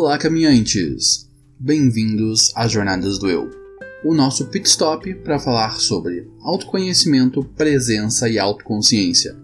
[0.00, 1.28] Olá, caminhantes!
[1.58, 3.50] Bem-vindos às Jornadas do Eu,
[4.04, 9.36] o nosso pit stop para falar sobre autoconhecimento, presença e autoconsciência.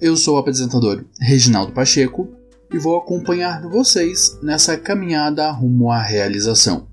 [0.00, 2.28] Eu sou o apresentador Reginaldo Pacheco
[2.74, 6.88] e vou acompanhar vocês nessa caminhada rumo à realização.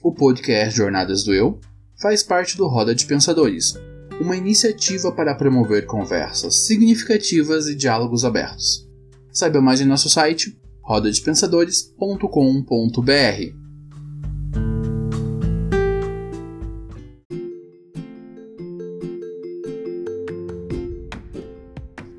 [0.00, 1.58] O podcast Jornadas do Eu
[2.00, 3.74] faz parte do Roda de Pensadores,
[4.20, 8.88] uma iniciativa para promover conversas significativas e diálogos abertos.
[9.32, 10.56] Saiba mais em nosso site
[10.88, 13.04] rodadepensadores.com.br.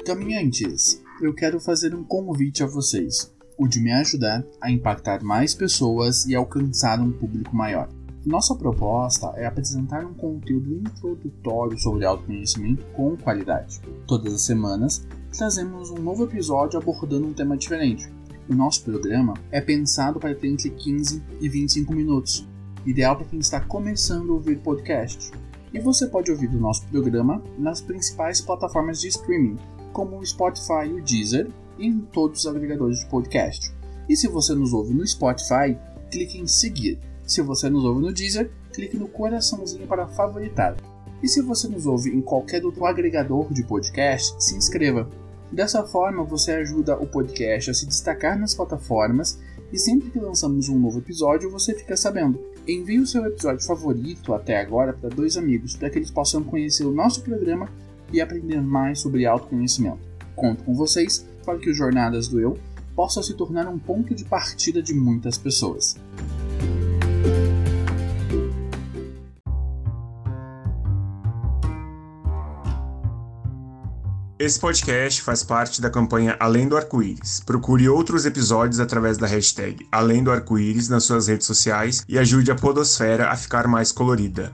[0.05, 5.55] Caminhantes, eu quero fazer um convite a vocês, o de me ajudar a impactar mais
[5.55, 7.89] pessoas e alcançar um público maior.
[8.23, 13.81] Nossa proposta é apresentar um conteúdo introdutório sobre autoconhecimento com qualidade.
[14.05, 15.03] Todas as semanas
[15.35, 18.18] trazemos um novo episódio abordando um tema diferente.
[18.49, 22.47] O nosso programa é pensado para ter entre 15 e 25 minutos,
[22.83, 25.31] ideal para quem está começando a ouvir podcast.
[25.71, 29.55] E você pode ouvir o nosso programa nas principais plataformas de streaming,
[29.93, 33.71] como o Spotify e o Deezer, e em todos os agregadores de podcast.
[34.09, 35.77] E se você nos ouve no Spotify,
[36.09, 36.97] clique em seguir.
[37.27, 40.75] Se você nos ouve no Deezer, clique no coraçãozinho para favoritar.
[41.21, 45.07] E se você nos ouve em qualquer outro agregador de podcast, se inscreva.
[45.51, 49.39] Dessa forma, você ajuda o podcast a se destacar nas plataformas
[49.71, 52.39] e sempre que lançamos um novo episódio, você fica sabendo.
[52.67, 56.85] Envie o seu episódio favorito até agora para dois amigos, para que eles possam conhecer
[56.85, 57.69] o nosso programa
[58.11, 59.99] e aprender mais sobre autoconhecimento.
[60.35, 62.57] Conto com vocês para que o Jornadas do Eu
[62.95, 65.95] possa se tornar um ponto de partida de muitas pessoas.
[74.39, 77.41] Esse podcast faz parte da campanha Além do Arco-Íris.
[77.45, 82.49] Procure outros episódios através da hashtag Além do Arco-Íris nas suas redes sociais e ajude
[82.49, 84.53] a Podosfera a ficar mais colorida.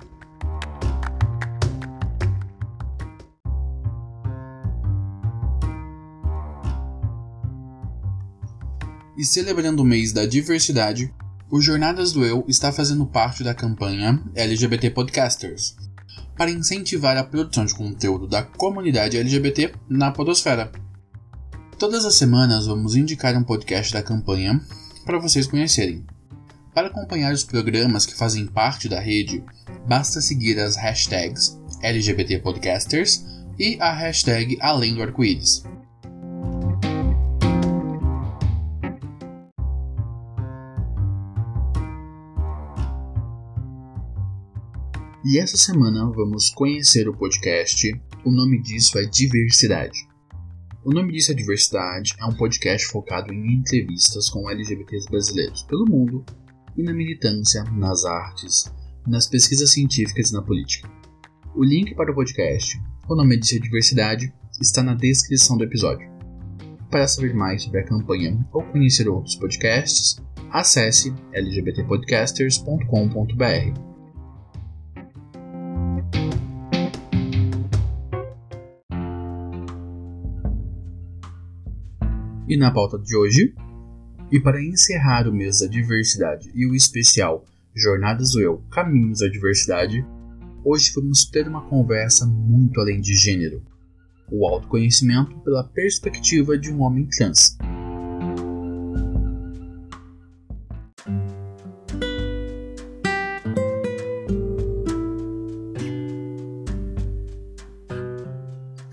[9.16, 11.14] E celebrando o mês da diversidade,
[11.48, 15.76] o Jornadas do Eu está fazendo parte da campanha LGBT Podcasters,
[16.38, 20.72] para incentivar a produção de conteúdo da comunidade LGBT na Podosfera.
[21.78, 24.62] Todas as semanas vamos indicar um podcast da campanha
[25.06, 26.06] para vocês conhecerem.
[26.74, 29.44] Para acompanhar os programas que fazem parte da rede,
[29.88, 33.26] basta seguir as hashtags LGBT Podcasters
[33.58, 35.64] e a hashtag Além do Arco-Íris.
[45.28, 47.92] E essa semana vamos conhecer o podcast.
[48.24, 49.98] O nome disso é Diversidade.
[50.84, 55.90] O nome disso é Diversidade é um podcast focado em entrevistas com LGBTs brasileiros pelo
[55.90, 56.24] mundo
[56.78, 58.72] e na militância, nas artes,
[59.08, 60.88] nas pesquisas científicas e na política.
[61.56, 64.32] O link para o podcast, o nome disso é Diversidade,
[64.62, 66.08] está na descrição do episódio.
[66.92, 70.18] Para saber mais sobre a campanha ou conhecer outros podcasts,
[70.52, 73.95] acesse lgbtpodcasters.com.br.
[82.56, 83.54] E na pauta de hoje,
[84.32, 87.44] e para encerrar o mês da diversidade e o especial
[87.76, 90.06] Jornadas do Eu Caminhos da Diversidade,
[90.64, 93.62] hoje vamos ter uma conversa muito além de gênero:
[94.32, 97.58] o autoconhecimento pela perspectiva de um homem trans.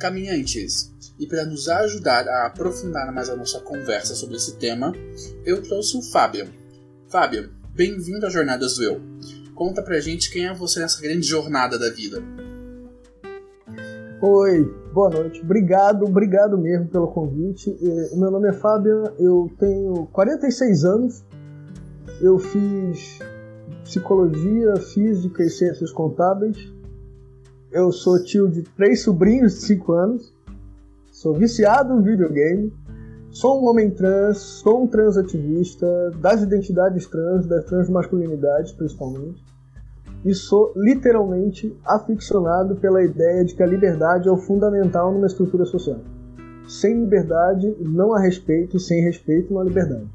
[0.01, 0.92] Caminhantes,
[1.23, 4.93] e para nos ajudar a aprofundar mais a nossa conversa sobre esse tema,
[5.47, 6.49] eu trouxe o Fábio.
[7.07, 9.01] Fábio, bem-vindo às Jornadas do Eu.
[9.55, 12.21] Conta pra gente quem é você nessa grande jornada da vida.
[14.21, 15.41] Oi, boa noite.
[15.43, 17.73] Obrigado, obrigado mesmo pelo convite.
[18.17, 21.25] Meu nome é Fábio, eu tenho 46 anos.
[22.21, 23.21] Eu fiz
[23.85, 26.57] psicologia, física e ciências contábeis.
[27.71, 30.42] Eu sou tio de três sobrinhos de 5 anos.
[31.23, 32.73] Sou viciado em videogame.
[33.31, 35.87] Sou um homem trans, sou um transativista
[36.19, 39.41] das identidades trans, das transmasculinidades principalmente.
[40.25, 45.65] E sou literalmente aficionado pela ideia de que a liberdade é o fundamental numa estrutura
[45.65, 46.01] social.
[46.67, 50.09] Sem liberdade não há respeito, sem respeito não há liberdade.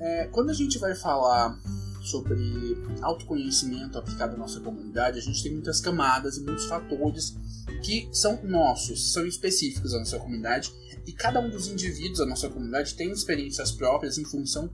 [0.00, 1.56] É, quando a gente vai falar
[2.02, 7.36] sobre autoconhecimento aplicado à nossa comunidade, a gente tem muitas camadas e muitos fatores
[7.82, 10.72] que são nossos, são específicos da nossa comunidade
[11.06, 14.70] e cada um dos indivíduos da nossa comunidade tem experiências próprias em função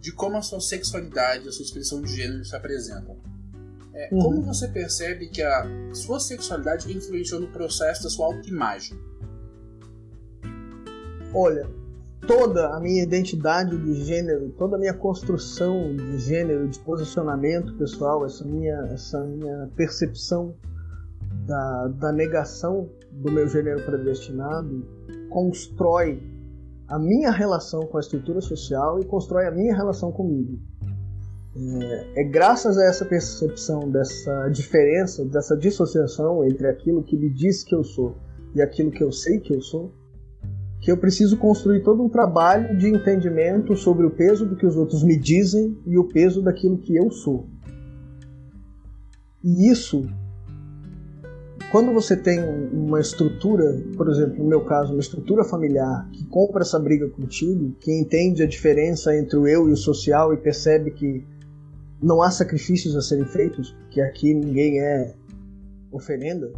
[0.00, 3.16] de como a sua sexualidade, a sua expressão de gênero se apresentam.
[3.92, 4.22] É, uhum.
[4.22, 8.96] Como você percebe que a sua sexualidade influenciou no processo da sua autoimagem?
[11.34, 11.68] Olha,
[12.26, 18.24] toda a minha identidade de gênero, toda a minha construção de gênero, de posicionamento pessoal,
[18.24, 20.54] essa minha, essa minha percepção
[21.46, 24.86] da, da negação do meu gênero predestinado,
[25.30, 26.22] constrói
[26.88, 30.58] a minha relação com a estrutura social e constrói a minha relação comigo.
[31.56, 37.64] É, é, graças a essa percepção dessa diferença, dessa dissociação entre aquilo que me diz
[37.64, 38.16] que eu sou
[38.54, 39.92] e aquilo que eu sei que eu sou,
[40.88, 44.74] que eu preciso construir todo um trabalho de entendimento sobre o peso do que os
[44.74, 47.46] outros me dizem e o peso daquilo que eu sou.
[49.44, 50.08] E isso,
[51.70, 52.42] quando você tem
[52.72, 57.76] uma estrutura, por exemplo, no meu caso, uma estrutura familiar que compra essa briga contigo,
[57.78, 61.22] que entende a diferença entre o eu e o social e percebe que
[62.00, 65.14] não há sacrifícios a serem feitos, que aqui ninguém é
[65.92, 66.50] oferenda,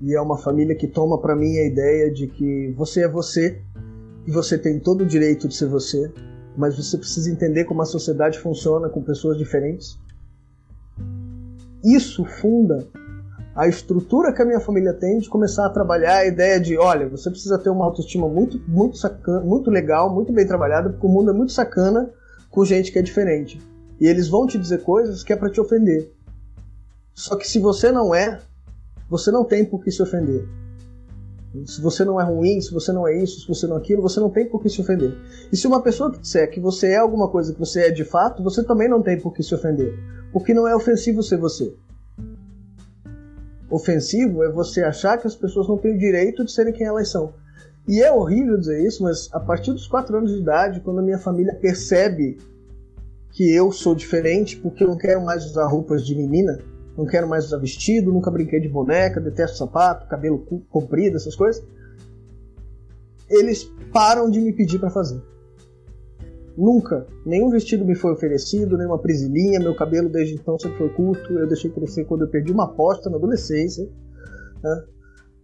[0.00, 3.60] e é uma família que toma para mim a ideia de que você é você
[4.26, 6.12] e você tem todo o direito de ser você,
[6.56, 9.98] mas você precisa entender como a sociedade funciona com pessoas diferentes.
[11.84, 12.86] Isso funda
[13.54, 17.08] a estrutura que a minha família tem de começar a trabalhar a ideia de, olha,
[17.08, 21.10] você precisa ter uma autoestima muito, muito sacana, muito legal, muito bem trabalhada, porque o
[21.10, 22.10] mundo é muito sacana
[22.50, 23.60] com gente que é diferente.
[24.00, 26.12] E eles vão te dizer coisas que é para te ofender.
[27.14, 28.40] Só que se você não é,
[29.14, 30.44] você não tem por que se ofender.
[31.66, 34.02] Se você não é ruim, se você não é isso, se você não é aquilo,
[34.02, 35.16] você não tem por que se ofender.
[35.52, 38.04] E se uma pessoa que disser que você é alguma coisa que você é de
[38.04, 39.94] fato, você também não tem por que se ofender.
[40.32, 41.72] Porque não é ofensivo ser você.
[43.70, 47.08] Ofensivo é você achar que as pessoas não têm o direito de serem quem elas
[47.08, 47.34] são.
[47.86, 51.02] E é horrível dizer isso, mas a partir dos 4 anos de idade, quando a
[51.02, 52.36] minha família percebe
[53.30, 56.58] que eu sou diferente porque eu não quero mais usar roupas de menina,
[56.96, 60.38] não quero mais usar vestido, nunca brinquei de boneca, detesto sapato, cabelo
[60.70, 61.64] comprido, essas coisas.
[63.28, 65.20] Eles param de me pedir para fazer.
[66.56, 67.04] Nunca.
[67.26, 71.48] Nenhum vestido me foi oferecido, nenhuma prisilinha, meu cabelo desde então sempre foi curto, eu
[71.48, 73.88] deixei crescer quando eu perdi uma aposta na adolescência.
[74.62, 74.84] Né?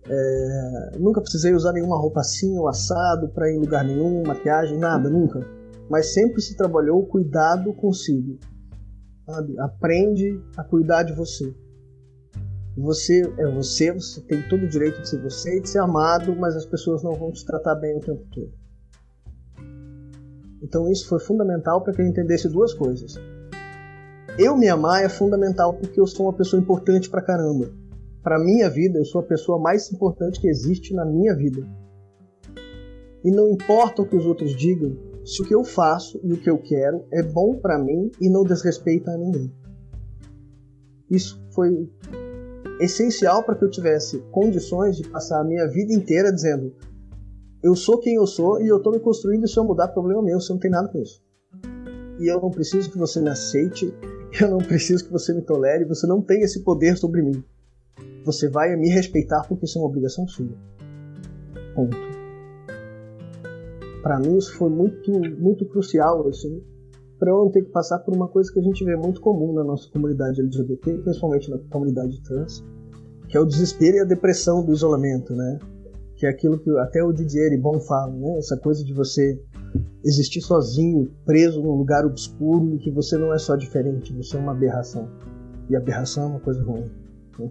[0.09, 4.79] É, nunca precisei usar nenhuma roupa assim ou assado para ir em lugar nenhum, maquiagem,
[4.79, 5.45] nada, nunca.
[5.89, 8.39] Mas sempre se trabalhou cuidado consigo
[9.27, 9.59] sabe?
[9.59, 11.55] Aprende a cuidar de você.
[12.77, 16.35] Você é você, você tem todo o direito de ser você e de ser amado,
[16.37, 18.53] mas as pessoas não vão te tratar bem o tempo todo.
[20.63, 23.15] Então isso foi fundamental para que eu entendesse duas coisas.
[24.39, 27.71] Eu me amar é fundamental porque eu sou uma pessoa importante pra caramba.
[28.23, 31.67] Pra minha vida, eu sou a pessoa mais importante que existe na minha vida.
[33.25, 34.97] E não importa o que os outros digam,
[35.31, 38.29] se o que eu faço e o que eu quero é bom para mim e
[38.29, 39.53] não desrespeita a ninguém.
[41.09, 41.89] Isso foi
[42.81, 46.75] essencial para que eu tivesse condições de passar a minha vida inteira dizendo:
[47.63, 49.47] eu sou quem eu sou e eu estou me construindo.
[49.47, 51.23] Se eu mudar, problema meu, você não tem nada com isso.
[52.19, 53.95] E eu não preciso que você me aceite,
[54.41, 57.45] eu não preciso que você me tolere, você não tem esse poder sobre mim.
[58.25, 60.49] Você vai me respeitar porque isso é uma obrigação sua.
[61.75, 62.10] Ponto
[64.03, 66.63] para mim isso foi muito muito crucial assim
[67.21, 69.53] para eu não ter que passar por uma coisa que a gente vê muito comum
[69.53, 72.65] na nossa comunidade LGBT, principalmente na comunidade trans,
[73.29, 75.59] que é o desespero e a depressão do isolamento, né?
[76.17, 78.39] Que é aquilo que até o Didier Bom fala, né?
[78.39, 79.39] Essa coisa de você
[80.03, 84.41] existir sozinho, preso num lugar obscuro, e que você não é só diferente, você é
[84.41, 85.07] uma aberração.
[85.69, 86.91] E aberração é uma coisa ruim.
[87.39, 87.51] Né?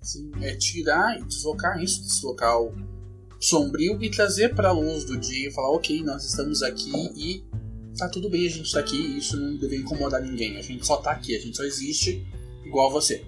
[0.00, 2.72] Sim, é tirar e deslocar isso desse local
[3.40, 7.44] sombrio e trazer para a luz do dia e falar, ok, nós estamos aqui e
[7.96, 10.56] tá tudo bem a gente tá aqui e isso não deve incomodar ninguém.
[10.56, 12.26] A gente só tá aqui, a gente só existe
[12.64, 13.24] igual a você.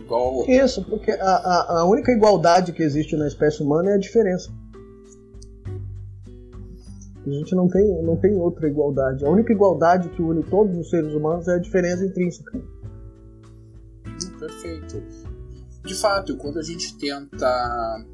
[0.00, 0.52] Igual ao outro.
[0.52, 4.52] Isso, porque a, a, a única igualdade que existe na espécie humana é a diferença.
[7.26, 9.24] A gente não tem, não tem outra igualdade.
[9.24, 12.60] A única igualdade que une todos os seres humanos é a diferença intrínseca.
[14.38, 15.02] Perfeito.
[15.84, 18.04] De fato, quando a gente tenta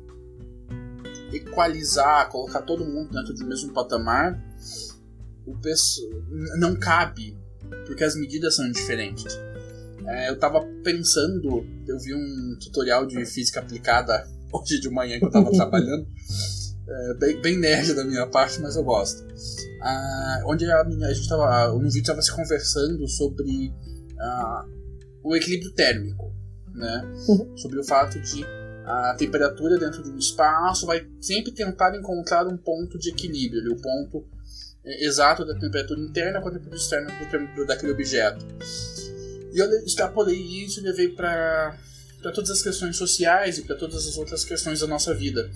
[1.33, 4.40] equalizar, colocar todo mundo dentro do mesmo patamar,
[5.47, 5.54] o
[6.59, 7.38] não cabe,
[7.87, 9.38] porque as medidas são diferentes.
[10.06, 15.25] É, eu tava pensando, eu vi um tutorial de física aplicada hoje de manhã que
[15.25, 16.06] eu tava trabalhando,
[16.88, 19.25] é, bem, bem nerd da minha parte, mas eu gosto.
[19.83, 23.73] Ah, onde a, minha, a gente tava, no vídeo tava se conversando sobre
[24.18, 24.64] ah,
[25.23, 26.33] o equilíbrio térmico.
[26.75, 27.02] né?
[27.28, 27.56] Uhum.
[27.56, 28.45] Sobre o fato de
[28.86, 33.82] a temperatura dentro de um espaço vai sempre tentar encontrar um ponto de equilíbrio, o
[33.82, 34.24] ponto
[34.84, 37.10] é, exato da temperatura interna com a temperatura externa
[37.56, 38.46] do, daquele objeto.
[39.52, 41.76] E eu extrapolei isso e levei para
[42.22, 45.50] todas as questões sociais e para todas as outras questões da nossa vida.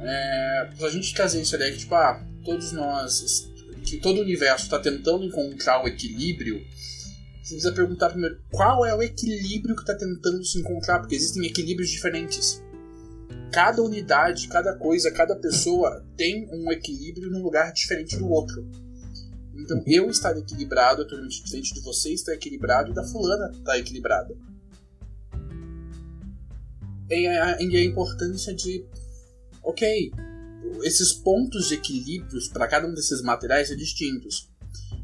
[0.00, 3.48] É, a gente trazer isso ali, que tipo, ah, todos nós,
[3.84, 6.64] que todo o universo está tentando encontrar o equilíbrio,
[7.48, 11.46] você precisa perguntar primeiro qual é o equilíbrio que está tentando se encontrar, porque existem
[11.46, 12.62] equilíbrios diferentes.
[13.50, 18.68] Cada unidade, cada coisa, cada pessoa tem um equilíbrio num lugar diferente do outro.
[19.54, 23.78] Então eu estar equilibrado é totalmente diferente de você estar equilibrado e da fulana estar
[23.78, 24.36] equilibrada.
[27.10, 28.84] E a, e a importância de.
[29.62, 30.12] Ok,
[30.82, 34.50] esses pontos de equilíbrios para cada um desses materiais são distintos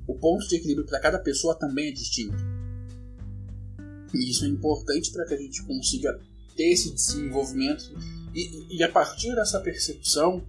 [0.07, 2.37] o ponto de equilíbrio para cada pessoa também é distinto.
[4.13, 6.19] E isso é importante para que a gente consiga
[6.57, 7.93] ter esse desenvolvimento.
[8.35, 10.45] E, e a partir dessa percepção,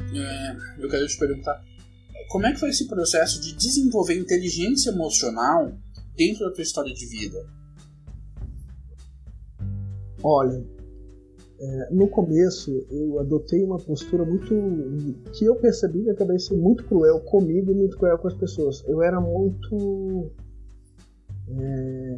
[0.00, 1.62] é, eu quero te perguntar:
[2.28, 5.76] como é que foi esse processo de desenvolver inteligência emocional
[6.16, 7.46] dentro da tua história de vida?
[10.22, 10.64] Olha,
[11.64, 14.54] é, no começo eu adotei uma postura muito.
[15.32, 18.84] que eu percebi que acabei sendo muito cruel comigo e muito cruel com as pessoas.
[18.86, 20.30] Eu era muito.
[21.48, 22.16] É,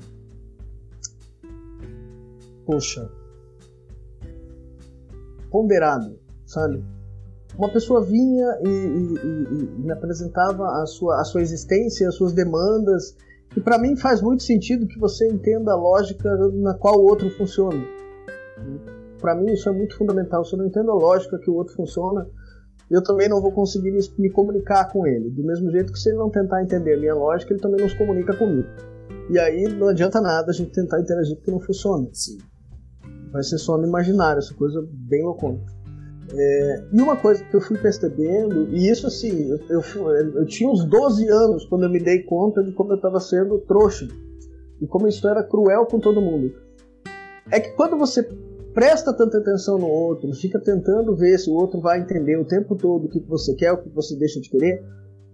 [2.64, 3.08] poxa.
[5.50, 6.84] ponderado, sabe?
[7.56, 9.14] Uma pessoa vinha e, e,
[9.54, 13.16] e, me apresentava a sua, a sua existência, as suas demandas,
[13.56, 17.30] e para mim faz muito sentido que você entenda a lógica na qual o outro
[17.30, 17.78] funciona
[19.26, 20.44] para mim isso é muito fundamental.
[20.44, 22.28] Se eu não entendo a lógica que o outro funciona,
[22.88, 25.28] eu também não vou conseguir me, me, comunicar com ele.
[25.30, 27.88] Do mesmo jeito que se ele não tentar entender a minha lógica, ele também não
[27.88, 28.68] se comunica comigo.
[29.28, 32.08] E aí não adianta nada a gente tentar interagir porque não funciona.
[32.12, 32.38] Sim.
[33.32, 35.58] Vai ser só no imaginário, essa coisa bem loucona.
[36.32, 39.82] É, e uma coisa que eu fui percebendo, e isso assim, eu, eu,
[40.36, 43.58] eu, tinha uns 12 anos quando eu me dei conta de como eu estava sendo
[43.58, 44.06] trouxa.
[44.80, 46.54] E como isso era cruel com todo mundo.
[47.50, 48.22] É que quando você
[48.76, 52.76] presta tanta atenção no outro, fica tentando ver se o outro vai entender o tempo
[52.76, 54.84] todo o que você quer, o que você deixa de querer,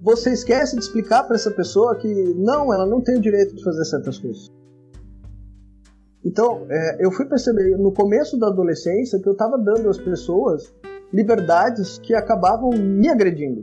[0.01, 2.07] você esquece de explicar para essa pessoa que
[2.37, 4.49] não, ela não tem o direito de fazer certas coisas.
[6.25, 10.73] Então, é, eu fui perceber no começo da adolescência que eu estava dando às pessoas
[11.13, 13.63] liberdades que acabavam me agredindo,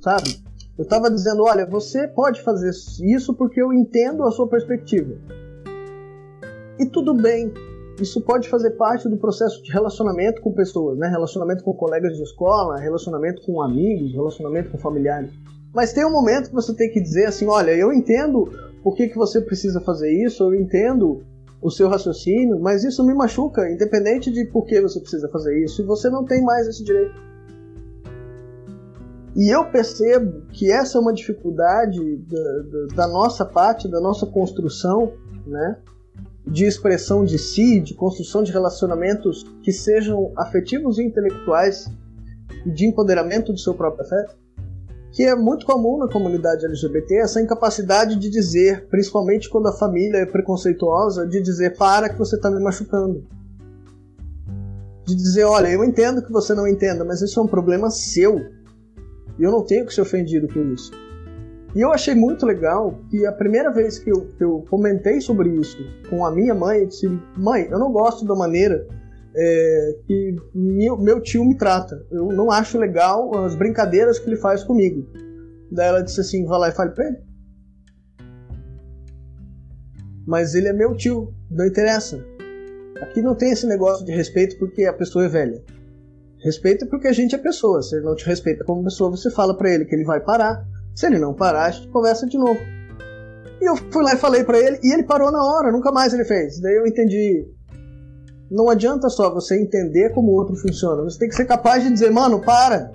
[0.00, 0.42] sabe?
[0.78, 2.70] Eu estava dizendo, olha, você pode fazer
[3.02, 5.14] isso porque eu entendo a sua perspectiva.
[6.78, 7.52] E tudo bem,
[8.00, 11.08] isso pode fazer parte do processo de relacionamento com pessoas, né?
[11.08, 15.30] Relacionamento com colegas de escola, relacionamento com amigos, relacionamento com familiares.
[15.72, 18.50] Mas tem um momento que você tem que dizer assim, olha, eu entendo
[18.82, 21.24] por que, que você precisa fazer isso, eu entendo
[21.60, 25.82] o seu raciocínio, mas isso me machuca, independente de por que você precisa fazer isso,
[25.82, 27.14] e você não tem mais esse direito.
[29.34, 34.26] E eu percebo que essa é uma dificuldade da, da, da nossa parte, da nossa
[34.26, 35.12] construção,
[35.46, 35.78] né?
[36.46, 41.88] De expressão de si, de construção de relacionamentos que sejam afetivos e intelectuais
[42.66, 44.36] e de empoderamento do seu próprio afeto,
[45.12, 50.18] que é muito comum na comunidade LGBT, essa incapacidade de dizer, principalmente quando a família
[50.18, 53.24] é preconceituosa, de dizer para que você está me machucando.
[55.06, 58.38] De dizer, olha, eu entendo que você não entenda, mas isso é um problema seu.
[59.38, 60.90] E eu não tenho que ser ofendido por isso.
[61.74, 65.48] E eu achei muito legal que a primeira vez que eu, que eu comentei sobre
[65.50, 65.76] isso
[66.08, 68.86] com a minha mãe, eu disse: Mãe, eu não gosto da maneira
[69.34, 72.00] é, que meu, meu, tio me trata.
[72.12, 75.04] Eu não acho legal as brincadeiras que ele faz comigo.
[75.72, 77.18] Daí ela disse assim: Vai lá e fale pra ele.
[80.24, 82.24] Mas ele é meu tio, não interessa.
[83.02, 85.62] Aqui não tem esse negócio de respeito porque a pessoa é velha.
[86.38, 87.82] Respeito porque a gente é pessoa.
[87.82, 90.64] Se ele não te respeita como pessoa, você fala para ele que ele vai parar
[90.94, 92.60] se ele não parar, a gente conversa de novo.
[93.60, 96.12] E eu fui lá e falei para ele, e ele parou na hora, nunca mais
[96.12, 96.60] ele fez.
[96.60, 97.46] Daí eu entendi.
[98.50, 101.90] Não adianta só você entender como o outro funciona, você tem que ser capaz de
[101.90, 102.92] dizer, mano, para.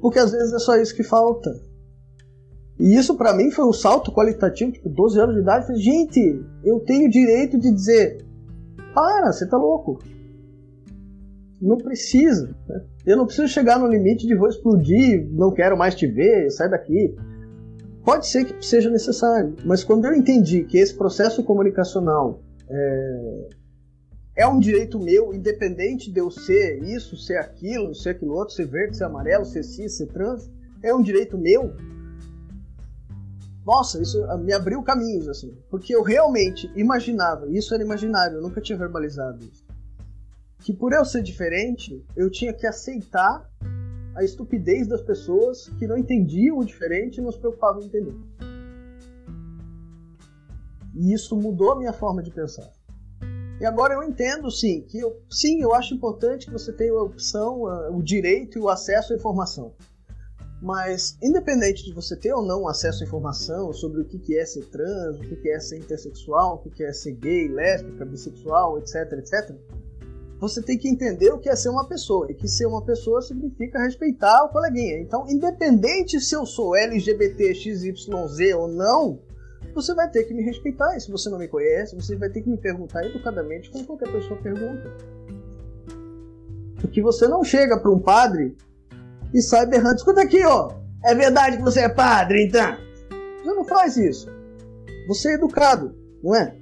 [0.00, 1.50] Porque às vezes é só isso que falta.
[2.78, 5.62] E isso para mim foi um salto qualitativo, tipo, 12 anos de idade.
[5.62, 8.24] Eu falei, gente, eu tenho direito de dizer,
[8.94, 9.98] para, você tá louco.
[11.60, 12.54] Não precisa.
[12.68, 12.84] Né?
[13.06, 16.68] Eu não preciso chegar no limite de vou explodir, não quero mais te ver, sai
[16.68, 17.14] daqui.
[18.04, 23.48] Pode ser que seja necessário, mas quando eu entendi que esse processo comunicacional é,
[24.36, 28.66] é um direito meu, independente de eu ser isso, ser aquilo, ser aquilo outro, ser
[28.66, 30.50] verde, ser amarelo, ser cis, ser trans,
[30.82, 31.72] é um direito meu.
[33.64, 35.56] nossa, isso me abriu caminhos, assim.
[35.68, 39.65] Porque eu realmente imaginava, isso era imaginário, eu nunca tinha verbalizado isso.
[40.66, 43.48] Que por eu ser diferente, eu tinha que aceitar
[44.16, 48.16] a estupidez das pessoas que não entendiam o diferente e não se preocupavam em entender.
[50.92, 52.68] E isso mudou a minha forma de pensar.
[53.60, 57.02] E agora eu entendo, sim, que eu, sim, eu acho importante que você tenha a
[57.04, 57.62] opção,
[57.96, 59.72] o direito e o acesso à informação.
[60.60, 64.64] Mas, independente de você ter ou não acesso à informação sobre o que é ser
[64.64, 69.56] trans, o que é ser intersexual, o que é ser gay, lésbica, bissexual, etc, etc,
[70.38, 72.30] você tem que entender o que é ser uma pessoa.
[72.30, 74.98] E que ser uma pessoa significa respeitar o coleguinha.
[74.98, 78.08] Então, independente se eu sou LGBT, XYZ
[78.54, 79.18] ou não,
[79.74, 80.96] você vai ter que me respeitar.
[80.96, 84.10] E se você não me conhece, você vai ter que me perguntar educadamente como qualquer
[84.10, 84.90] pessoa pergunta.
[86.80, 88.56] Porque você não chega para um padre
[89.32, 90.72] e sai berrando: escuta aqui, ó,
[91.04, 92.76] é verdade que você é padre, então?
[93.42, 94.28] Você não faz isso.
[95.08, 96.56] Você é educado, não é?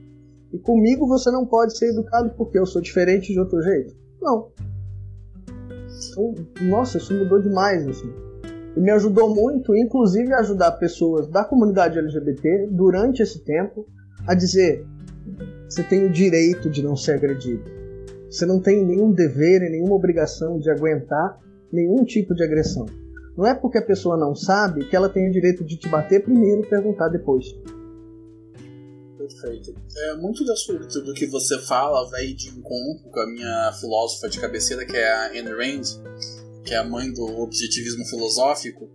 [0.55, 3.93] E comigo você não pode ser educado porque eu sou diferente de outro jeito.
[4.23, 4.53] Não.
[6.13, 6.33] Então,
[6.63, 8.09] nossa, isso mudou demais, assim.
[8.77, 13.85] E me ajudou muito, inclusive, a ajudar pessoas da comunidade LGBT durante esse tempo
[14.29, 14.87] a dizer:
[15.69, 17.65] você tem o direito de não ser agredido.
[18.31, 21.41] Você não tem nenhum dever e nenhuma obrigação de aguentar
[21.73, 22.87] nenhum tipo de agressão.
[23.37, 26.23] Não é porque a pessoa não sabe que ela tem o direito de te bater
[26.23, 27.45] primeiro e perguntar depois.
[29.29, 29.75] Perfeito.
[29.97, 34.39] É, muito das, do que você fala vai de encontro com a minha filósofa de
[34.39, 35.83] cabeceira, que é a Anne Rand,
[36.65, 38.91] que é a mãe do objetivismo filosófico.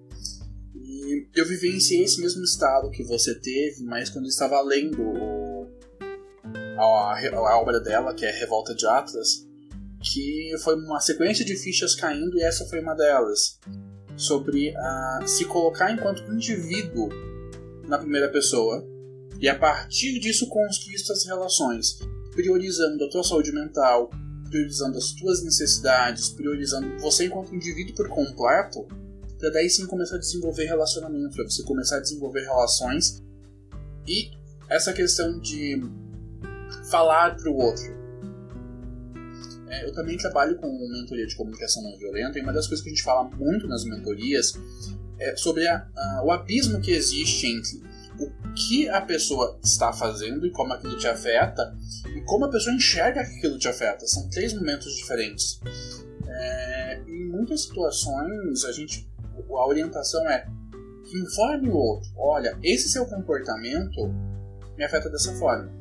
[0.76, 5.02] E eu vivenciei esse mesmo estado que você teve, mas quando estava lendo
[6.78, 9.48] a, a obra dela, que é Revolta de Atlas,
[10.02, 13.60] que foi uma sequência de fichas caindo e essa foi uma delas.
[14.16, 17.10] Sobre a, se colocar enquanto indivíduo
[17.88, 18.86] na primeira pessoa
[19.40, 22.00] e a partir disso conquista as relações,
[22.32, 24.10] priorizando a tua saúde mental,
[24.50, 28.86] priorizando as tuas necessidades, priorizando você enquanto indivíduo por completo,
[29.38, 33.24] para daí sim começar a desenvolver relacionamento, para você começar a desenvolver relações
[34.06, 34.32] e
[34.70, 35.82] essa questão de
[36.90, 37.98] falar para o outro.
[39.70, 42.90] É, eu também trabalho com mentoria de comunicação não violenta e uma das coisas que
[42.90, 44.54] a gente fala muito nas mentorias
[45.20, 47.89] é sobre a, a, o abismo que existe entre
[48.20, 51.76] o que a pessoa está fazendo e como aquilo te afeta
[52.16, 54.06] e como a pessoa enxerga que aquilo te afeta.
[54.08, 55.60] São três momentos diferentes.
[56.28, 59.10] É, em muitas situações, a gente,
[59.50, 60.48] a orientação é
[61.14, 62.10] informe o outro.
[62.18, 64.14] Olha, esse seu comportamento
[64.78, 65.72] me afeta dessa forma.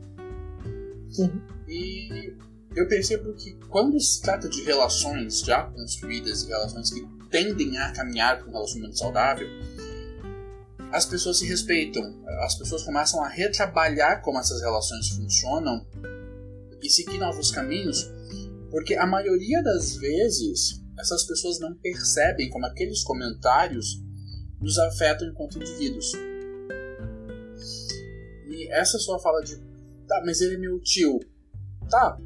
[1.18, 1.40] Uhum.
[1.68, 2.34] E
[2.74, 7.92] eu percebo que quando se trata de relações já construídas e relações que tendem a
[7.92, 9.48] caminhar para um relacionamento saudável,
[10.92, 12.02] as pessoas se respeitam,
[12.40, 15.86] as pessoas começam a retrabalhar como essas relações funcionam
[16.82, 18.10] e seguir novos caminhos,
[18.70, 24.02] porque a maioria das vezes essas pessoas não percebem como aqueles comentários
[24.60, 26.12] nos afetam enquanto indivíduos.
[28.48, 29.56] E essa sua fala de,
[30.06, 31.20] tá, mas ele é meu tio,
[31.88, 32.18] tá,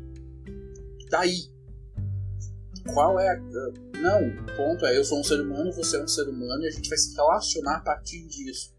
[1.11, 1.52] daí?
[2.93, 3.37] Qual é a.
[3.37, 6.69] Não, o ponto é: eu sou um ser humano, você é um ser humano e
[6.69, 8.75] a gente vai se relacionar a partir disso.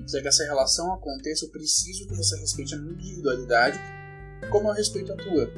[0.00, 3.78] E para que essa relação aconteça, eu preciso que você respeite a minha individualidade
[4.50, 5.50] como eu respeito a tua.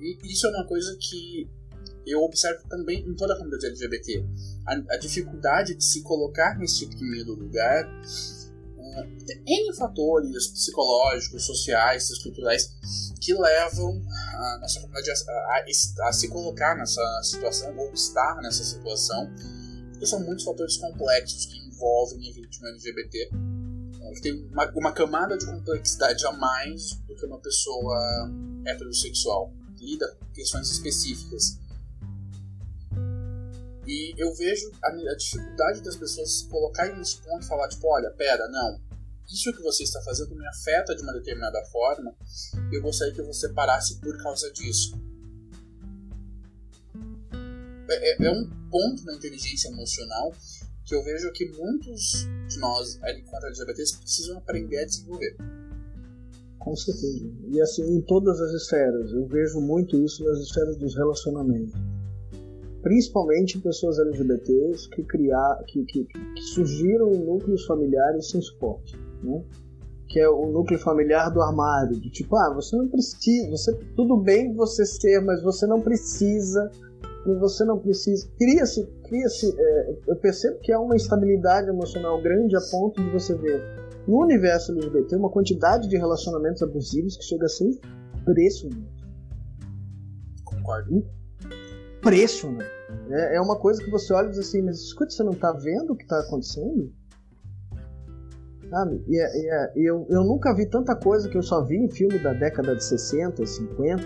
[0.00, 1.48] E isso é uma coisa que
[2.06, 4.24] eu observo também em toda a comunidade LGBT.
[4.66, 7.84] A, a dificuldade de se colocar nesse primeiro lugar
[9.46, 12.68] N fatores psicológicos, sociais, estruturais
[13.20, 18.64] que levam a nossa comunidade a, a, a, se colocar nessa situação ou estar nessa
[18.64, 19.30] situação.
[20.00, 23.30] E são muitos fatores complexos que envolvem a vítima LGBT,
[24.00, 28.30] é, que tem uma, uma camada de complexidade a mais do que uma pessoa
[28.66, 31.58] heterossexual, lida com questões específicas.
[33.88, 37.88] E eu vejo a, a, dificuldade das pessoas se colocarem nesse ponto e falar, tipo,
[37.88, 38.78] olha, pera, não,
[39.26, 42.14] isso que você está fazendo me afeta de uma determinada forma,
[42.70, 44.92] eu gostaria que você parasse por causa disso.
[47.88, 50.34] É, é, é um ponto na inteligência emocional
[50.84, 55.34] que eu vejo que muitos de nós, enquanto LGBTs, precisam aprender a desenvolver.
[56.58, 57.26] Com certeza.
[57.48, 59.12] E assim, em todas as esferas.
[59.12, 61.97] Eu vejo muito isso nas esferas dos relacionamentos.
[62.82, 69.42] Principalmente pessoas LGBTs que, criar, que, que, que surgiram em núcleos familiares sem suporte né?
[70.08, 74.16] Que é o núcleo familiar do armário, de tipo, ah, você não precisa, você tudo
[74.16, 76.70] bem você ser, mas você não precisa
[77.26, 78.26] e você não precisa.
[78.38, 79.54] Cria-se, cria-se.
[79.58, 83.62] É, eu percebo que há uma instabilidade emocional grande a ponto de você ver
[84.06, 87.78] no universo LGBT uma quantidade de relacionamentos abusivos que chega a ser
[88.22, 89.04] impressionante.
[90.42, 91.04] Concordo.
[92.08, 92.78] Impressionante.
[93.10, 95.52] É, é uma coisa que você olha e diz assim, mas escute, você não está
[95.52, 96.92] vendo o que está acontecendo?
[98.70, 99.02] Sabe?
[99.08, 101.90] E, é, e, é, eu, eu nunca vi tanta coisa que eu só vi em
[101.90, 104.04] filme da década de 60, 50,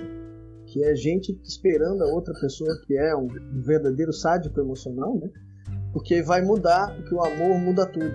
[0.66, 3.28] que é gente esperando a outra pessoa que é um
[3.62, 5.28] verdadeiro sádico emocional, né?
[5.92, 8.14] Porque vai mudar, porque o amor muda tudo.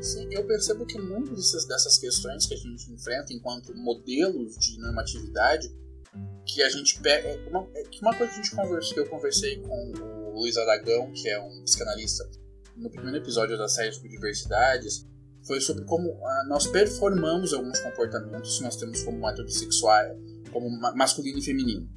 [0.00, 5.70] Sim, eu percebo que muitas dessas questões que a gente enfrenta enquanto modelos de normatividade,
[6.46, 7.28] que a gente pega.
[7.28, 10.56] É uma, é uma coisa que a gente conversou, que eu conversei com o Luiz
[10.56, 12.28] Aragão, que é um psicanalista,
[12.76, 15.06] no primeiro episódio da série sobre diversidades,
[15.46, 20.16] foi sobre como uh, nós performamos alguns comportamentos que nós temos como heterossexuais,
[20.52, 21.88] como masculino e feminino.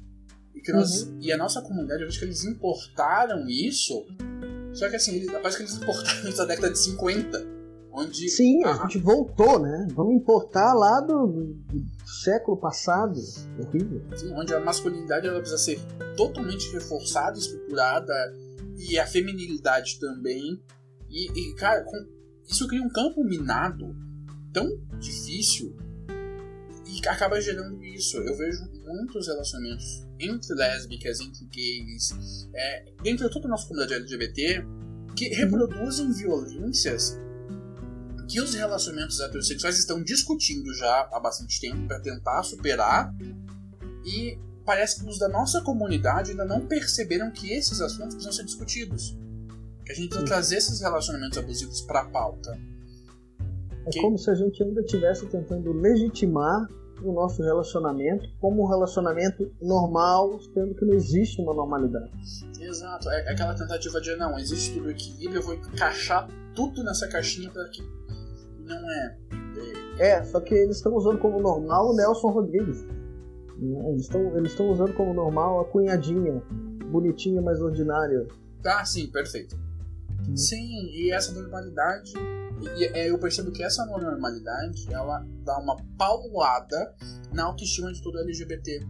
[0.54, 1.18] E, que nós, uhum.
[1.20, 4.06] e a nossa comunidade, eu acho que eles importaram isso,
[4.72, 7.55] só que assim, eles, parece que eles importaram isso da década de 50.
[7.96, 9.88] Onde Sim, a, a gente voltou, né?
[9.94, 13.18] Vamos importar lá do, do século passado.
[13.58, 14.04] Horrível.
[14.14, 15.80] Sim, onde a masculinidade ela precisa ser
[16.14, 18.12] totalmente reforçada, estruturada,
[18.76, 20.60] e a feminilidade também.
[21.08, 21.96] E, e cara, com,
[22.46, 23.96] isso cria um campo minado
[24.52, 25.74] tão difícil
[26.86, 28.18] e acaba gerando isso.
[28.18, 34.66] Eu vejo muitos relacionamentos entre lésbicas, entre gays, é, entre toda a nossa comunidade LGBT,
[35.16, 37.18] que reproduzem violências
[38.28, 43.14] que os relacionamentos heterossexuais estão discutindo já há bastante tempo para tentar superar
[44.04, 48.44] e parece que os da nossa comunidade ainda não perceberam que esses assuntos precisam ser
[48.44, 49.16] discutidos.
[49.84, 52.58] Que a gente precisa trazer esses relacionamentos abusivos para a pauta.
[53.86, 54.00] É que...
[54.00, 56.68] como se a gente ainda estivesse tentando legitimar
[57.02, 62.10] o nosso relacionamento como um relacionamento normal, sendo que não existe uma normalidade.
[62.58, 67.50] Exato, é aquela tentativa de não, existe tudo equilíbrio, eu vou encaixar tudo nessa caixinha
[67.50, 67.82] para que
[68.66, 69.18] não é.
[69.98, 72.84] É, só que eles estão usando como normal o Nelson Rodrigues.
[73.58, 76.42] Eles estão eles usando como normal a cunhadinha,
[76.90, 78.26] bonitinha, mas ordinária.
[78.62, 79.56] Tá, sim, perfeito.
[80.34, 82.12] Sim, e essa normalidade.
[82.76, 86.94] E, e, eu percebo que essa normalidade ela dá uma paulada
[87.32, 88.80] na autoestima de todo LGBT.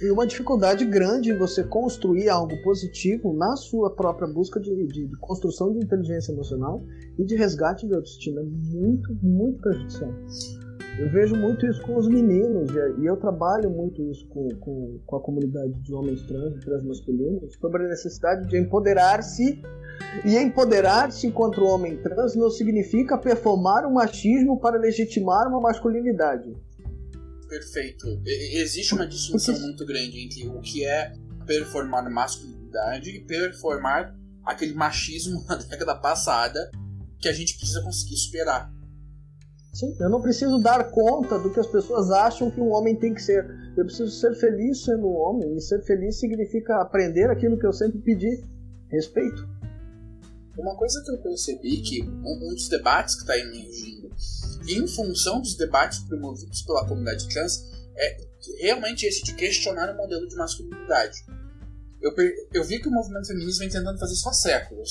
[0.00, 5.06] E uma dificuldade grande em você construir algo positivo na sua própria busca de, de,
[5.08, 6.80] de construção de inteligência emocional
[7.18, 8.40] e de resgate de autoestima.
[8.40, 10.12] É muito, muito prejudicial.
[11.00, 15.16] Eu vejo muito isso com os meninos, e eu trabalho muito isso com, com, com
[15.16, 19.60] a comunidade de homens trans e transmasculinos, sobre a necessidade de empoderar-se.
[20.24, 26.56] E empoderar-se enquanto homem trans não significa performar o machismo para legitimar uma masculinidade.
[27.48, 28.06] Perfeito.
[28.24, 31.14] Existe uma distinção muito grande entre o que é
[31.46, 36.70] performar masculinidade e performar aquele machismo da década passada
[37.18, 38.70] que a gente precisa conseguir superar.
[39.72, 43.14] Sim, eu não preciso dar conta do que as pessoas acham que um homem tem
[43.14, 43.44] que ser.
[43.76, 45.56] Eu preciso ser feliz sendo um homem.
[45.56, 48.42] E ser feliz significa aprender aquilo que eu sempre pedi:
[48.90, 49.48] respeito.
[50.58, 53.97] Uma coisa que eu percebi que um, dos debates que está emergindo,
[54.76, 57.64] em função dos debates promovidos pela comunidade trans,
[57.96, 58.16] é
[58.60, 61.24] realmente esse de questionar o modelo de masculinidade.
[62.00, 62.14] Eu,
[62.52, 64.90] eu vi que o movimento feminista vem tentando fazer isso há séculos.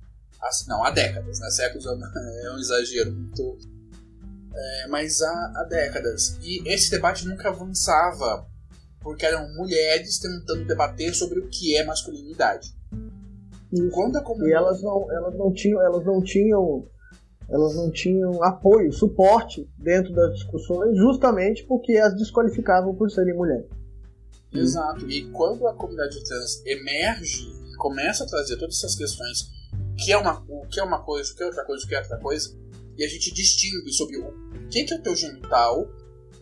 [0.40, 1.50] Assim, não, há décadas, né?
[1.50, 1.84] Séculos
[2.44, 3.58] é um exagero muito
[4.58, 6.36] é, mas há, há décadas.
[6.42, 8.46] E esse debate nunca avançava,
[9.00, 12.74] porque eram mulheres tentando debater sobre o que é masculinidade.
[13.72, 16.88] E, e elas não, elas não tinham, elas não tinham,
[17.50, 23.66] elas não tinham apoio, suporte dentro das discussões, justamente porque as desqualificavam por serem mulheres.
[24.52, 25.10] Exato.
[25.10, 29.50] E quando a comunidade trans emerge e começa a trazer todas essas questões,
[29.96, 31.94] que é uma, o que é uma coisa, o que é outra coisa, o que
[31.94, 32.56] é outra coisa,
[32.96, 34.32] e a gente distingue sobre o
[34.70, 35.88] que, é o teu genital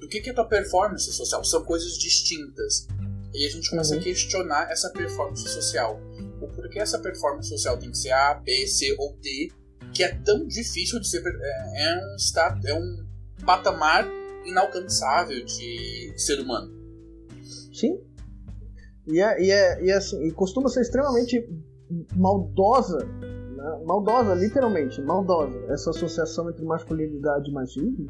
[0.01, 1.45] do que, que é a tua performance social.
[1.45, 2.87] São coisas distintas.
[3.35, 4.01] E a gente começa uhum.
[4.01, 6.01] a questionar essa performance social.
[6.41, 9.53] O porquê essa performance social tem que ser A, B, C ou D,
[9.97, 11.23] que é tão difícil de ser.
[11.27, 13.07] É, é um, status, é um
[13.45, 14.07] patamar
[14.45, 16.73] inalcançável de ser humano.
[17.73, 18.01] Sim.
[19.07, 21.49] E, é, e, é, e, é assim, e costuma ser extremamente
[22.15, 23.07] maldosa
[23.85, 28.07] maldosa, literalmente, maldosa, essa associação entre masculinidade e machismo,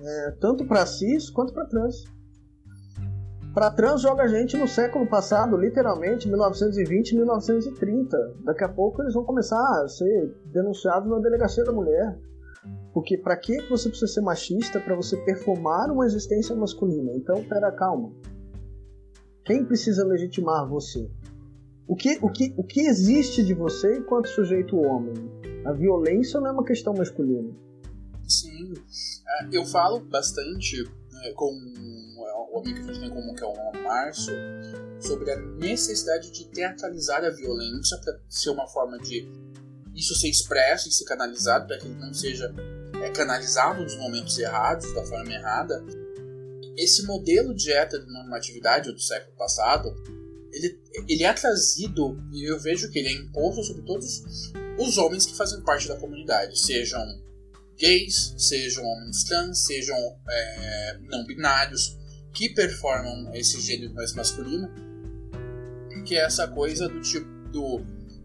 [0.00, 2.04] é, tanto para cis quanto para trans.
[3.54, 8.36] Para trans joga a gente no século passado, literalmente, 1920, 1930.
[8.44, 12.18] Daqui a pouco eles vão começar a ser denunciados na delegacia da mulher.
[12.94, 17.12] Porque para que você precisa ser machista para você performar uma existência masculina?
[17.14, 18.10] Então, pera, calma.
[19.44, 21.10] Quem precisa legitimar você?
[21.86, 25.12] O que, o, que, o que existe de você enquanto sujeito homem?
[25.66, 27.52] A violência não é uma questão masculina.
[28.26, 28.72] Sim.
[29.28, 31.52] É, eu falo bastante né, com
[32.50, 34.34] o amigo que a gente tem em comum, que é o Márcio,
[35.00, 39.26] sobre a necessidade de teatralizar a violência para ser uma forma de
[39.94, 42.52] isso ser expresso e ser canalizado, para que ele não seja
[43.02, 45.84] é, canalizado nos momentos errados, da forma errada.
[46.76, 49.94] Esse modelo de heteronormatividade do século passado,
[50.50, 54.22] ele, ele é trazido, e eu vejo que ele é imposto sobre todos
[54.78, 57.02] os homens que fazem parte da comunidade, sejam
[57.76, 59.96] gays, sejam homens trans, sejam
[60.28, 61.98] é, não binários,
[62.32, 64.70] que performam esse gênero mais masculino,
[66.04, 67.84] que é essa coisa do tipo do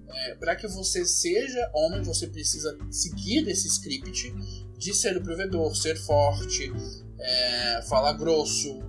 [0.10, 4.34] é, para que você seja homem, você precisa seguir esse script
[4.78, 6.72] de ser o provedor, ser forte,
[7.20, 8.80] é, falar grosso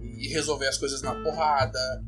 [0.00, 2.04] e resolver as coisas na porrada.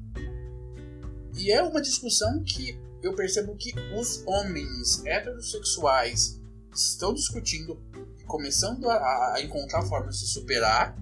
[1.36, 6.40] E é uma discussão que eu percebo que os homens heterossexuais
[6.72, 7.82] estão discutindo
[8.26, 10.96] começando a, a encontrar formas de superar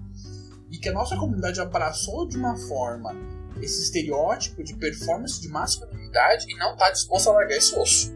[0.79, 3.11] e que a nossa comunidade abraçou de uma forma
[3.61, 8.15] esse estereótipo de performance de masculinidade e não está disposto a largar esse osso.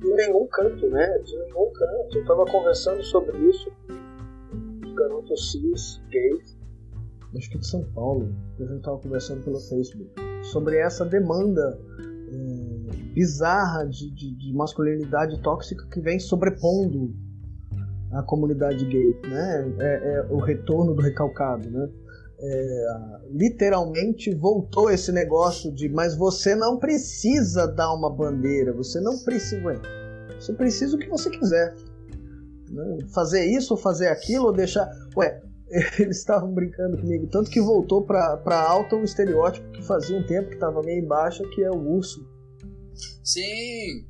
[0.00, 1.18] De nenhum canto, né?
[1.18, 2.16] De nenhum canto.
[2.16, 6.58] Eu estava conversando sobre isso com os garotos cis, gays,
[7.36, 10.10] acho que de São Paulo, que a gente estava conversando pelo Facebook,
[10.42, 17.14] sobre essa demanda é, bizarra de, de, de masculinidade tóxica que vem sobrepondo
[18.12, 19.74] a comunidade gay, né?
[19.78, 21.88] É, é, o retorno do recalcado, né?
[22.40, 22.86] É,
[23.32, 29.60] literalmente voltou esse negócio de mas você não precisa dar uma bandeira, você não precisa,
[30.38, 31.74] você precisa o que você quiser,
[32.70, 32.98] né?
[33.12, 35.42] fazer isso ou fazer aquilo ou deixar, ué,
[35.98, 40.48] eles estavam brincando comigo tanto que voltou para alta um estereótipo que fazia um tempo
[40.48, 42.24] que estava meio embaixo que é o urso.
[43.24, 44.06] Sim.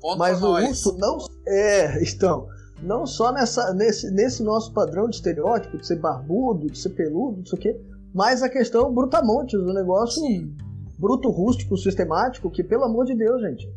[0.00, 0.68] Ponto mas o nós.
[0.68, 2.46] urso não é, então
[2.82, 7.38] não só nessa, nesse, nesse nosso padrão de estereótipo, de ser barbudo, de ser peludo,
[7.38, 7.80] não sei o quê,
[8.14, 10.54] mas a questão brutamontes, o negócio Sim.
[10.98, 13.68] bruto, rústico, sistemático, que pelo amor de Deus, gente.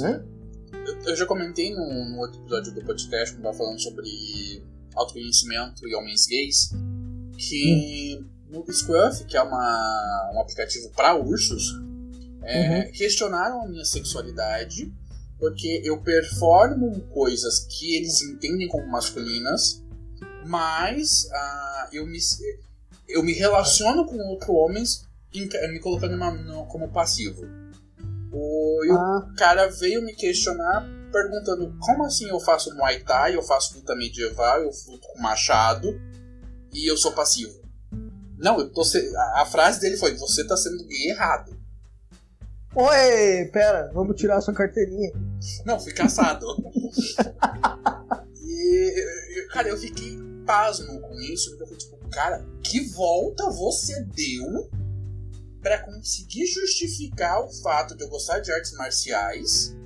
[0.00, 0.24] Né?
[0.86, 4.08] Eu, eu, já comentei no, no, outro episódio do podcast, quando estava falando sobre
[4.94, 6.70] autoconhecimento e homens gays,
[7.36, 8.26] que hum.
[8.50, 11.78] no Scruff, que é uma, um aplicativo para ursos,
[12.42, 12.92] é, uhum.
[12.92, 14.92] questionaram a minha sexualidade
[15.38, 19.82] porque eu performo coisas que eles entendem como masculinas,
[20.46, 22.18] mas uh, eu, me,
[23.08, 27.42] eu me relaciono com outros homens me colocando uma, como passivo.
[28.32, 29.28] O, ah.
[29.30, 33.94] o cara veio me questionar perguntando como assim eu faço Muay Thai, eu faço luta
[33.94, 35.98] medieval, eu luto com machado
[36.72, 37.58] e eu sou passivo.
[38.36, 39.12] Não, eu tô se...
[39.34, 41.57] a frase dele foi: você tá sendo gay errado.
[42.80, 45.10] Oi, pera, vamos tirar sua carteirinha.
[45.66, 46.46] Não, fui caçado.
[48.40, 54.00] e, cara, eu fiquei pasmo com isso, porque eu falei, tipo, cara, que volta você
[54.04, 54.70] deu
[55.60, 59.76] para conseguir justificar o fato de eu gostar de artes marciais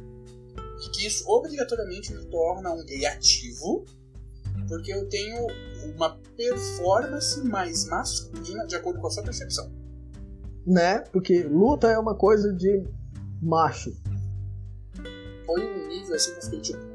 [0.85, 3.87] e que isso obrigatoriamente me torna um gay ativo,
[4.69, 5.47] porque eu tenho
[5.97, 9.82] uma performance mais masculina de acordo com a sua percepção
[10.67, 11.01] né?
[11.13, 12.85] Porque luta é uma coisa de
[13.41, 13.93] macho.
[15.47, 16.93] Foi um nível assim que eu tipo,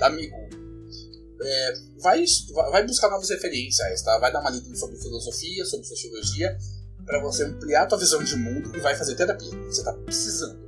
[0.00, 0.36] amigo,
[1.40, 2.24] é, vai,
[2.70, 4.18] vai buscar novas referências, tá?
[4.18, 6.56] Vai dar uma lida sobre filosofia, sobre sociologia,
[7.04, 9.50] para você ampliar a tua visão de mundo e vai fazer terapia.
[9.64, 10.67] Você tá precisando.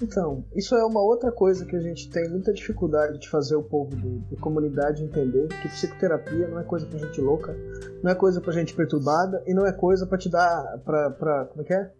[0.00, 3.62] Então, isso é uma outra coisa que a gente tem muita dificuldade de fazer o
[3.62, 3.96] povo
[4.30, 7.56] da comunidade entender que psicoterapia não é coisa pra gente louca,
[8.00, 11.62] não é coisa pra gente perturbada e não é coisa para te dar pra, como
[11.62, 11.92] é que é?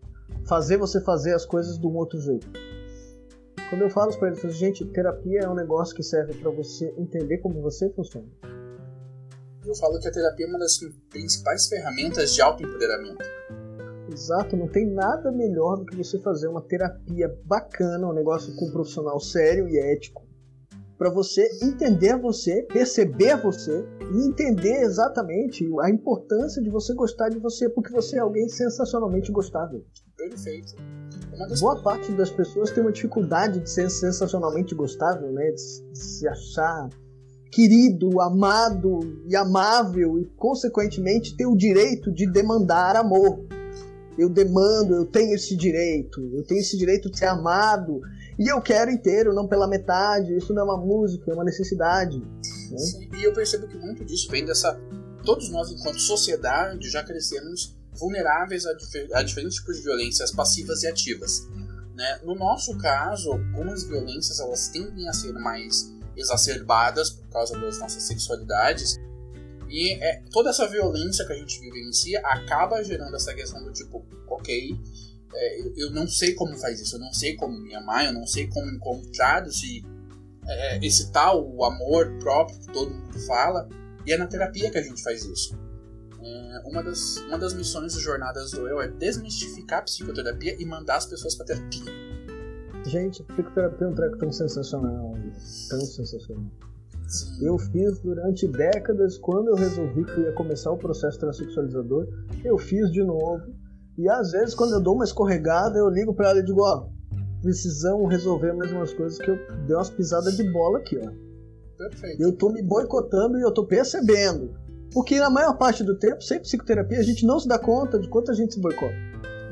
[0.46, 2.48] Fazer você fazer as coisas de um outro jeito.
[3.68, 7.38] Quando eu falo para eles, gente, terapia é um negócio que serve para você entender
[7.38, 8.28] como você funciona.
[9.66, 10.78] Eu falo que a terapia é uma das
[11.10, 13.24] principais ferramentas de autoempoderamento.
[14.10, 18.66] Exato, não tem nada melhor do que você fazer uma terapia bacana, um negócio com
[18.66, 20.26] um profissional sério e ético,
[20.98, 27.38] para você entender você, perceber você e entender exatamente a importância de você gostar de
[27.38, 29.84] você, porque você é alguém sensacionalmente gostável.
[30.16, 30.74] Perfeito.
[31.60, 35.52] Boa parte das pessoas tem uma dificuldade de ser sensacionalmente gostável, né?
[35.52, 36.88] De, de se achar
[37.52, 43.46] querido, amado e amável e, consequentemente, ter o direito de demandar amor
[44.18, 48.00] eu demando, eu tenho esse direito, eu tenho esse direito de ser amado,
[48.38, 50.36] e eu quero inteiro, não pela metade.
[50.36, 52.18] Isso não é uma música, é uma necessidade.
[52.18, 52.78] Né?
[52.78, 54.78] Sim, e eu percebo que muito disso vem dessa.
[55.24, 58.70] Todos nós, enquanto sociedade, já crescemos vulneráveis a,
[59.14, 61.48] a, diferentes tipos de violências passivas e ativas.
[61.94, 62.20] Né?
[62.24, 68.02] No nosso caso, algumas violências elas tendem a ser mais exacerbadas por causa das nossas
[68.04, 68.98] sexualidades
[69.68, 74.04] e é, toda essa violência que a gente vivencia acaba gerando essa questão do tipo,
[74.28, 74.78] ok,
[75.34, 78.26] é, eu, não sei como faz isso, eu não sei como me amar, eu não
[78.26, 79.84] sei como encontrar esse,
[80.46, 83.68] é, esse tal o amor próprio que todo mundo fala.
[84.06, 85.54] E é na terapia que a gente faz isso.
[86.20, 90.64] É, uma, das, uma das missões do Jornadas do Eu é desmistificar a psicoterapia e
[90.64, 91.92] mandar as pessoas para terapia.
[92.86, 95.14] Gente, psicoterapia é um treco tão sensacional.
[95.68, 96.50] Tão sensacional.
[97.40, 102.06] Eu fiz durante décadas, quando eu resolvi que ia começar o processo transexualizador,
[102.44, 103.42] eu fiz de novo.
[103.96, 106.88] E às vezes, quando eu dou uma escorregada, eu ligo para ela e digo: Ó,
[107.42, 111.10] precisamos resolver mais umas coisas que eu dei umas pisadas de bola aqui, ó.
[111.78, 112.22] Perfeito.
[112.22, 114.54] Eu tô me boicotando e eu tô percebendo.
[114.92, 118.08] Porque na maior parte do tempo, sem psicoterapia, a gente não se dá conta de
[118.08, 118.94] quanto a gente se boicota.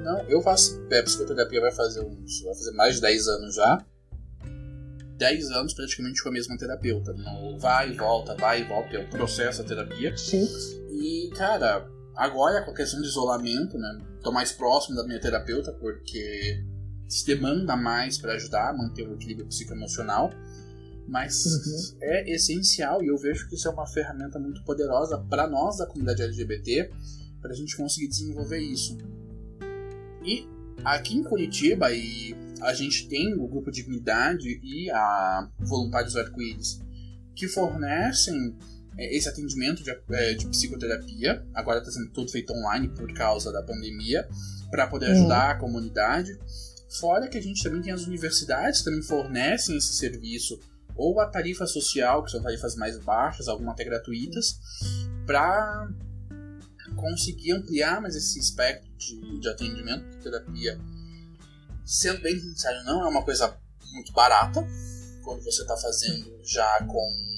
[0.02, 2.42] Não, eu faço é, psicoterapia vai fazer uns.
[2.42, 3.84] Vai fazer mais de 10 anos já.
[5.16, 7.12] 10 anos praticamente com a mesma terapeuta.
[7.12, 10.16] No vai e volta, vai e volta, é o processo da terapia.
[10.16, 10.46] Sim.
[10.90, 13.98] E, cara, agora com a questão de isolamento, né?
[14.22, 16.64] Tô mais próximo da minha terapeuta porque
[17.08, 20.30] se demanda mais para ajudar a manter o equilíbrio psicoemocional.
[21.08, 21.98] Mas uhum.
[22.02, 25.86] é essencial e eu vejo que isso é uma ferramenta muito poderosa para nós da
[25.86, 26.90] comunidade LGBT
[27.40, 28.98] para a gente conseguir desenvolver isso.
[30.24, 30.48] E
[30.84, 36.80] aqui em Curitiba e a gente tem o grupo Dignidade e a Voluntários Arco-Íris
[37.34, 38.56] que fornecem
[38.98, 41.44] é, esse atendimento de, é, de psicoterapia.
[41.54, 44.26] Agora está sendo tudo feito online por causa da pandemia,
[44.70, 45.52] para poder ajudar uhum.
[45.52, 46.38] a comunidade.
[46.98, 50.58] Fora que a gente também tem as universidades que também fornecem esse serviço,
[50.96, 54.58] ou a tarifa social, que são tarifas mais baixas, algumas até gratuitas,
[55.26, 55.90] para
[56.96, 60.80] conseguir ampliar mais esse espectro de, de atendimento de terapia
[61.86, 63.56] sendo bem sincero, não é uma coisa
[63.92, 64.66] muito barata
[65.22, 67.36] quando você está fazendo já com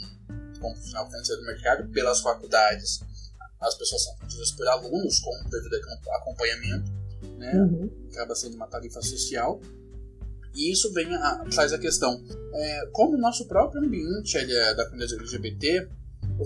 [0.60, 3.00] como profissional financeiro do mercado pelas faculdades.
[3.60, 5.76] As pessoas são atendidas por alunos com devido
[6.16, 6.90] acompanhamento,
[7.38, 7.54] né?
[7.54, 8.08] Uhum.
[8.12, 9.60] Acaba sendo uma tarifa social.
[10.54, 12.20] E isso vem a, traz a questão,
[12.54, 15.88] é, como o nosso próprio ambiente é da comunidade LGBT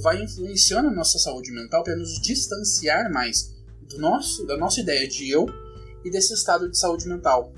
[0.01, 3.55] vai influenciando a nossa saúde mental para nos distanciar mais
[3.88, 5.47] do nosso, da nossa ideia de eu
[6.05, 7.53] e desse estado de saúde mental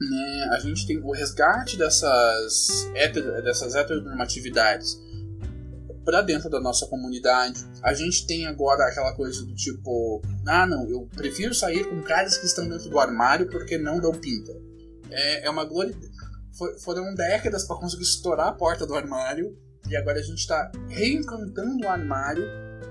[0.00, 4.98] né, a gente tem o resgate dessas, heter, dessas heteronormatividades
[6.04, 7.64] para dentro da nossa comunidade.
[7.82, 12.38] A gente tem agora aquela coisa do tipo, ah não, eu prefiro sair com caras
[12.38, 14.52] que estão dentro do armário porque não dão pinta.
[15.10, 15.94] É, é uma glória.
[16.82, 19.56] foram décadas para conseguir estourar a porta do armário
[19.88, 22.44] e agora a gente está reencantando o armário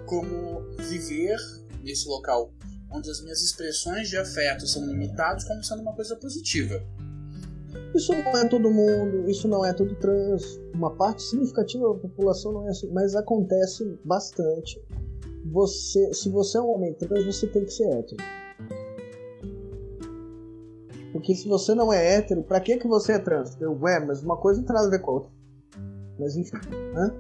[0.06, 1.38] como viver
[1.82, 2.54] nesse local
[2.92, 6.84] onde as minhas expressões de afeto são limitadas como sendo uma coisa positiva.
[7.94, 10.60] Isso não é todo mundo, isso não é todo trans.
[10.74, 14.82] Uma parte significativa da população não é assim, mas acontece bastante.
[15.52, 18.24] Você, se você é um homem trans, você tem que ser hétero.
[21.12, 23.60] Porque se você não é hétero, pra que, que você é trans?
[23.60, 25.32] Eu, ué, mas uma coisa nada a ver com a outra.
[26.20, 26.58] Mas enfim,
[26.94, 27.12] né?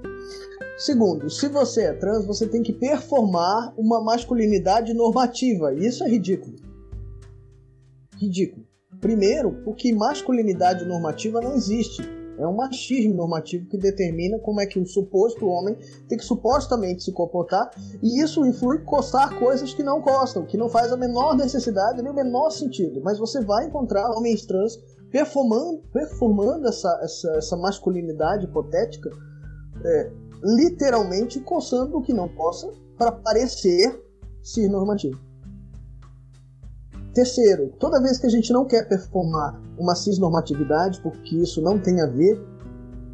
[0.77, 5.73] Segundo, se você é trans, você tem que performar uma masculinidade normativa.
[5.73, 6.55] E isso é ridículo.
[8.17, 8.68] Ridículo.
[8.99, 12.01] Primeiro, porque masculinidade normativa não existe.
[12.37, 17.03] É um machismo normativo que determina como é que o suposto homem tem que supostamente
[17.03, 17.69] se comportar,
[18.01, 22.11] e isso influi coçar coisas que não costam, que não faz a menor necessidade nem
[22.11, 23.01] o menor sentido.
[23.03, 24.77] Mas você vai encontrar homens trans
[25.11, 29.09] performando, performando essa, essa, essa masculinidade hipotética,
[29.83, 34.01] é, literalmente coçando o que não possa para parecer
[34.41, 35.28] ser normativo.
[37.13, 42.01] Terceiro, toda vez que a gente não quer performar uma cisnormatividade, porque isso não tem
[42.01, 42.39] a ver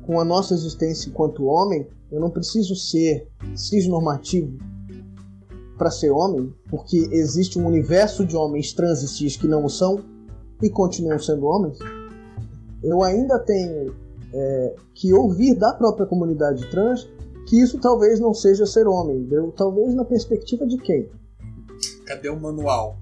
[0.06, 4.58] com a nossa existência enquanto homem, eu não preciso ser cisnormativo
[5.78, 9.70] para ser homem, porque existe um universo de homens trans e cis que não o
[9.70, 10.04] são
[10.62, 11.78] e continuam sendo homens.
[12.84, 13.96] Eu ainda tenho
[14.34, 17.10] é, que ouvir da própria comunidade trans
[17.48, 21.10] que isso talvez não seja ser homem, eu, talvez na perspectiva de quem?
[22.06, 22.98] Cadê o manual?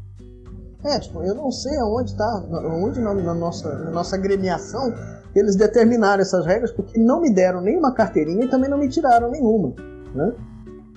[0.86, 4.94] É, tipo, eu não sei aonde está, onde na, na, nossa, na nossa agremiação
[5.34, 9.32] eles determinaram essas regras, porque não me deram nenhuma carteirinha e também não me tiraram
[9.32, 9.74] nenhuma,
[10.14, 10.36] né?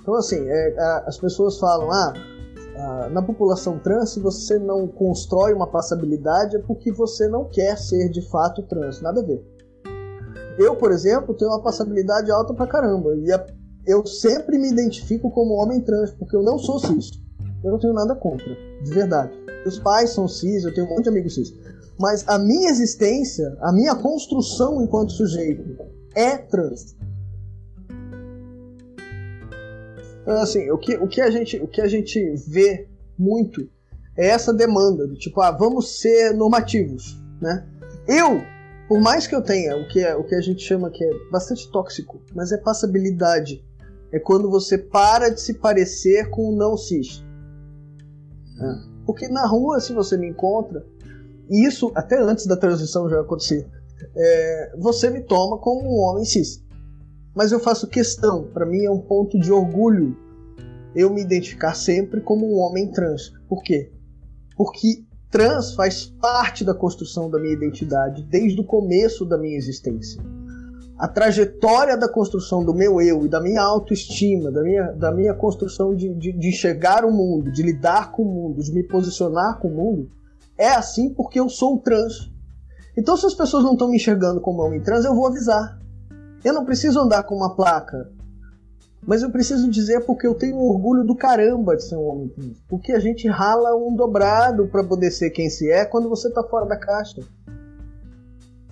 [0.00, 0.76] Então, assim, é,
[1.06, 2.12] as pessoas falam, ah,
[3.10, 8.10] na população trans, se você não constrói uma passabilidade é porque você não quer ser
[8.10, 9.42] de fato trans, nada a ver.
[10.58, 13.28] Eu, por exemplo, tenho uma passabilidade alta pra caramba, e
[13.86, 17.10] eu sempre me identifico como homem trans, porque eu não sou cis.
[17.64, 18.46] Eu não tenho nada contra,
[18.82, 19.32] de verdade.
[19.62, 21.54] Meus pais são cis, eu tenho um monte de amigos cis.
[21.98, 25.64] Mas a minha existência, a minha construção enquanto sujeito
[26.14, 26.96] é trans.
[30.22, 33.68] Então, assim, o que, o, que a gente, o que a gente vê muito
[34.16, 37.64] é essa demanda do tipo, ah, vamos ser normativos, né?
[38.08, 38.42] Eu,
[38.88, 41.10] por mais que eu tenha o que, é, o que a gente chama que é
[41.30, 43.64] bastante tóxico, mas é passabilidade.
[44.12, 47.24] É quando você para de se parecer com o não cis.
[48.60, 48.96] É.
[49.04, 50.84] Porque na rua, se você me encontra,
[51.48, 53.66] e isso até antes da transição já acontecia,
[54.14, 56.62] é, você me toma como um homem cis.
[57.34, 60.16] Mas eu faço questão, para mim é um ponto de orgulho
[60.94, 63.30] eu me identificar sempre como um homem trans.
[63.46, 63.92] Por quê?
[64.56, 70.22] Porque trans faz parte da construção da minha identidade desde o começo da minha existência.
[70.98, 75.34] A trajetória da construção do meu eu e da minha autoestima, da minha, da minha
[75.34, 79.58] construção de, de, de enxergar o mundo, de lidar com o mundo, de me posicionar
[79.58, 80.10] com o mundo,
[80.56, 82.32] é assim porque eu sou trans.
[82.96, 85.78] Então, se as pessoas não estão me enxergando como homem trans, eu vou avisar.
[86.42, 88.10] Eu não preciso andar com uma placa
[89.06, 92.60] mas eu preciso dizer porque eu tenho orgulho do caramba de ser um homem trans.
[92.68, 96.42] Porque a gente rala um dobrado para poder ser quem se é quando você tá
[96.42, 97.22] fora da caixa.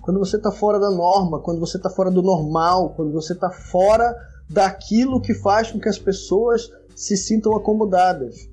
[0.05, 3.49] Quando você tá fora da norma, quando você tá fora do normal, quando você tá
[3.49, 4.15] fora
[4.47, 8.47] daquilo que faz com que as pessoas se sintam acomodadas.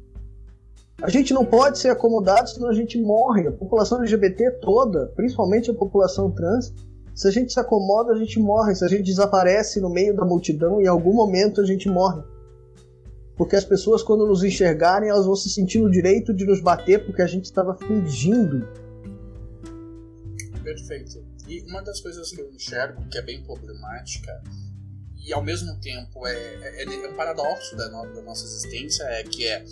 [1.03, 3.47] A gente não pode ser acomodado senão a gente morre.
[3.49, 6.73] A população LGBT toda, principalmente a população trans,
[7.15, 8.75] se a gente se acomoda, a gente morre.
[8.75, 12.23] Se a gente desaparece no meio da multidão, em algum momento a gente morre.
[13.37, 17.05] Porque as pessoas, quando nos enxergarem, elas vão se sentir no direito de nos bater
[17.05, 18.67] porque a gente estava fingindo.
[20.65, 21.32] Perfeito.
[21.47, 24.43] E uma das coisas que eu enxergo que é bem problemática
[25.25, 29.23] e ao mesmo tempo é, é, é um paradoxo da, no, da, nossa existência é
[29.23, 29.65] que é,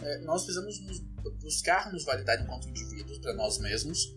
[0.00, 1.00] é nós precisamos nos,
[1.40, 4.14] buscar nos validar enquanto indivíduos para nós mesmos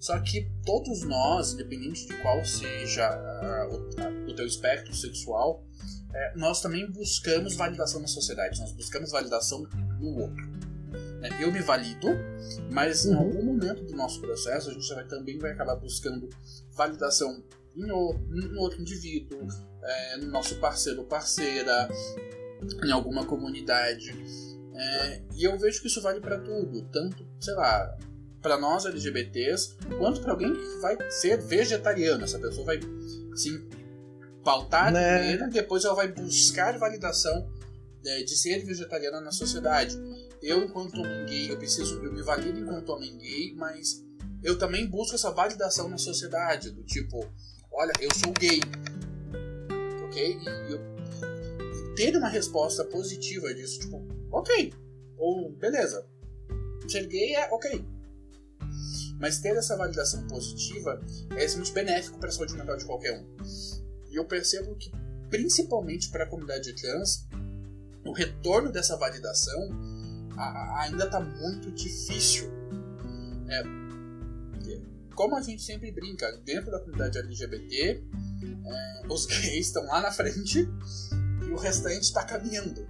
[0.00, 5.64] só que todos nós, independente de qual seja uh, o, o, teu espectro sexual,
[6.14, 9.66] é, nós também buscamos validação na sociedade, nós buscamos validação
[9.98, 10.58] no outro.
[11.22, 12.08] É, eu me valido,
[12.70, 13.12] mas uhum.
[13.12, 16.28] em algum momento do nosso processo a gente vai, também vai acabar buscando
[16.72, 17.42] validação
[17.76, 19.46] em, o, em outro indivíduo,
[19.82, 21.88] é, no nosso parceiro ou parceira,
[22.84, 24.14] em alguma comunidade.
[24.74, 27.96] É, e eu vejo que isso vale para tudo, tanto, sei lá,
[28.40, 32.24] para nós LGBTs, quanto para alguém que vai ser vegetariano.
[32.24, 32.80] Essa pessoa vai
[33.34, 33.68] se
[34.44, 35.18] pautar né?
[35.18, 37.48] primeiro, depois ela vai buscar validação
[38.02, 39.96] de, de ser vegetariana na sociedade.
[40.42, 44.04] Eu, enquanto homem gay, eu preciso, eu me valido enquanto homem gay, mas
[44.42, 47.18] eu também busco essa validação na sociedade, do tipo,
[47.72, 48.60] olha, eu sou gay,
[50.04, 50.38] ok?
[50.38, 50.98] E eu
[51.74, 54.72] e ter uma resposta positiva disso, tipo, ok,
[55.16, 56.06] ou beleza,
[56.88, 57.84] ser gay é ok,
[59.18, 61.00] mas ter essa validação positiva
[61.36, 63.26] é extremamente benéfico para a saúde mental de qualquer um.
[64.10, 64.90] E eu percebo que,
[65.28, 67.26] principalmente para a comunidade trans,
[68.06, 69.97] o retorno dessa validação
[70.42, 72.50] a, ainda está muito difícil.
[73.48, 73.62] É,
[75.14, 78.04] como a gente sempre brinca, dentro da comunidade LGBT,
[78.66, 80.68] é, os gays estão lá na frente
[81.42, 82.86] e o restante está caminhando.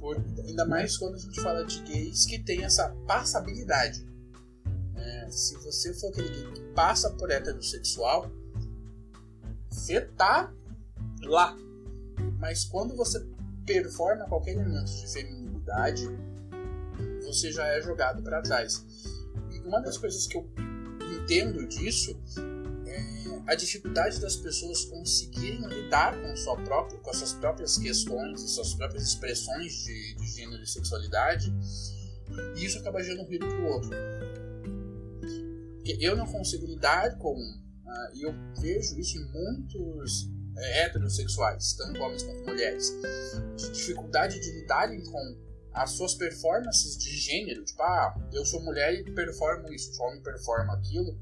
[0.00, 4.12] Por, ainda mais quando a gente fala de gays que tem essa passabilidade
[5.32, 8.30] se você for aquele que passa por heterossexual,
[9.70, 10.52] você tá
[11.22, 11.56] lá.
[12.38, 13.24] Mas quando você
[13.64, 16.06] performa qualquer elemento de feminilidade,
[17.24, 18.84] você já é jogado para trás.
[19.52, 20.48] E uma das coisas que eu
[21.20, 22.18] entendo disso
[22.86, 28.40] é a dificuldade das pessoas conseguirem lidar com, sua própria, com as suas próprias questões,
[28.40, 31.52] suas próprias expressões de, de gênero e sexualidade,
[32.56, 33.90] e isso acaba gerando ruído pro outro.
[35.76, 37.34] Porque eu não consigo lidar com.
[37.34, 42.94] Uh, e eu vejo isso em muitos é, heterossexuais, tanto homens quanto mulheres,
[43.56, 45.36] de dificuldade de lidarem com
[45.74, 50.22] as suas performances de gênero, tipo, ah, eu sou mulher e performo isso, sou homem
[50.22, 51.18] performa aquilo.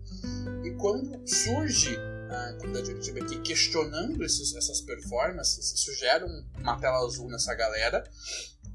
[0.64, 1.96] E quando surge
[2.28, 6.26] a comunidade LGBT questionando esses, essas performances, isso gera
[6.58, 8.02] uma tela azul nessa galera.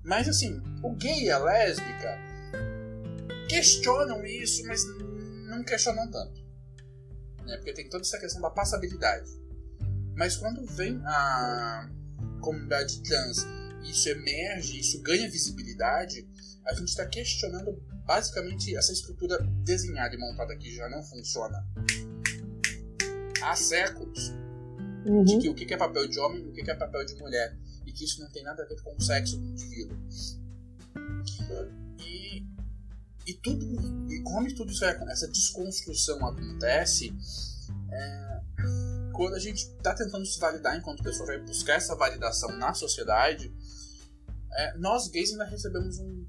[0.03, 2.17] Mas assim, o gay e a lésbica
[3.49, 4.84] questionam isso, mas
[5.47, 6.45] não questionam tanto.
[7.45, 7.57] Né?
[7.57, 9.30] Porque tem toda essa questão da passabilidade.
[10.15, 11.89] Mas quando vem a
[12.41, 16.28] comunidade trans e isso emerge, isso ganha visibilidade,
[16.66, 21.66] a gente está questionando basicamente essa estrutura desenhada e montada que já não funciona
[23.42, 24.34] há séculos.
[25.06, 25.24] Uhum.
[25.24, 27.56] De que o que é papel de homem e o que é papel de mulher.
[27.86, 29.98] E que isso não tem nada a ver com o sexo do indivíduo.
[32.00, 32.44] E,
[33.28, 37.14] e tudo e como tudo isso é, essa desconstrução acontece
[37.92, 38.24] é,
[39.16, 43.53] quando a gente está tentando se validar enquanto pessoa vai buscar essa validação na sociedade
[44.51, 46.26] é, nós gays ainda recebemos um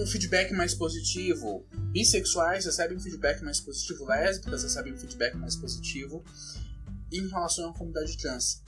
[0.00, 1.66] um feedback mais positivo.
[1.92, 6.24] Bissexuais recebem um feedback mais positivo, lésbicas recebem um feedback mais positivo
[7.12, 8.62] em relação à comunidade trans,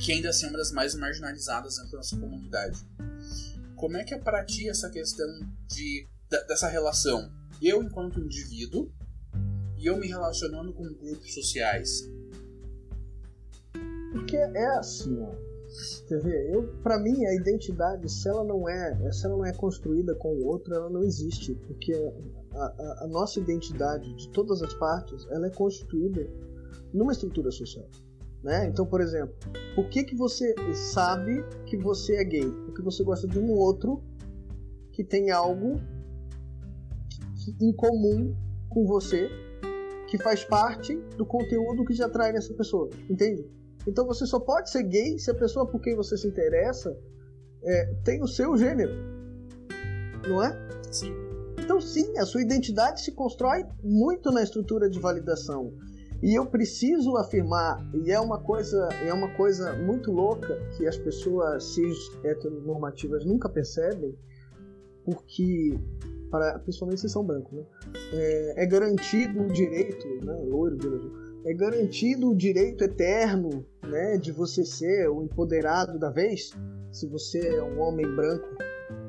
[0.00, 2.78] que ainda assim é uma das mais marginalizadas dentro da nossa comunidade.
[3.74, 5.26] Como é que é para ti essa questão
[5.66, 7.32] de, dessa relação?
[7.60, 8.92] Eu, enquanto indivíduo,
[9.78, 12.10] e eu me relacionando com grupos sociais?
[14.12, 15.48] Porque é assim, ó
[16.06, 16.50] Quer ver?
[16.50, 20.34] Eu, para mim, a identidade, se ela não é, se ela não é construída com
[20.34, 21.92] o outro, ela não existe, porque
[22.54, 26.26] a, a, a nossa identidade de todas as partes, ela é constituída
[26.92, 27.86] numa estrutura social.
[28.42, 28.66] Né?
[28.66, 29.34] Então, por exemplo,
[29.74, 32.50] por que, que você sabe que você é gay?
[32.64, 34.02] Porque você gosta de um outro
[34.92, 35.80] que tem algo
[37.60, 38.34] em comum
[38.70, 39.28] com você,
[40.08, 43.46] que faz parte do conteúdo que já atrai nessa pessoa, entende?
[43.86, 46.96] Então você só pode ser gay se a pessoa por quem você se interessa
[47.62, 48.92] é, tem o seu gênero.
[50.26, 50.50] Não é?
[50.90, 51.12] Sim.
[51.58, 55.72] Então sim, a sua identidade se constrói muito na estrutura de validação.
[56.20, 60.96] E eu preciso afirmar, e é uma coisa, é uma coisa muito louca que as
[60.96, 64.18] pessoas cis heteronormativas nunca percebem,
[65.04, 65.78] porque
[66.30, 67.64] para, principalmente se são brancos, né?
[68.12, 70.78] é, é garantido o direito, né, loiro,
[71.44, 76.52] é garantido o direito eterno né, de você ser o empoderado da vez,
[76.92, 78.48] se você é um homem branco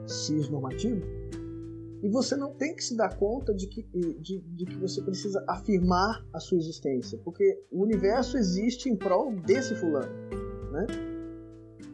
[0.07, 1.01] cis normativo,
[2.01, 3.83] e você não tem que se dar conta de que,
[4.19, 9.35] de, de que você precisa afirmar a sua existência, porque o universo existe em prol
[9.41, 10.13] desse fulano,
[10.71, 11.08] né?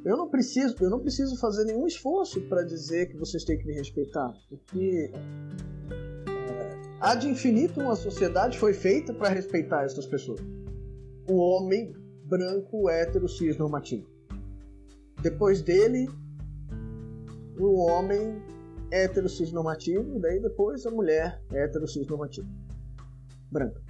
[0.05, 3.65] Eu não preciso, eu não preciso fazer nenhum esforço para dizer que vocês têm que
[3.65, 5.11] me respeitar, porque
[7.05, 10.39] Há de infinito uma sociedade foi feita para respeitar essas pessoas.
[11.29, 11.93] O homem
[12.23, 14.07] branco, hétero, cis normativo.
[15.21, 16.09] Depois dele,
[17.59, 18.41] o homem
[18.89, 20.19] hétero, cis normativo.
[20.19, 22.47] Daí depois a mulher hétero, cis normativa.
[23.51, 23.81] Branca.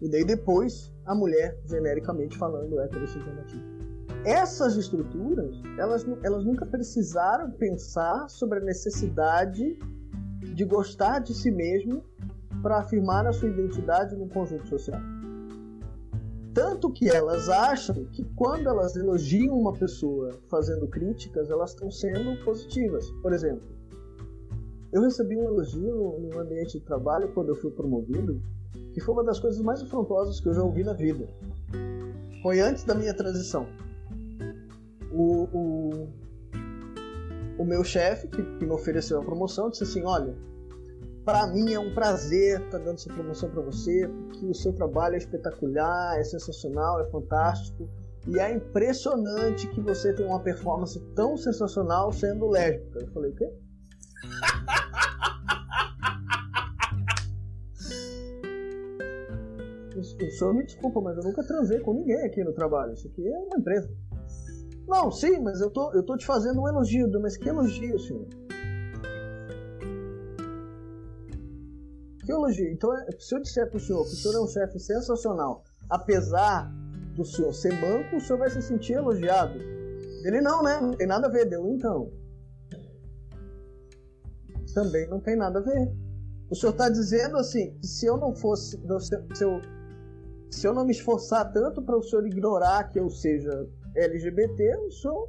[0.00, 3.77] E daí depois a mulher, genericamente falando, hétero, cis normativa.
[4.24, 9.78] Essas estruturas, elas, elas nunca precisaram pensar sobre a necessidade
[10.54, 12.02] de gostar de si mesmo
[12.62, 15.00] para afirmar a sua identidade no conjunto social.
[16.52, 22.42] Tanto que elas acham que quando elas elogiam uma pessoa fazendo críticas, elas estão sendo
[22.44, 23.08] positivas.
[23.22, 23.62] Por exemplo,
[24.92, 28.42] eu recebi um elogio no ambiente de trabalho quando eu fui promovido,
[28.92, 31.28] que foi uma das coisas mais afrontosas que eu já ouvi na vida.
[32.42, 33.66] Foi antes da minha transição.
[35.12, 36.08] O, o,
[37.58, 40.34] o meu chefe, que, que me ofereceu a promoção, disse assim: Olha,
[41.24, 44.72] para mim é um prazer estar tá dando essa promoção para você, porque o seu
[44.72, 47.88] trabalho é espetacular, é sensacional, é fantástico.
[48.26, 53.00] E é impressionante que você tem uma performance tão sensacional sendo lésbica.
[53.00, 53.50] Eu falei, o quê?
[59.98, 62.92] o senhor me desculpa, mas eu nunca transei com ninguém aqui no trabalho.
[62.92, 63.90] Isso aqui é uma empresa.
[64.88, 67.08] Não, sim, mas eu tô, eu tô te fazendo um elogio.
[67.20, 68.26] Mas que elogio, senhor?
[72.24, 72.72] Que elogio.
[72.72, 75.62] Então, é, se eu disser para o senhor que o senhor é um chefe sensacional,
[75.90, 76.72] apesar
[77.14, 79.58] do senhor ser manco, o senhor vai se sentir elogiado.
[80.24, 80.80] Ele não, né?
[80.80, 81.44] Não tem nada a ver.
[81.44, 82.10] Deu então.
[84.72, 85.92] Também não tem nada a ver.
[86.48, 88.80] O senhor está dizendo assim, que se eu não fosse.
[89.34, 89.60] Se eu,
[90.50, 94.90] se eu não me esforçar tanto para o senhor ignorar que eu seja LGBT, o
[94.90, 95.28] senhor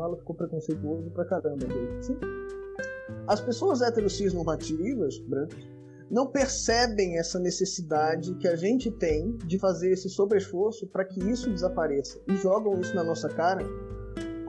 [0.00, 1.66] fala ficou preconceituoso pra caramba.
[2.00, 2.16] Sim.
[3.26, 5.58] As pessoas heterocis normativas, brancas,
[6.10, 11.50] não percebem essa necessidade que a gente tem de fazer esse sobreesforço para que isso
[11.50, 13.64] desapareça e jogam isso na nossa cara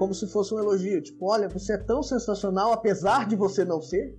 [0.01, 3.79] como se fosse um elogio, tipo, olha, você é tão sensacional apesar de você não
[3.79, 4.17] ser.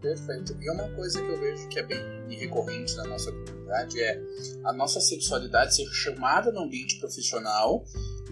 [0.00, 0.56] Perfeito.
[0.58, 1.98] E uma coisa que eu vejo que é bem
[2.38, 4.18] recorrente na nossa comunidade é
[4.64, 7.84] a nossa sexualidade ser chamada no ambiente profissional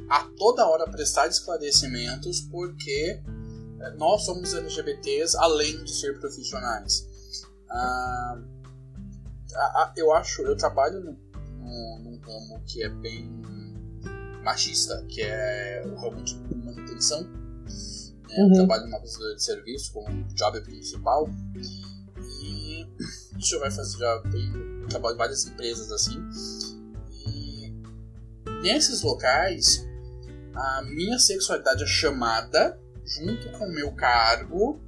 [0.08, 3.20] a toda hora prestar esclarecimentos porque
[3.80, 7.06] eh, nós somos LGBTs além de ser profissionais.
[7.70, 8.42] Ah,
[9.96, 13.30] eu acho, eu trabalho num, num ramo que é bem
[14.42, 17.22] machista, que é o ramo de manutenção.
[17.22, 18.36] Né?
[18.36, 18.48] Uhum.
[18.48, 21.28] Eu trabalho numa prestadora de serviço como job principal.
[22.42, 22.86] E
[23.38, 26.22] isso vai fazer, já tem trabalho em várias empresas assim.
[27.26, 27.72] E
[28.62, 29.86] nesses locais,
[30.54, 34.80] a minha sexualidade é chamada junto com o meu cargo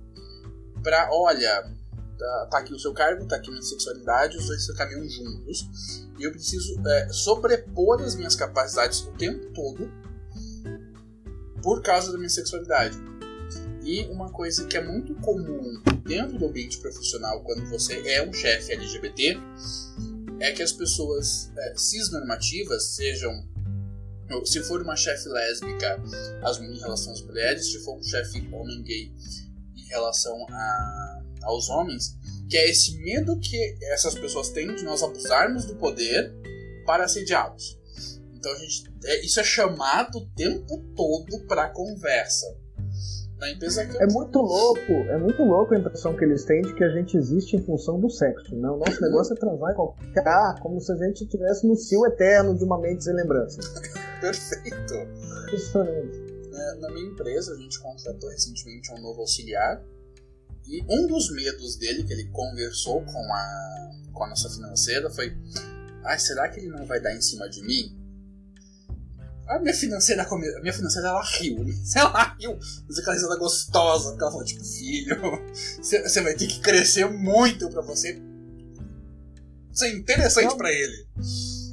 [0.83, 1.76] para, olha,
[2.19, 6.07] tá, tá, aqui o seu cargo, tá aqui minha sexualidade, os dois caminham juntos.
[6.19, 9.91] E eu preciso é, sobrepor as minhas capacidades o tempo todo
[11.63, 12.97] por causa da minha sexualidade.
[13.83, 18.33] E uma coisa que é muito comum dentro do ambiente profissional, quando você é um
[18.33, 19.39] chefe LGBT,
[20.41, 23.47] é que as pessoas é, cisnormativas sejam.
[24.45, 26.03] Se for uma chefe lésbica
[26.43, 29.13] as, em relação às mulheres, se for um chefe homem gay
[29.77, 31.16] em relação a,
[31.47, 32.17] aos homens,
[32.49, 36.33] que é esse medo que essas pessoas têm de nós abusarmos do poder
[36.85, 37.79] para assediá-los.
[38.35, 42.47] Então a gente, é, isso é chamado o tempo todo para conversa.
[43.39, 44.03] Na empresa que...
[44.03, 47.17] É muito louco, é muito louco a impressão que eles têm de que a gente
[47.17, 48.55] existe em função do sexo.
[48.57, 48.69] Né?
[48.71, 52.07] O nosso negócio é transar em qualquer lugar, como se a gente estivesse no cio
[52.07, 53.61] eterno de uma mente sem lembrança.
[54.21, 54.95] Perfeito.
[55.49, 56.27] Impressionante.
[56.55, 59.85] É, na minha empresa, a gente contratou recentemente um novo auxiliar
[60.69, 65.37] e um dos medos dele, que ele conversou com a, com a nossa financeira, foi:
[66.05, 67.97] ah, será que ele não vai dar em cima de mim?
[69.47, 71.65] A minha financeira, a minha financeira ela riu.
[71.95, 72.59] Ela riu,
[72.89, 75.17] mas aquela risada gostosa, porque ela falou: tipo, filho,
[75.81, 78.21] você vai ter que crescer muito pra você
[79.77, 81.07] ser interessante é, para ele.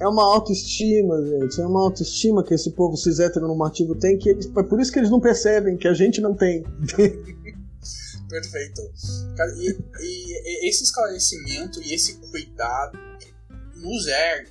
[0.01, 1.61] É uma autoestima, gente.
[1.61, 4.99] É uma autoestima que esse povo cis heteronormativo tem, que eles, é por isso que
[4.99, 6.63] eles não percebem, que a gente não tem.
[8.41, 8.81] Perfeito.
[9.57, 12.97] E, e, esse esclarecimento e esse cuidado
[13.75, 14.45] nos é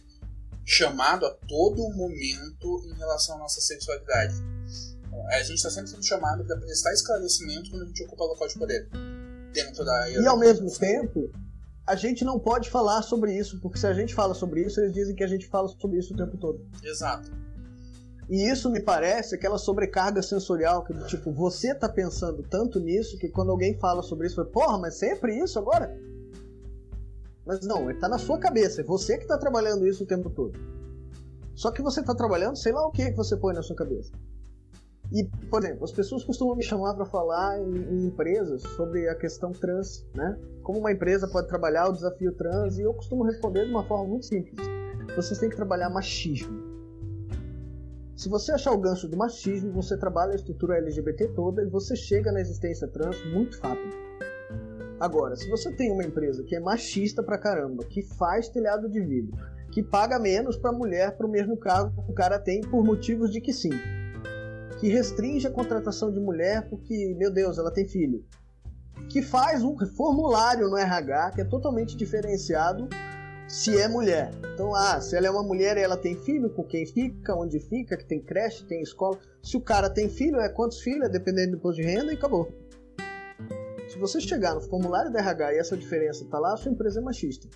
[0.65, 4.35] chamado a todo momento em relação à nossa sexualidade.
[5.31, 8.59] A gente está sempre sendo chamado para prestar esclarecimento quando a gente ocupa local de
[8.59, 8.89] poder.
[9.53, 11.31] Dentro da e ao mesmo tempo,
[11.87, 14.95] a gente não pode falar sobre isso, porque se a gente fala sobre isso, eles
[14.95, 16.67] dizem que a gente fala sobre isso o tempo todo.
[16.83, 17.31] Exato.
[18.29, 23.29] E isso me parece aquela sobrecarga sensorial, que tipo, você tá pensando tanto nisso que
[23.29, 25.95] quando alguém fala sobre isso, porra, mas sempre isso agora?
[27.45, 30.31] Mas não, ele tá na sua cabeça, é você que tá trabalhando isso o tempo
[30.31, 30.59] todo.
[31.55, 34.13] Só que você tá trabalhando, sei lá o que que você põe na sua cabeça.
[35.13, 39.15] E, por exemplo, as pessoas costumam me chamar para falar em, em, empresas sobre a
[39.15, 40.39] questão trans, né?
[40.63, 44.07] Como uma empresa pode trabalhar o desafio trans, e eu costumo responder de uma forma
[44.07, 44.57] muito simples.
[45.15, 46.62] Vocês têm que trabalhar machismo.
[48.23, 51.97] Se você achar o gancho do machismo, você trabalha a estrutura LGBT toda e você
[51.97, 53.93] chega na existência trans muito rápido.
[55.01, 59.01] Agora, se você tem uma empresa que é machista pra caramba, que faz telhado de
[59.01, 59.37] vidro,
[59.73, 63.41] que paga menos pra mulher pro mesmo cargo que o cara tem por motivos de
[63.41, 63.73] que sim,
[64.79, 68.25] que restringe a contratação de mulher porque, meu Deus, ela tem filho,
[69.09, 72.89] que faz um formulário no RH que é totalmente diferenciado
[73.53, 74.31] se é mulher.
[74.55, 77.61] Então, ah, se ela é uma mulher e ela tem filho, com quem fica, onde
[77.61, 79.19] fica, que tem creche, tem escola.
[79.43, 82.17] Se o cara tem filho, é quantos filhos, é dependendo do imposto de renda e
[82.17, 82.51] acabou.
[83.91, 87.01] Se você chegar no formulário da RH e essa diferença tá lá, a sua empresa
[87.01, 87.47] é machista.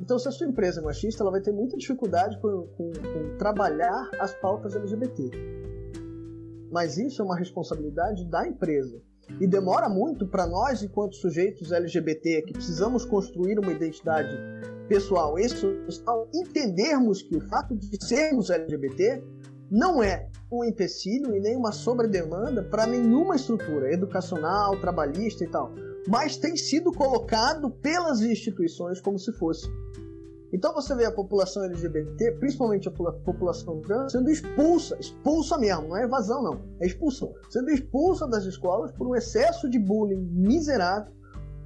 [0.00, 3.36] Então, se a sua empresa é machista, ela vai ter muita dificuldade com, com, com
[3.36, 5.30] trabalhar as pautas LGBT.
[6.72, 9.02] Mas isso é uma responsabilidade da empresa.
[9.38, 14.34] E demora muito para nós, enquanto sujeitos LGBT, que precisamos construir uma identidade
[14.88, 19.22] pessoal e social, entendermos que o fato de sermos LGBT
[19.70, 25.72] não é um empecilho e nem uma sobredemanda para nenhuma estrutura educacional, trabalhista e tal,
[26.06, 29.68] mas tem sido colocado pelas instituições como se fosse.
[30.52, 35.96] Então você vê a população LGBT, principalmente a população trans, sendo expulsa, expulsa mesmo, não
[35.96, 41.12] é evasão não, é expulsão, sendo expulsa das escolas por um excesso de bullying miserável,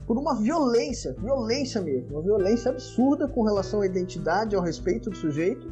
[0.09, 5.17] por uma violência, violência mesmo, uma violência absurda com relação à identidade, ao respeito do
[5.17, 5.71] sujeito,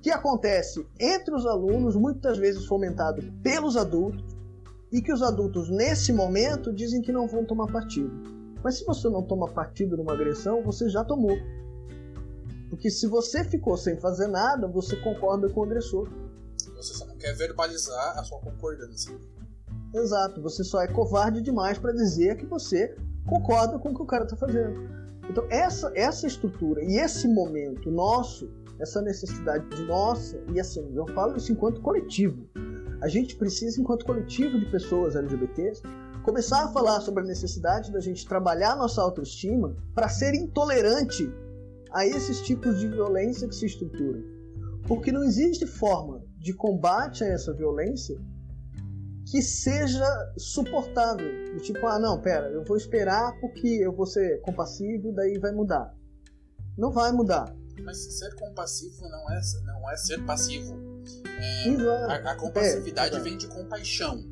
[0.00, 4.24] que acontece entre os alunos, muitas vezes fomentado pelos adultos,
[4.90, 8.10] e que os adultos nesse momento dizem que não vão tomar partido.
[8.64, 11.36] Mas se você não toma partido numa agressão, você já tomou.
[12.70, 16.08] Porque se você ficou sem fazer nada, você concorda com o agressor.
[16.74, 19.14] Você só não quer verbalizar a sua concordância.
[19.94, 22.96] Exato, você só é covarde demais para dizer que você
[23.26, 24.88] concorda com o que o cara está fazendo.
[25.28, 28.48] Então, essa, essa estrutura e esse momento nosso,
[28.78, 32.48] essa necessidade de nossa, e assim, eu falo isso enquanto coletivo.
[33.00, 35.82] A gente precisa, enquanto coletivo de pessoas LGBTs,
[36.22, 41.30] começar a falar sobre a necessidade da gente trabalhar nossa autoestima para ser intolerante
[41.92, 44.22] a esses tipos de violência que se estruturam.
[44.86, 48.20] Porque não existe forma de combate a essa violência
[49.30, 50.06] que seja
[50.38, 51.58] suportável.
[51.58, 55.94] Tipo, ah, não, pera, eu vou esperar porque eu vou ser compassivo, daí vai mudar.
[56.78, 57.54] Não vai mudar.
[57.82, 60.78] Mas ser compassivo não é, não é ser passivo.
[61.24, 61.68] É,
[62.10, 64.24] a, a, compassividade é, vem de compaixão.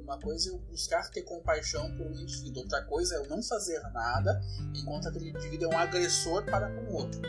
[0.00, 3.42] Uma coisa é eu buscar ter compaixão por um indivíduo, outra coisa é eu não
[3.42, 4.40] fazer nada
[4.74, 7.20] enquanto aquele indivíduo é um agressor para com o outro.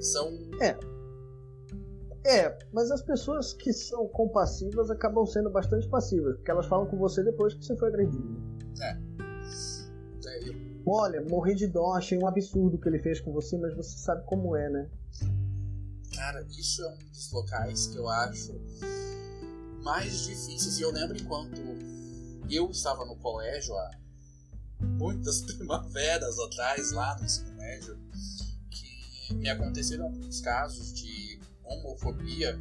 [0.00, 0.26] São.
[0.60, 0.76] É.
[2.24, 6.98] É, mas as pessoas que são compassivas acabam sendo bastante passivas, porque elas falam com
[6.98, 8.36] você depois que você foi agredido.
[8.80, 8.98] É.
[10.26, 10.54] é eu...
[10.86, 13.96] Olha, morri de dó, achei um absurdo o que ele fez com você, mas você
[13.98, 14.90] sabe como é, né?
[16.14, 18.52] Cara, isso é um dos locais que eu acho
[19.82, 20.78] mais difíceis.
[20.78, 21.60] E eu lembro enquanto
[22.50, 23.90] eu estava no colégio há
[24.80, 27.98] muitas primaveras atrás, lá no ensino médio,
[28.70, 31.29] que me aconteceram alguns casos de
[31.70, 32.58] homofobia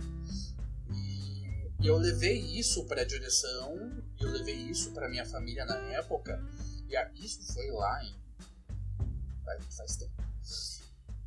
[1.81, 6.43] e eu levei isso para a direção, eu levei isso para minha família na época,
[6.89, 8.15] e isso foi lá em.
[9.77, 10.11] faz, tempo.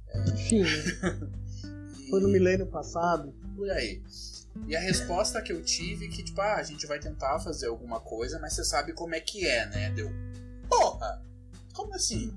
[0.08, 0.36] É...
[0.36, 0.64] Sim.
[2.10, 3.32] Foi no milênio passado.
[3.56, 4.02] Por aí.
[4.66, 8.00] E a resposta que eu tive que, tipo, ah, a gente vai tentar fazer alguma
[8.00, 9.90] coisa, mas você sabe como é que é, né?
[9.92, 10.10] Deu.
[10.68, 11.22] Porra!
[11.72, 12.30] Como assim?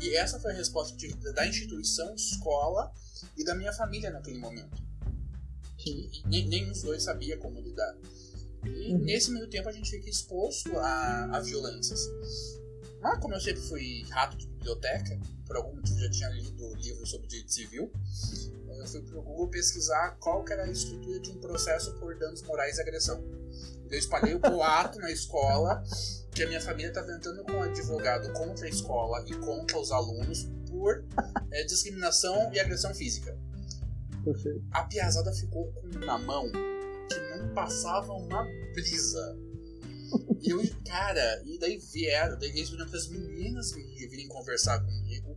[0.00, 0.96] E essa foi a resposta
[1.34, 2.92] da instituição, escola
[3.36, 4.82] e da minha família naquele momento.
[5.84, 7.96] E, nem, os dois sabia como lidar.
[8.64, 8.98] E uhum.
[8.98, 12.00] nesse meio tempo a gente fica exposto a, a violências.
[13.00, 17.10] Mas como eu sempre fui rato de biblioteca, por algum motivo já tinha lido livros
[17.10, 17.92] sobre direito civil,
[18.82, 22.78] eu fui pro Google pesquisar qual era a estrutura de um processo por danos morais
[22.78, 23.22] e agressão.
[23.90, 25.82] Eu espalhei o boato na escola
[26.34, 29.92] que a minha família estava entrando com um advogado contra a escola e contra os
[29.92, 31.04] alunos por
[31.52, 33.38] é, discriminação e agressão física.
[34.24, 34.64] Perfeito.
[34.72, 36.50] A piazada ficou com na mão
[37.08, 38.42] que não passava uma
[38.74, 39.38] brisa.
[40.40, 45.36] E eu, cara, e daí vieram, daí eles viram as meninas virem conversar comigo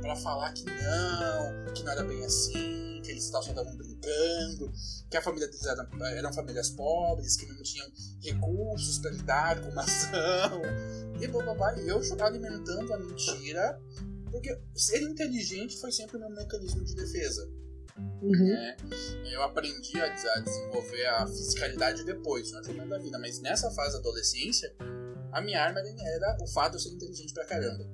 [0.00, 4.72] para falar que não, que não era bem assim, que eles só estavam brincando,
[5.10, 7.86] que a família deles eram, eram famílias pobres, que não tinham
[8.22, 10.62] recursos para lidar com uma ação,
[11.20, 11.78] e blá.
[11.78, 13.80] E eu alimentando a mentira,
[14.28, 17.48] porque ser inteligente foi sempre o meu mecanismo de defesa.
[18.22, 18.30] Uhum.
[18.30, 18.76] Né?
[19.32, 20.08] Eu aprendi a,
[20.40, 24.74] desenvolver a fiscalidade depois, no momento da vida, mas nessa fase da adolescência,
[25.32, 27.84] a minha arma era o fato de eu ser inteligente pra caramba.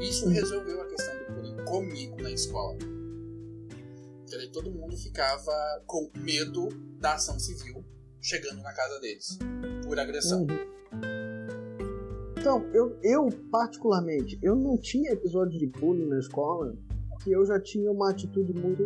[0.00, 2.78] Isso resolveu a questão do bullying comigo na escola.
[4.20, 6.68] Porque daí todo mundo ficava com medo
[6.98, 7.84] da ação civil
[8.20, 9.38] chegando na casa deles
[9.84, 10.42] por agressão.
[10.42, 10.79] Uhum.
[12.40, 16.74] Então, eu, eu particularmente, eu não tinha episódio de bullying na escola
[17.22, 18.82] que eu já tinha uma atitude muito.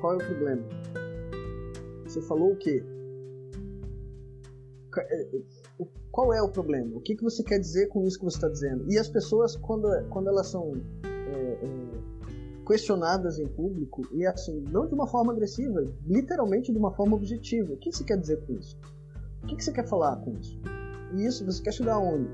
[0.00, 0.62] Qual é o problema?
[2.06, 2.84] Você falou o quê?
[4.96, 5.28] É,
[6.12, 6.96] qual é o problema?
[6.96, 8.88] O que, que você quer dizer com isso que você está dizendo?
[8.88, 14.86] E as pessoas, quando, quando elas são é, é, questionadas em público, e assim, não
[14.86, 18.52] de uma forma agressiva, literalmente de uma forma objetiva, o que você quer dizer com
[18.52, 18.78] isso?
[19.42, 20.73] O que, que você quer falar com isso?
[21.16, 22.28] E isso você quer chegar aonde?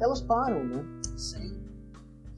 [0.00, 0.84] Elas param, né?
[1.16, 1.64] Sim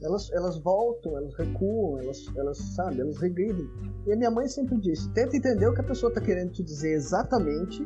[0.01, 3.67] elas, elas voltam, elas recuam, elas, elas, sabe, elas regridem.
[4.05, 6.63] E a minha mãe sempre disse: tenta entender o que a pessoa está querendo te
[6.63, 7.81] dizer exatamente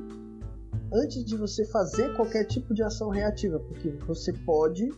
[0.94, 4.90] antes de você fazer qualquer tipo de ação reativa, porque você pode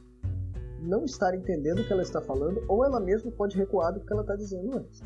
[0.82, 4.12] não estar entendendo o que ela está falando, ou ela mesma pode recuar do que
[4.12, 5.02] ela está dizendo antes.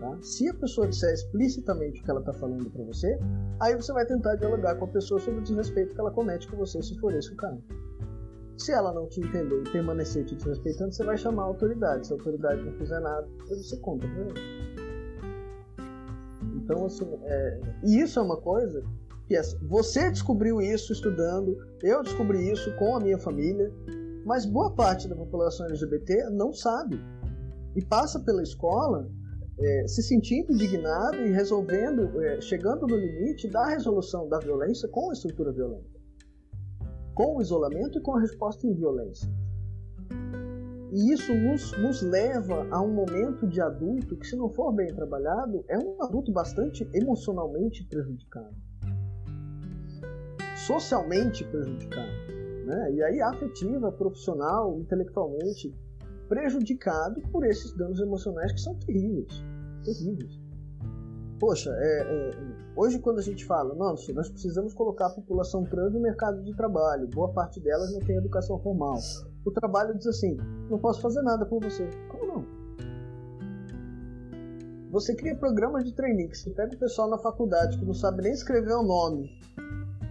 [0.00, 0.16] Tá?
[0.22, 3.18] Se a pessoa disser explicitamente o que ela está falando para você,
[3.60, 6.56] aí você vai tentar dialogar com a pessoa sobre o desrespeito que ela comete com
[6.56, 7.62] você, se for esse o caso.
[8.56, 12.06] Se ela não te entender e permanecer te desrespeitando, você vai chamar a autoridade.
[12.06, 14.34] Se a autoridade não fizer nada, você conta pra ele.
[16.56, 17.60] Então, assim, é...
[17.84, 18.82] e isso é uma coisa
[19.26, 23.72] que é, você descobriu isso estudando, eu descobri isso com a minha família,
[24.24, 27.00] mas boa parte da população LGBT não sabe.
[27.76, 29.08] E passa pela escola
[29.60, 35.10] é, se sentindo indignado e resolvendo, é, chegando no limite da resolução da violência com
[35.10, 36.00] a estrutura violenta
[37.20, 39.30] com o isolamento e com a resposta em violência.
[40.90, 44.92] E isso nos, nos leva a um momento de adulto que, se não for bem
[44.94, 48.56] trabalhado, é um adulto bastante emocionalmente prejudicado,
[50.56, 52.10] socialmente prejudicado,
[52.64, 52.92] né?
[52.94, 55.72] e aí afetiva, profissional, intelectualmente
[56.26, 59.44] prejudicado por esses danos emocionais que são terríveis,
[59.82, 60.40] terríveis.
[61.38, 62.30] Poxa, é, é,
[62.76, 66.54] hoje quando a gente fala, nossa, nós precisamos colocar a população trans no mercado de
[66.54, 68.98] trabalho, boa parte delas não tem educação formal.
[69.44, 70.36] O trabalho diz assim,
[70.68, 71.88] não posso fazer nada por você.
[72.10, 72.60] Como não?
[74.90, 78.22] Você cria programas de trainee, que você pega o pessoal na faculdade que não sabe
[78.22, 79.30] nem escrever o nome,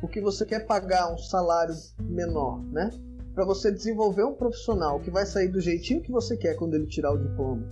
[0.02, 2.90] porque você quer pagar um salário menor, né?
[3.36, 6.88] Para você desenvolver um profissional que vai sair do jeitinho que você quer quando ele
[6.88, 7.68] tirar o diploma,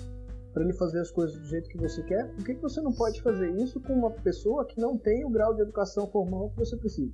[0.58, 2.92] para ele fazer as coisas do jeito que você quer, por que, que você não
[2.92, 6.58] pode fazer isso com uma pessoa que não tem o grau de educação formal que
[6.58, 7.14] você precisa?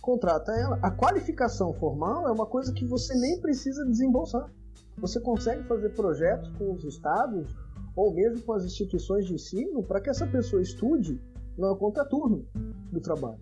[0.00, 0.78] Contrata ela.
[0.80, 4.48] A qualificação formal é uma coisa que você nem precisa desembolsar.
[4.98, 7.52] Você consegue fazer projetos com os estados
[7.96, 11.20] ou mesmo com as instituições de ensino para que essa pessoa estude
[11.58, 12.46] no contraturno
[12.92, 13.40] do trabalho.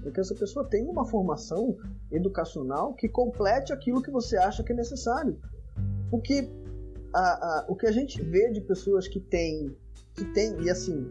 [0.00, 1.76] Para que essa pessoa tenha uma formação
[2.12, 5.36] educacional que complete aquilo que você acha que é necessário.
[6.08, 6.48] Porque
[7.14, 9.74] a, a, o que a gente vê de pessoas que têm,
[10.14, 11.08] que têm, e assim,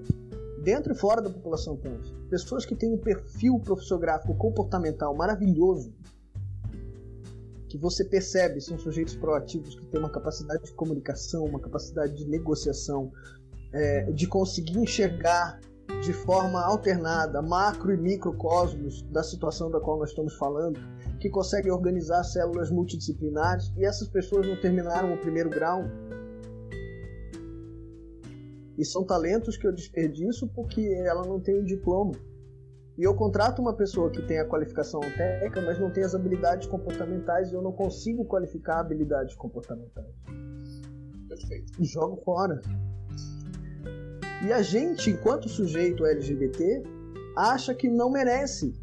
[0.62, 5.94] dentro e fora da população trans, pessoas que têm um perfil profissionográfico comportamental maravilhoso,
[7.70, 12.26] que você percebe são sujeitos proativos que têm uma capacidade de comunicação, uma capacidade de
[12.26, 13.12] negociação,
[13.72, 15.60] é, de conseguir enxergar
[16.04, 20.80] de forma alternada macro e microcosmos da situação da qual nós estamos falando,
[21.20, 25.84] que conseguem organizar células multidisciplinares e essas pessoas não terminaram o primeiro grau.
[28.78, 32.14] E são talentos que eu desperdiço porque ela não tem um diploma.
[32.98, 36.68] E eu contrato uma pessoa que tem a qualificação técnica, mas não tem as habilidades
[36.68, 40.14] comportamentais e eu não consigo qualificar habilidades comportamentais.
[41.28, 41.82] Perfeito.
[41.82, 42.62] E jogo fora.
[44.46, 46.84] E a gente, enquanto sujeito LGBT,
[47.36, 48.76] acha que não merece.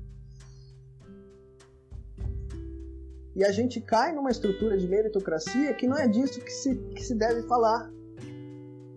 [3.37, 7.03] E a gente cai numa estrutura de meritocracia que não é disso que se, que
[7.03, 7.91] se deve falar.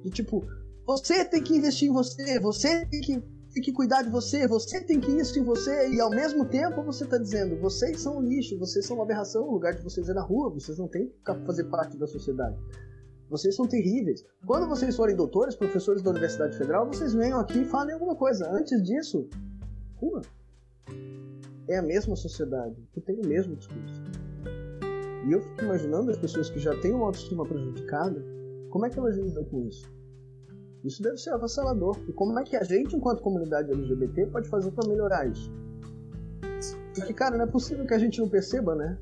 [0.04, 0.46] De tipo,
[0.86, 4.82] você tem que investir em você, você tem que tem que cuidar de você, você
[4.82, 8.22] tem que isso em você, e ao mesmo tempo você está dizendo, vocês são um
[8.22, 11.08] lixo, vocês são uma aberração, o lugar de vocês é na rua, vocês não têm
[11.08, 12.58] que fazer parte da sociedade.
[13.30, 14.26] Vocês são terríveis.
[14.46, 18.50] Quando vocês forem doutores, professores da Universidade Federal, vocês venham aqui e falem alguma coisa.
[18.52, 19.28] Antes disso,
[19.96, 20.22] rua.
[21.68, 24.04] É a mesma sociedade, que tem o mesmo discurso.
[25.26, 28.22] E eu fico imaginando as pessoas que já têm uma autoestima prejudicada,
[28.70, 29.90] como é que elas lidam com isso?
[30.84, 31.98] Isso deve ser avassalador.
[32.08, 35.50] E como é que a gente, enquanto comunidade LGBT, pode fazer para melhorar isso?
[36.94, 38.98] Porque, cara, não é possível que a gente não perceba, né?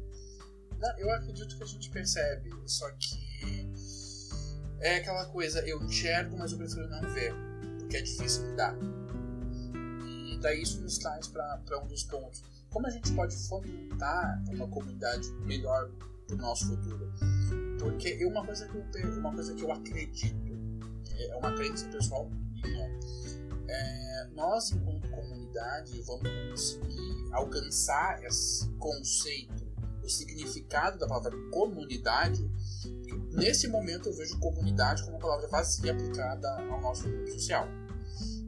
[0.79, 3.20] Não, eu acredito que a gente percebe, só que
[4.81, 7.33] é aquela coisa, eu enxergo, mas eu prefiro não ver,
[7.79, 8.75] porque é difícil lidar.
[10.31, 12.43] E daí isso nos traz para um dos pontos.
[12.69, 15.89] Como a gente pode fomentar uma comunidade melhor
[16.25, 17.11] para o nosso futuro?
[17.79, 20.51] Porque uma coisa que eu, uma coisa que eu acredito
[21.29, 22.89] é uma crença pessoal minha.
[23.67, 29.70] É, nós, enquanto comunidade, vamos conseguir alcançar esse conceito,
[30.03, 32.49] o significado da palavra comunidade.
[33.31, 37.67] Nesse momento, eu vejo comunidade como uma palavra vazia aplicada ao nosso grupo social.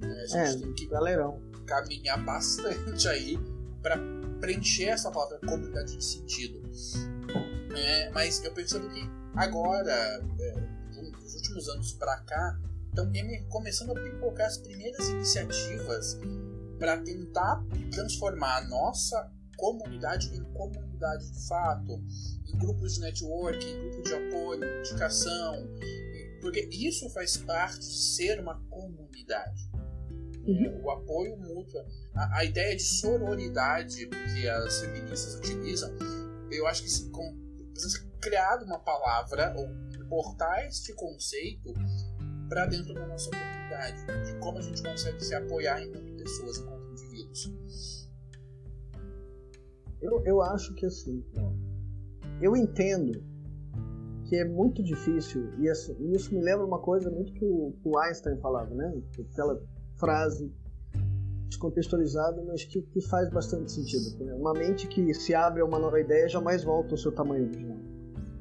[0.02, 1.42] É, a gente é, tem que galerão.
[1.66, 3.40] caminhar bastante aí
[3.82, 3.98] para
[4.40, 6.62] preencher essa palavra comunidade de sentido.
[7.76, 9.02] É, mas eu percebo que
[9.36, 9.92] agora,
[10.40, 10.52] é,
[11.12, 12.60] dos últimos anos para cá,
[12.92, 13.12] então,
[13.50, 16.20] começando a pipocar as primeiras iniciativas
[16.78, 22.02] para tentar transformar a nossa comunidade em comunidade de fato,
[22.48, 25.68] em grupos de network, em grupos de apoio, indicação,
[26.42, 29.72] porque isso faz parte de ser uma comunidade.
[30.46, 30.82] Uhum.
[30.84, 31.80] O apoio mútuo,
[32.14, 35.90] a, a, ideia de sororidade que as feministas utilizam,
[36.52, 37.34] eu acho que se, com,
[37.72, 41.74] precisa ser criado uma palavra ou importar este conceito
[42.50, 46.92] para dentro da nossa comunidade, de como a gente consegue se apoiar enquanto pessoas, enquanto
[46.92, 48.03] indivíduos.
[50.04, 51.24] Eu, eu acho que assim,
[52.42, 53.24] eu entendo
[54.26, 57.88] que é muito difícil, e isso, isso me lembra uma coisa muito que o, que
[57.88, 59.02] o Einstein falava, né?
[59.32, 59.62] Aquela
[59.96, 60.52] frase
[61.48, 64.26] descontextualizada, mas que, que faz bastante sentido.
[64.26, 64.34] Né?
[64.34, 67.78] Uma mente que se abre a uma nova ideia jamais volta ao seu tamanho original.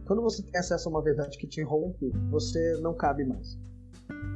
[0.04, 3.56] Quando você tem acesso a uma verdade que te rompe, você não cabe mais.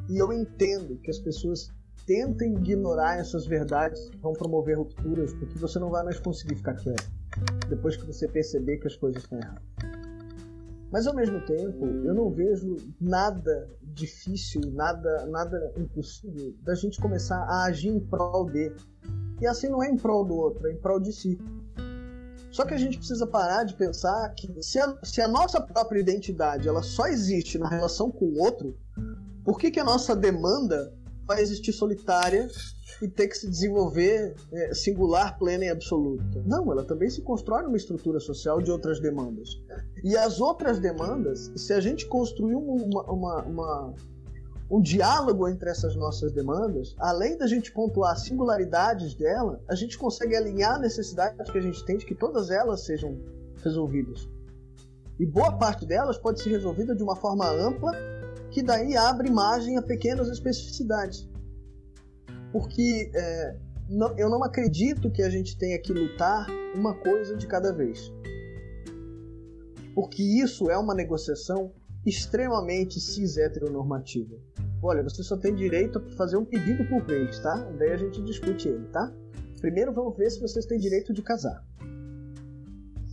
[0.09, 1.72] E eu entendo que as pessoas
[2.07, 6.74] tentem ignorar essas verdades que vão promover rupturas, porque você não vai mais conseguir ficar
[6.74, 7.16] quieto
[7.68, 9.62] depois que você perceber que as coisas estão erradas.
[10.91, 17.39] Mas ao mesmo tempo, eu não vejo nada difícil, nada, nada impossível da gente começar
[17.45, 18.72] a agir em prol de.
[19.41, 21.39] E assim não é em prol do outro, é em prol de si.
[22.51, 26.01] Só que a gente precisa parar de pensar que se a, se a nossa própria
[26.01, 28.74] identidade ela só existe na relação com o outro,
[29.45, 30.93] por que, que a nossa demanda
[31.27, 32.49] vai existir solitária
[33.03, 36.43] e ter que se desenvolver é, singular, plena e absoluta?
[36.47, 39.51] Não, ela também se constrói numa estrutura social de outras demandas.
[40.05, 43.95] E as outras demandas, se a gente construir uma, uma, uma,
[44.70, 50.37] um diálogo entre essas nossas demandas, além da gente pontuar singularidades dela, a gente consegue
[50.37, 53.18] alinhar a necessidade que a gente tem de que todas elas sejam
[53.62, 54.29] resolvidas.
[55.18, 57.93] E boa parte delas pode ser resolvida de uma forma ampla,
[58.57, 61.28] que daí abre margem a pequenas especificidades.
[62.50, 67.46] Porque é, não, eu não acredito que a gente tenha que lutar uma coisa de
[67.46, 68.11] cada vez.
[69.94, 71.70] Porque isso é uma negociação
[72.07, 74.38] extremamente cis heteronormativa.
[74.82, 77.57] Olha, você só tem direito a fazer um pedido por vez, tá?
[77.78, 79.12] Daí a gente discute ele, tá?
[79.61, 81.62] Primeiro vamos ver se vocês têm direito de casar.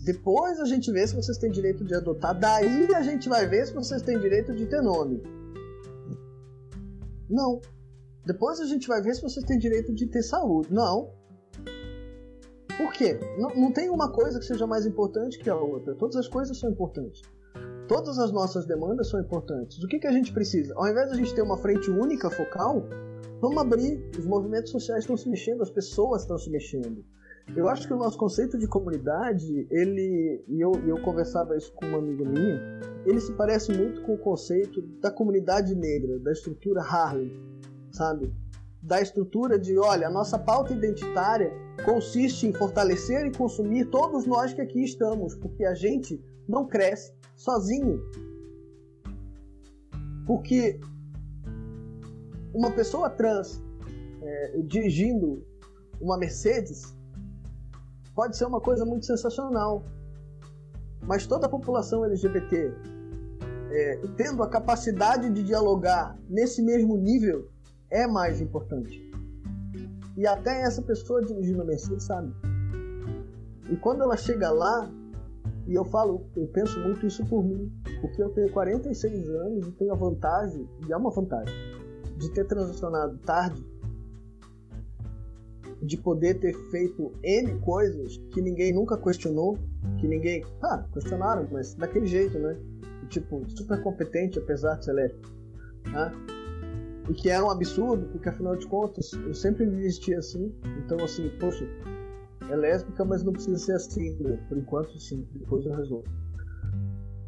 [0.03, 2.37] Depois a gente vê se vocês têm direito de adotar.
[2.37, 5.23] Daí a gente vai ver se vocês têm direito de ter nome.
[7.29, 7.61] Não.
[8.25, 10.73] Depois a gente vai ver se vocês têm direito de ter saúde.
[10.73, 11.09] Não.
[12.77, 13.17] Por quê?
[13.37, 15.95] Não, não tem uma coisa que seja mais importante que a outra.
[15.95, 17.21] Todas as coisas são importantes.
[17.87, 19.81] Todas as nossas demandas são importantes.
[19.83, 20.73] O que, que a gente precisa?
[20.75, 22.83] Ao invés de a gente ter uma frente única, focal,
[23.39, 24.03] vamos abrir.
[24.17, 27.05] Os movimentos sociais estão se mexendo, as pessoas estão se mexendo.
[27.55, 31.85] Eu acho que o nosso conceito de comunidade, ele, e eu, eu conversava isso com
[31.85, 32.59] uma amiga minha,
[33.05, 37.31] ele se parece muito com o conceito da comunidade negra, da estrutura Harlem,
[37.91, 38.33] sabe?
[38.81, 41.51] Da estrutura de, olha, a nossa pauta identitária
[41.85, 47.13] consiste em fortalecer e consumir todos nós que aqui estamos, porque a gente não cresce
[47.35, 48.01] sozinho.
[50.25, 50.79] Porque
[52.53, 53.61] uma pessoa trans
[54.21, 55.45] é, dirigindo
[55.99, 56.95] uma Mercedes
[58.15, 59.83] pode ser uma coisa muito sensacional,
[61.01, 62.73] mas toda a população LGBT
[63.71, 67.49] é, tendo a capacidade de dialogar nesse mesmo nível
[67.89, 69.01] é mais importante.
[70.15, 72.31] E até essa pessoa dirigindo a Mercedes sabe.
[73.69, 74.89] E quando ela chega lá,
[75.65, 79.71] e eu falo, eu penso muito isso por mim, porque eu tenho 46 anos e
[79.71, 81.55] tenho a vantagem, e é uma vantagem,
[82.17, 83.65] de ter transicionado tarde,
[85.83, 89.57] de poder ter feito N coisas que ninguém nunca questionou,
[89.99, 90.43] que ninguém.
[90.63, 92.57] Ah, questionaram, mas daquele jeito, né?
[93.09, 95.29] Tipo, super competente, apesar de ser lésbico.
[95.91, 96.11] Né?
[97.09, 100.55] E que era um absurdo, porque afinal de contas, eu sempre me vestia assim.
[100.83, 101.67] Então, assim, poxa,
[102.49, 104.15] é lésbica, mas não precisa ser assim.
[104.19, 104.39] Né?
[104.47, 105.27] Por enquanto, sim.
[105.33, 106.07] Depois eu resolvo.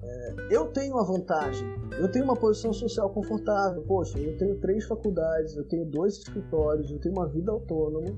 [0.01, 1.67] É, eu tenho uma vantagem.
[1.99, 3.81] Eu tenho uma posição social confortável.
[3.83, 8.17] Poxa, eu tenho três faculdades, eu tenho dois escritórios, eu tenho uma vida autônoma.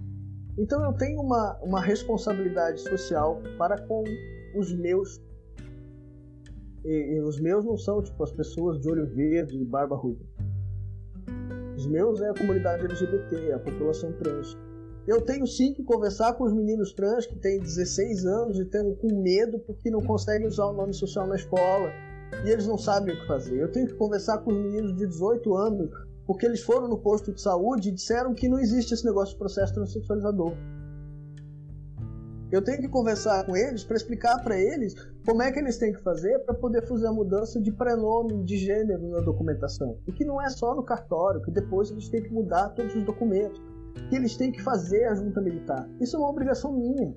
[0.57, 4.03] Então eu tenho uma, uma responsabilidade social para com
[4.55, 5.21] os meus.
[6.83, 10.25] E, e os meus não são tipo as pessoas de olho verde e barba ruiva.
[11.75, 14.57] Os meus é a comunidade LGBT, a população trans.
[15.07, 18.95] Eu tenho sim que conversar com os meninos trans que têm 16 anos e estão
[18.95, 21.91] com medo porque não conseguem usar o nome social na escola
[22.45, 23.57] e eles não sabem o que fazer.
[23.57, 27.33] Eu tenho que conversar com os meninos de 18 anos porque eles foram no posto
[27.33, 30.53] de saúde e disseram que não existe esse negócio de processo transexualizador.
[32.51, 34.93] Eu tenho que conversar com eles para explicar para eles
[35.25, 38.57] como é que eles têm que fazer para poder fazer a mudança de prenome, de
[38.57, 39.97] gênero na documentação.
[40.07, 43.03] E que não é só no cartório, que depois eles têm que mudar todos os
[43.03, 43.61] documentos
[44.09, 45.89] que eles têm que fazer a junta militar.
[45.99, 47.13] Isso é uma obrigação minha.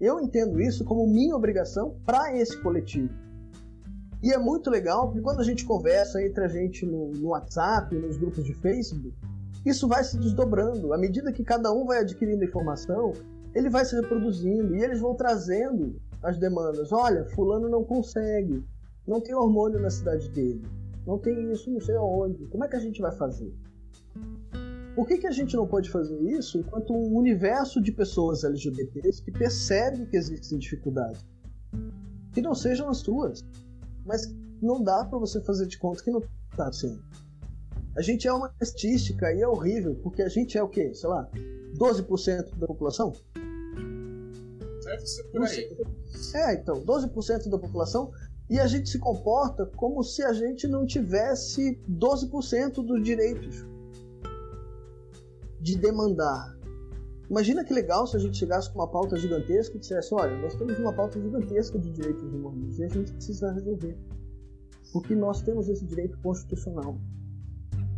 [0.00, 3.12] Eu entendo isso como minha obrigação para esse coletivo.
[4.22, 7.94] E é muito legal porque quando a gente conversa entre a gente no, no WhatsApp,
[7.96, 9.12] nos grupos de Facebook,
[9.66, 10.92] isso vai se desdobrando.
[10.92, 13.12] À medida que cada um vai adquirindo informação,
[13.54, 16.92] ele vai se reproduzindo e eles vão trazendo as demandas.
[16.92, 18.64] Olha, fulano não consegue,
[19.06, 20.62] não tem hormônio na cidade dele,
[21.06, 22.46] não tem isso não sei aonde.
[22.46, 23.52] Como é que a gente vai fazer?
[24.94, 29.22] Por que, que a gente não pode fazer isso enquanto um universo de pessoas LGBTs
[29.22, 31.24] que percebe que existem dificuldades?
[32.32, 33.42] Que não sejam as suas,
[34.04, 37.02] mas não dá para você fazer de conta que não está sendo.
[37.96, 40.94] A gente é uma estatística e é horrível, porque a gente é o quê?
[40.94, 41.28] Sei lá,
[41.76, 43.12] 12% da população?
[44.84, 45.76] Deve ser por aí.
[46.34, 48.10] É, então, 12% da população
[48.48, 53.64] e a gente se comporta como se a gente não tivesse 12% dos direitos
[55.60, 56.54] de demandar.
[57.32, 60.54] Imagina que legal se a gente chegasse com uma pauta gigantesca e dissesse: olha, nós
[60.54, 63.96] temos uma pauta gigantesca de direitos humanos e a gente precisa resolver.
[64.92, 67.00] Porque nós temos esse direito constitucional.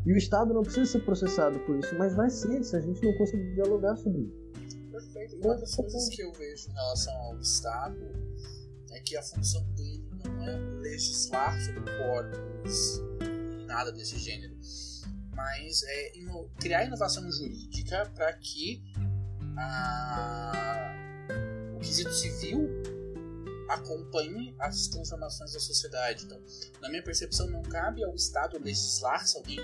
[0.06, 3.04] E o Estado não precisa ser processado por isso, mas vai ser se a gente
[3.04, 4.38] não conseguir dialogar sobre isso.
[4.92, 5.36] Perfeito.
[5.44, 7.98] Uma das coisas que eu vejo em relação ao Estado
[8.92, 13.02] é que a função dele não é legislar sobre corpos,
[13.66, 14.54] nada desse gênero
[15.34, 18.82] mas é ino criar inovação jurídica para que
[19.56, 20.94] a,
[21.76, 22.68] o quesito civil
[23.68, 26.24] acompanhe as transformações da sociedade.
[26.24, 26.40] Então,
[26.80, 29.58] na minha percepção, não cabe ao Estado legislar se alguém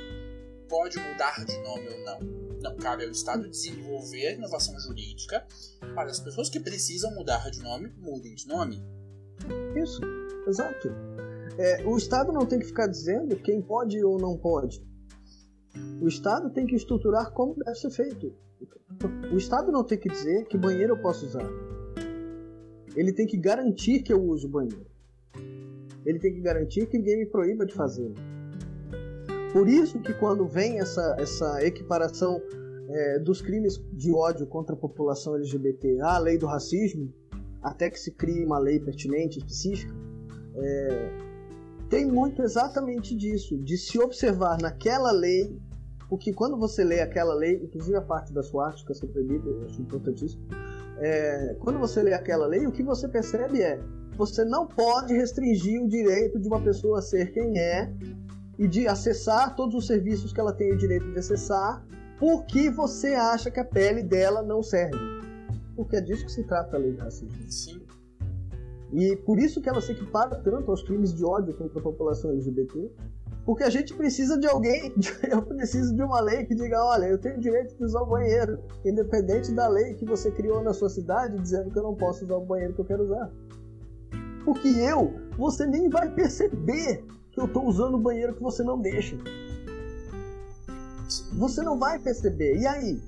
[0.68, 2.20] pode mudar de nome ou não.
[2.62, 5.47] Não cabe ao Estado desenvolver inovação jurídica
[5.95, 8.82] para as pessoas que precisam mudar de nome, mudem de nome.
[9.74, 10.01] Isso,
[10.47, 10.88] exato.
[11.59, 14.82] É, o Estado não tem que ficar dizendo quem pode ou não pode.
[16.01, 18.33] O Estado tem que estruturar como deve ser feito.
[19.33, 21.49] O Estado não tem que dizer que banheiro eu posso usar.
[22.97, 24.87] Ele tem que garantir que eu use o banheiro.
[26.05, 28.12] Ele tem que garantir que ninguém me proíba de fazer.
[29.53, 32.41] Por isso que quando vem essa, essa equiparação
[32.89, 37.12] é, dos crimes de ódio contra a população LGBT à lei do racismo,
[37.62, 39.95] até que se crie uma lei pertinente, específica,
[40.57, 41.30] é,
[41.91, 45.61] tem muito exatamente disso, de se observar naquela lei,
[46.09, 49.64] porque quando você lê aquela lei, inclusive a parte da SWAT, que é sempre eu
[49.66, 50.41] acho importantíssimo,
[50.99, 53.80] é, quando você lê aquela lei, o que você percebe é
[54.16, 57.93] você não pode restringir o direito de uma pessoa a ser quem é
[58.59, 61.84] e de acessar todos os serviços que ela tem o direito de acessar,
[62.18, 64.99] porque você acha que a pele dela não serve.
[65.74, 67.30] Porque é disso que se trata a lei do racismo.
[67.51, 67.80] Sim.
[68.93, 72.30] E por isso que ela se equipara tanto aos crimes de ódio contra a população
[72.32, 72.91] LGBT,
[73.45, 74.93] porque a gente precisa de alguém,
[75.30, 78.59] eu preciso de uma lei que diga, olha, eu tenho direito de usar o banheiro,
[78.84, 82.36] independente da lei que você criou na sua cidade dizendo que eu não posso usar
[82.36, 83.30] o banheiro que eu quero usar.
[84.45, 88.80] Porque eu, você nem vai perceber que eu estou usando o banheiro que você não
[88.80, 89.16] deixa.
[91.32, 92.57] Você não vai perceber.
[92.57, 93.01] E aí?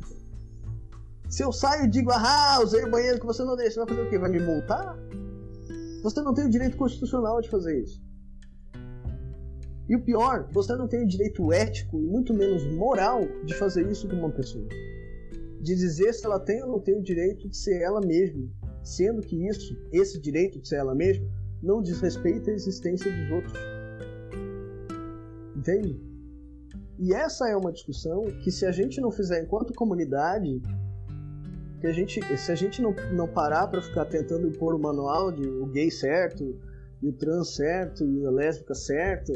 [1.29, 4.07] Se eu saio e digo, ah, usei o banheiro que você não deixa, vai fazer
[4.07, 4.19] o quê?
[4.19, 4.97] Vai me multar?
[6.03, 8.03] Você não tem o direito constitucional de fazer isso.
[9.89, 13.89] E o pior, você não tem o direito ético e muito menos moral de fazer
[13.89, 14.69] isso com uma pessoa.
[15.61, 18.49] De dizer se ela tem ou não tem o direito de ser ela mesma,
[18.83, 21.29] sendo que isso, esse direito de ser ela mesma,
[21.63, 23.59] não desrespeita a existência dos outros.
[25.57, 26.01] Entende?
[26.99, 30.61] E essa é uma discussão que se a gente não fizer enquanto comunidade,
[31.83, 35.33] que a gente, se a gente não, não parar para ficar tentando impor o manual
[35.33, 36.57] de o gay certo,
[37.03, 39.33] e o trans certo, e a lésbica certa,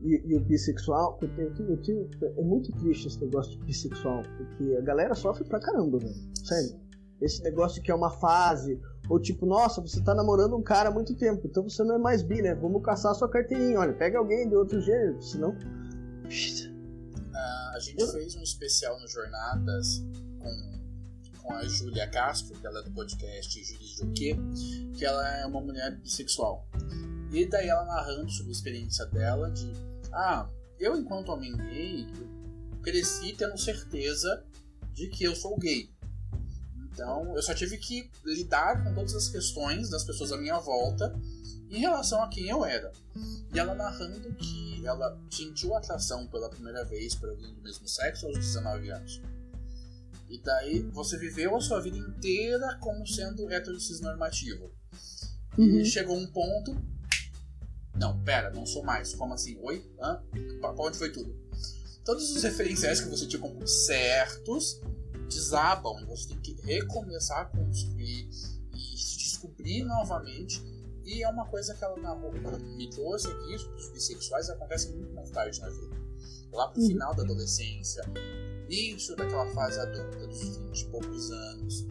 [0.00, 5.14] e, e o bissexual, eu é muito triste esse negócio de bissexual, porque a galera
[5.14, 6.14] sofre pra caramba, velho.
[6.42, 6.80] Sério.
[7.20, 8.80] Esse negócio que é uma fase,
[9.10, 11.98] ou tipo, nossa, você tá namorando um cara há muito tempo, então você não é
[11.98, 12.54] mais bi, né?
[12.54, 15.50] Vamos caçar sua carteirinha, olha, pega alguém de outro gênero, senão.
[15.50, 16.72] Uh,
[17.74, 20.02] a gente fez um especial no Jornadas
[20.38, 20.81] com
[21.42, 24.36] com a Júlia Castro, que ela é do podcast Jurídico o quê?
[24.96, 26.66] Que ela é uma mulher bissexual.
[27.32, 29.72] E daí ela narrando sobre a experiência dela de
[30.12, 32.06] ah, eu enquanto homem gay
[32.82, 34.44] cresci tendo certeza
[34.92, 35.90] de que eu sou gay.
[36.92, 41.18] Então eu só tive que lidar com todas as questões das pessoas à minha volta
[41.70, 42.92] em relação a quem eu era.
[43.52, 48.26] E ela narrando que ela sentiu atração pela primeira vez por alguém do mesmo sexo
[48.26, 49.22] aos 19 anos.
[50.32, 53.46] E daí você viveu a sua vida inteira como sendo
[54.00, 54.72] normativo.
[55.58, 55.80] Uhum.
[55.80, 56.74] E chegou um ponto.
[57.94, 59.14] Não, pera, não sou mais.
[59.14, 59.58] Como assim?
[59.60, 59.86] Oi?
[60.00, 60.22] Hã?
[60.58, 61.38] Pra onde foi tudo?
[62.02, 64.80] Todos os referenciais que você tinha como certos
[65.28, 68.30] desabam e você tem que recomeçar a construir
[68.74, 70.64] e se descobrir novamente.
[71.04, 75.60] E é uma coisa que ela me trouxe aqui, os bissexuais acontecem muito mais tarde
[75.60, 75.94] na vida.
[76.50, 76.88] Lá pro uhum.
[76.88, 78.02] final da adolescência,
[78.72, 81.86] início daquela fase adulta, dos 20 e poucos anos.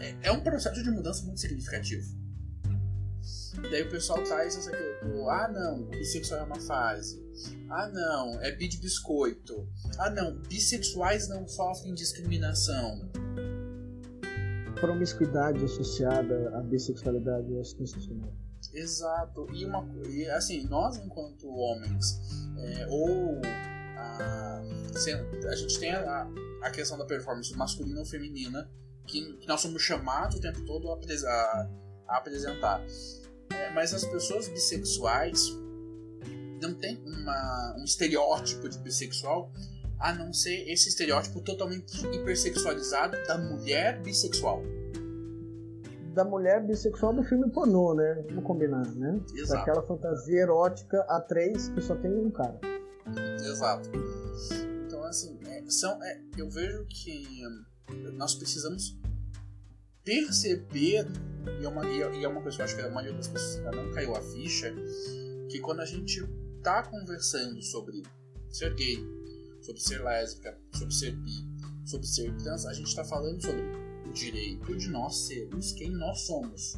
[0.00, 2.24] É, é um processo de mudança muito significativo.
[3.70, 4.72] Daí o pessoal traz essa
[5.30, 7.22] ah não, bissexual é uma fase.
[7.70, 9.68] Ah não, é bi de biscoito.
[9.98, 13.08] Ah não, bissexuais não sofrem discriminação.
[14.80, 18.32] Promiscuidade associada à bissexualidade eu acho sensacional.
[18.72, 19.46] Exato.
[19.52, 22.20] E, uma, e assim, nós enquanto homens,
[22.58, 23.40] é, ou
[24.04, 24.62] a,
[25.48, 26.28] a gente tem a,
[26.62, 28.68] a questão da performance masculina ou feminina
[29.06, 31.68] que, que nós somos chamados o tempo todo a, a,
[32.08, 32.82] a apresentar.
[33.50, 35.50] É, mas as pessoas bissexuais
[36.60, 39.50] não tem uma, um estereótipo de bissexual
[39.98, 44.62] a não ser esse estereótipo totalmente hipersexualizado da mulher bissexual.
[46.14, 48.24] Da mulher bissexual do filme pornô, né?
[48.28, 49.20] Vamos combinar, né?
[49.34, 49.58] Exato.
[49.58, 52.58] Daquela fantasia erótica a três que só tem um cara.
[53.44, 53.90] Exato.
[54.86, 57.42] Então, assim, é, são, é, eu vejo que
[58.14, 58.96] nós precisamos
[60.02, 61.06] perceber,
[61.60, 63.56] e é, uma, e é uma coisa que eu acho que a maioria das pessoas
[63.56, 64.72] ainda não caiu a ficha,
[65.48, 66.22] que quando a gente
[66.62, 68.02] tá conversando sobre
[68.50, 68.98] ser gay,
[69.60, 71.44] sobre ser lésbica, sobre ser bi,
[71.86, 73.62] sobre ser trans, a gente está falando sobre
[74.06, 76.76] o direito de nós sermos quem nós somos.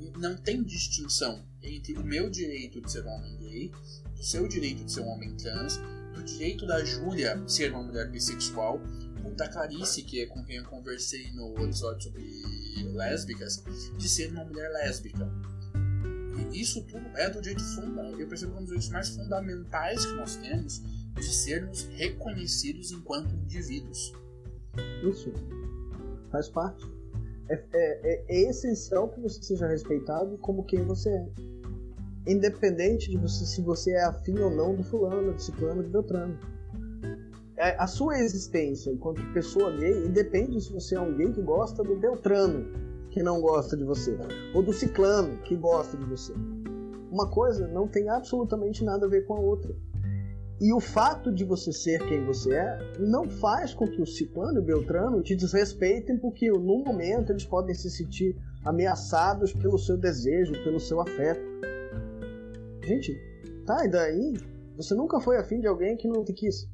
[0.00, 3.72] E não tem distinção entre o meu direito de ser homem gay,
[4.24, 5.78] seu direito de ser um homem trans,
[6.14, 8.80] do direito da Júlia ser uma mulher bissexual,
[9.36, 12.22] da Clarice, que é com quem eu conversei no episódio sobre
[12.92, 13.62] lésbicas,
[13.96, 15.28] de ser uma mulher lésbica.
[16.52, 18.20] E isso tudo é do direito fundamental.
[18.20, 20.82] Eu percebo que é um dos direitos mais fundamentais que nós temos
[21.14, 24.12] de sermos reconhecidos enquanto indivíduos.
[25.02, 25.32] Isso
[26.30, 26.84] faz parte.
[27.48, 31.53] É, é, é, essencial que você seja respeitado como quem você é.
[32.26, 36.38] Independente de você, se você é afim ou não do fulano, de ciclano, de beltrano.
[37.56, 41.96] É, a sua existência enquanto pessoa gay independe se você é gay que gosta do
[41.96, 42.66] beltrano,
[43.10, 44.16] que não gosta de você,
[44.54, 46.32] ou do ciclano, que gosta de você.
[47.12, 49.72] Uma coisa não tem absolutamente nada a ver com a outra.
[50.60, 54.58] E o fato de você ser quem você é não faz com que o ciclano
[54.58, 59.96] e o beltrano te desrespeitem, porque no momento eles podem se sentir ameaçados pelo seu
[59.96, 61.40] desejo, pelo seu afeto.
[62.84, 63.18] Gente,
[63.66, 64.34] tá, e daí?
[64.76, 66.68] Você nunca foi afim de alguém que não te quis.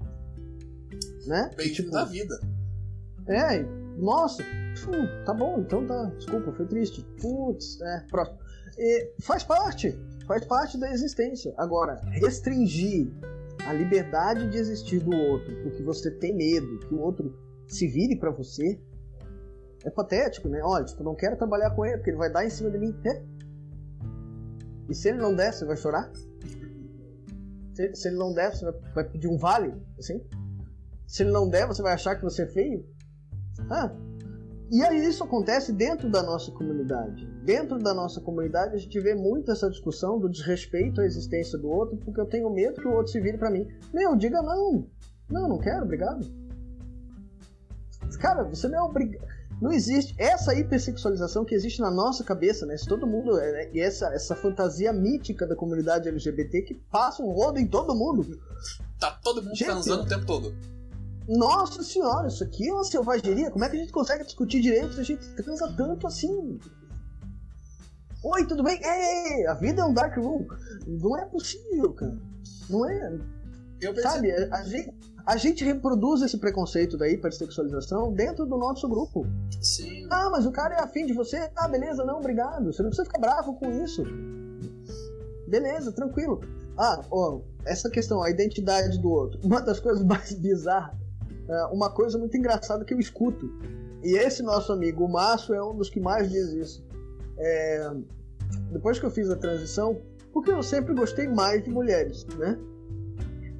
[1.27, 1.51] Né?
[1.57, 2.35] Bem tipo, da vida.
[3.28, 3.62] É,
[3.97, 4.43] nossa,
[5.24, 6.05] tá bom, então tá.
[6.16, 7.07] Desculpa, foi triste.
[7.20, 8.39] Putz, é, próximo.
[8.78, 11.53] E faz parte, faz parte da existência.
[11.59, 13.12] Agora, restringir
[13.66, 17.39] a liberdade de existir do outro, porque você tem medo que o outro
[17.69, 18.81] se vire para você,
[19.85, 20.61] é patético, né?
[20.62, 22.95] Olha, tipo, não quero trabalhar com ele, porque ele vai dar em cima de mim.
[23.05, 23.23] É.
[24.91, 26.11] E se ele não der, você vai chorar?
[27.75, 29.73] Se, se ele não der, você vai, vai, pedir um vale?
[29.99, 30.21] Assim?
[31.07, 32.85] Se ele não der, você vai achar que você é feio?
[33.71, 33.91] Ah,
[34.71, 37.27] e aí isso acontece dentro da nossa comunidade.
[37.45, 41.69] Dentro da nossa comunidade a gente vê muito essa discussão do desrespeito à existência do
[41.69, 43.67] outro, porque eu tenho medo que o outro se vire para mim.
[43.93, 44.87] Meu, diga não.
[45.29, 46.25] Não, não quero, obrigado.
[48.21, 49.40] Cara, você não é obrigado.
[49.61, 52.77] Não existe essa hipersexualização que existe na nossa cabeça, né?
[52.77, 53.37] Se todo mundo.
[53.37, 53.70] Né?
[53.74, 58.41] E essa, essa fantasia mítica da comunidade LGBT que passa um rodo em todo mundo.
[58.99, 60.55] Tá todo mundo Gente, transando o tempo todo.
[61.28, 63.51] Nossa senhora, isso aqui é uma selvageria.
[63.51, 66.59] Como é que a gente consegue discutir direito se a gente transa tanto assim?
[68.23, 68.81] Oi, tudo bem?
[68.82, 70.47] Ei, a vida é um dark room.
[70.87, 72.19] Não é possível, cara.
[72.69, 73.19] Não é.
[73.81, 74.94] Eu Sabe, a, gente,
[75.27, 79.27] a gente reproduz esse preconceito da hipersexualização dentro do nosso grupo.
[79.61, 80.07] Sim.
[80.11, 81.51] Ah, mas o cara é afim de você.
[81.57, 82.73] Ah, beleza, não, obrigado.
[82.73, 84.05] Você não precisa ficar bravo com isso.
[85.48, 86.40] Beleza, tranquilo.
[86.77, 89.40] Ah, ó, essa questão, a identidade do outro.
[89.44, 91.01] Uma das coisas mais bizarras
[91.51, 93.51] é, uma coisa muito engraçada que eu escuto.
[94.05, 96.85] E esse nosso amigo, o Márcio, é um dos que mais diz isso.
[97.36, 97.90] É,
[98.70, 100.01] depois que eu fiz a transição,
[100.32, 102.57] porque eu sempre gostei mais de mulheres, né?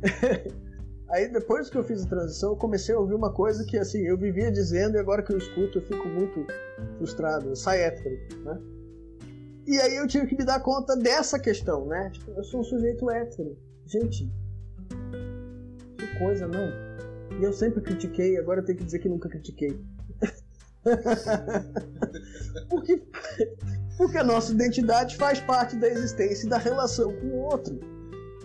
[1.11, 3.99] Aí depois que eu fiz a transição, eu comecei a ouvir uma coisa que assim,
[4.07, 6.47] eu vivia dizendo e agora que eu escuto eu fico muito
[6.99, 7.55] frustrado.
[7.57, 8.61] Sai hétero, né?
[9.67, 12.11] E aí eu tive que me dar conta dessa questão, né?
[12.11, 13.59] Tipo, eu sou um sujeito hétero.
[13.87, 14.33] Gente,
[15.99, 16.69] que coisa, não?
[17.41, 19.81] E eu sempre critiquei, agora eu tenho que dizer que nunca critiquei.
[22.69, 23.03] porque,
[23.97, 27.81] porque a nossa identidade faz parte da existência e da relação com o outro.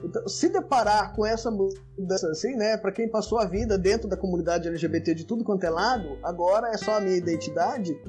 [0.06, 4.16] Então, se deparar com essa mudança assim, né, para quem passou a vida dentro da
[4.16, 8.00] comunidade LGBT de tudo quanto é lado, agora é só a minha identidade.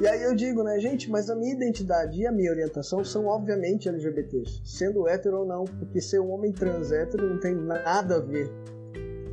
[0.00, 3.26] E aí eu digo, né, gente, mas a minha identidade e a minha orientação são
[3.26, 8.16] obviamente LGBTs, sendo hétero ou não, porque ser um homem trans hétero não tem nada
[8.16, 8.50] a ver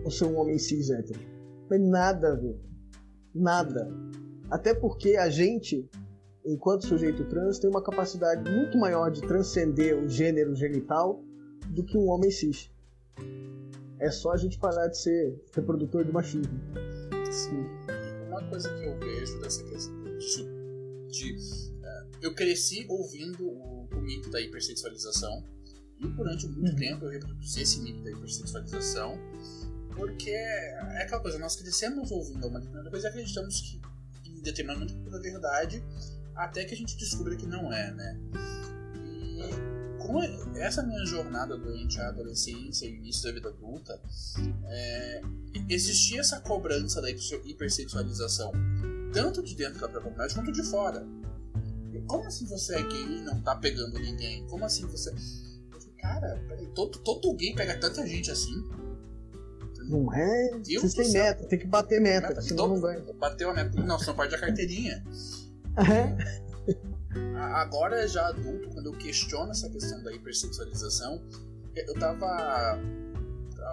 [0.03, 1.19] ou ser um homem cis hétero.
[1.61, 2.59] Não tem nada a ver.
[3.33, 3.89] Nada.
[4.51, 5.89] Até porque a gente,
[6.45, 11.23] enquanto sujeito trans, tem uma capacidade muito maior de transcender o gênero genital
[11.73, 12.69] do que um homem cis.
[13.99, 16.59] É só a gente parar de ser reprodutor de machismo.
[17.31, 17.65] Sim.
[18.27, 20.43] Uma coisa que eu vejo dessa questão de,
[21.09, 25.43] de uh, eu cresci ouvindo o, o, mito da hipersexualização
[25.99, 26.75] e durante muito uhum.
[26.75, 29.17] tempo eu reproduzi esse mito da hipersexualização
[29.95, 33.81] porque é aquela coisa, nós crescemos ouvindo uma determinada coisa e acreditamos que
[34.29, 35.83] em determinado momento é verdade,
[36.35, 38.19] até que a gente descobre que não é, né?
[38.95, 39.72] E
[40.05, 40.21] com
[40.57, 43.99] essa minha jornada durante a adolescência e início da vida adulta,
[44.65, 45.21] é,
[45.69, 48.51] existia essa cobrança da hipersexualização,
[49.13, 51.05] tanto de dentro da própria comunidade quanto de fora.
[52.07, 54.45] Como assim você é gay e não tá pegando ninguém?
[54.47, 55.13] Como assim você.
[55.99, 58.61] Cara, peraí, todo, todo gay pega tanta gente assim.
[59.87, 60.51] Não é?
[60.59, 63.01] Vocês têm meta, tem que bater meta, meta senão não ganha.
[63.13, 63.81] Bateu a meta.
[63.81, 65.03] Não, senão perde a carteirinha.
[65.75, 66.52] É.
[67.53, 71.21] Agora, já adulto, quando eu questiono essa questão da hipersexualização,
[71.75, 72.79] eu tava há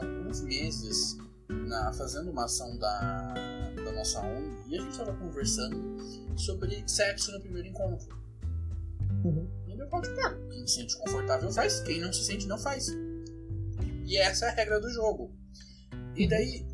[0.02, 1.16] alguns meses
[1.48, 3.34] na, fazendo uma ação da,
[3.84, 5.98] da nossa ONG e a gente estava conversando
[6.36, 8.18] sobre sexo no primeiro encontro.
[9.24, 9.48] Uhum.
[9.66, 12.58] E eu falo, tipo, ah, quem se sente confortável faz, quem não se sente não
[12.58, 12.88] faz.
[14.06, 15.32] E essa é a regra do jogo.
[16.16, 16.66] E daí,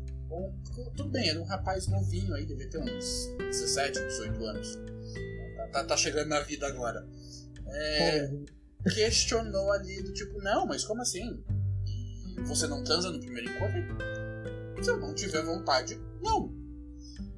[0.95, 4.79] tudo bem, era um rapaz novinho aí, devia ter uns 17, 18 anos.
[5.71, 7.07] Tá, tá, chegando na vida agora.
[7.67, 8.29] É,
[8.93, 11.43] questionou ali do tipo, não, mas como assim?
[12.45, 14.83] Você não transa no primeiro encontro?
[14.83, 16.53] Se eu não tiver vontade, não.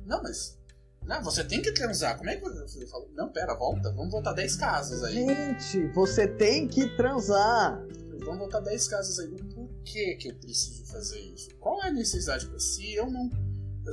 [0.05, 0.57] Não, mas.
[1.03, 2.17] Não, você tem que transar.
[2.17, 3.05] Como é que você fala?
[3.15, 3.91] Não, pera, volta.
[3.93, 5.15] Vamos voltar 10 casas aí.
[5.15, 7.81] Gente, você tem que transar.
[8.19, 9.29] Vamos voltar 10 casas aí.
[9.55, 11.49] Por que, que eu preciso fazer isso?
[11.55, 12.47] Qual é a necessidade?
[12.61, 13.29] Se eu não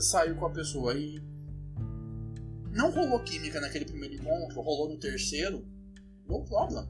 [0.01, 1.23] saio com a pessoa e
[2.77, 5.67] não rolou química naquele primeiro encontro, rolou no terceiro,
[6.29, 6.87] no problem.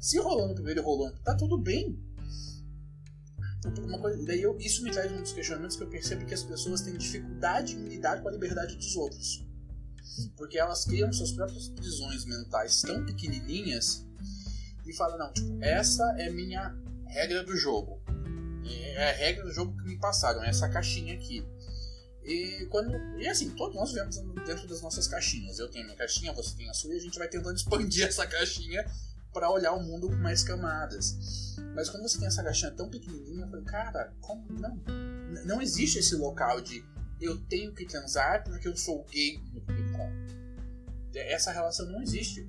[0.00, 1.98] Se rolou no primeiro e rolou, tá tudo bem.
[3.84, 6.42] Uma coisa, daí eu, isso me traz um dos questionamentos que eu percebo que as
[6.42, 9.44] pessoas têm dificuldade em lidar com a liberdade dos outros.
[10.36, 14.04] Porque elas criam suas próprias prisões mentais tão pequenininhas
[14.84, 16.76] e falam, não, tipo, essa é minha
[17.06, 18.00] regra do jogo.
[18.64, 21.44] É a regra do jogo que me passaram, é essa caixinha aqui.
[22.26, 22.92] E quando.
[23.18, 25.58] E assim, todos nós vivemos dentro das nossas caixinhas.
[25.58, 28.26] Eu tenho minha caixinha, você tem a sua, e a gente vai tentando expandir essa
[28.26, 28.84] caixinha
[29.32, 31.54] para olhar o mundo com mais camadas.
[31.74, 34.82] Mas quando você tem essa caixinha tão pequenininha, eu falei, cara, como não?
[35.44, 36.84] Não existe esse local de
[37.20, 39.62] eu tenho que transar porque eu sou gay no
[41.14, 42.48] Essa relação não existe.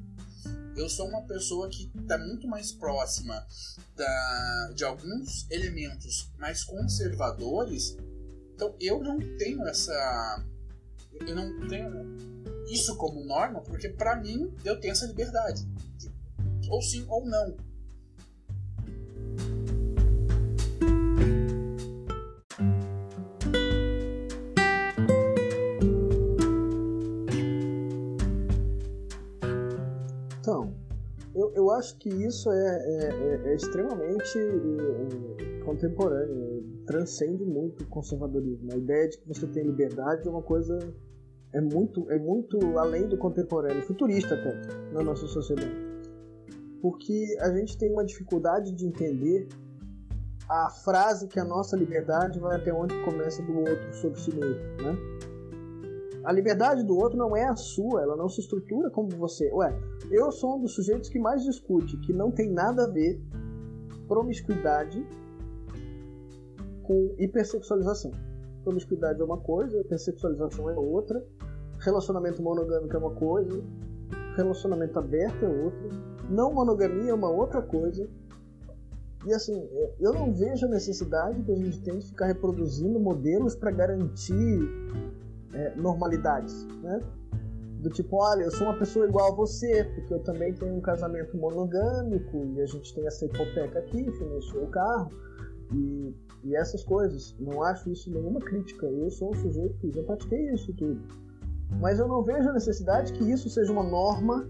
[0.75, 3.45] Eu sou uma pessoa que está muito mais próxima
[3.95, 7.97] da, de alguns elementos mais conservadores
[8.57, 10.43] então eu não tenho essa.
[11.27, 11.91] Eu não tenho
[12.67, 15.63] isso como norma, porque para mim eu tenho essa liberdade.
[16.67, 17.55] Ou sim ou não.
[30.39, 30.73] Então,
[31.35, 33.09] eu, eu acho que isso é, é,
[33.45, 38.71] é, é extremamente é, contemporâneo transcende muito o conservadorismo.
[38.71, 40.79] A ideia de que você tem liberdade é uma coisa
[41.53, 44.53] é muito é muito além do contemporâneo, futurista até
[44.93, 45.75] na nossa sociedade.
[46.81, 49.49] Porque a gente tem uma dificuldade de entender
[50.49, 54.63] a frase que a nossa liberdade vai até onde começa do outro sobre si mesmo,
[54.81, 54.95] né?
[56.23, 59.49] A liberdade do outro não é a sua, ela não se estrutura como você.
[59.51, 59.77] Ué,
[60.11, 63.21] eu sou um dos sujeitos que mais discute que não tem nada a ver
[64.07, 65.05] promiscuidade
[66.87, 68.11] com hipersexualização.
[68.63, 71.23] Promiscuidade é uma coisa, hipersexualização é outra,
[71.79, 73.61] relacionamento monogâmico é uma coisa,
[74.35, 75.89] relacionamento aberto é outra,
[76.29, 78.07] não monogamia é uma outra coisa.
[79.25, 82.99] E assim, é, eu não vejo a necessidade que a gente tem de ficar reproduzindo
[82.99, 84.69] modelos para garantir
[85.53, 87.01] é, normalidades, né?
[87.81, 90.81] Do tipo, olha, eu sou uma pessoa igual a você, porque eu também tenho um
[90.81, 95.11] casamento monogâmico e a gente tem essa hipoteca aqui, financiou o carro.
[95.73, 96.13] E
[96.43, 97.35] e essas coisas.
[97.39, 98.85] Não acho isso nenhuma crítica.
[98.85, 101.01] Eu sou um sujeito que já pratiquei isso tudo.
[101.79, 104.49] Mas eu não vejo a necessidade que isso seja uma norma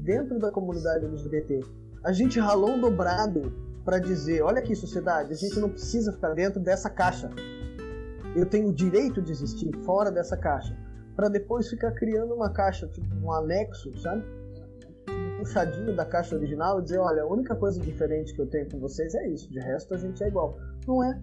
[0.00, 1.60] dentro da comunidade LGBT.
[2.02, 3.52] A gente ralou um dobrado
[3.84, 7.30] para dizer: olha aqui, sociedade, a gente não precisa ficar dentro dessa caixa.
[8.34, 10.76] Eu tenho o direito de existir fora dessa caixa.
[11.14, 14.24] Para depois ficar criando uma caixa, tipo um anexo, sabe?
[15.38, 18.78] Puxadinho da caixa original e dizer, olha, a única coisa diferente que eu tenho com
[18.78, 20.58] vocês é isso, de resto a gente é igual.
[20.86, 21.20] Não é.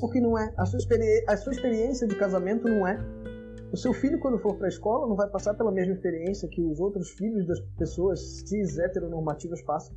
[0.00, 0.52] Porque não é.
[0.56, 0.78] A sua,
[1.28, 2.98] a sua experiência de casamento não é.
[3.72, 6.62] O seu filho, quando for para a escola, não vai passar pela mesma experiência que
[6.62, 9.94] os outros filhos das pessoas cis heteronormativas passam.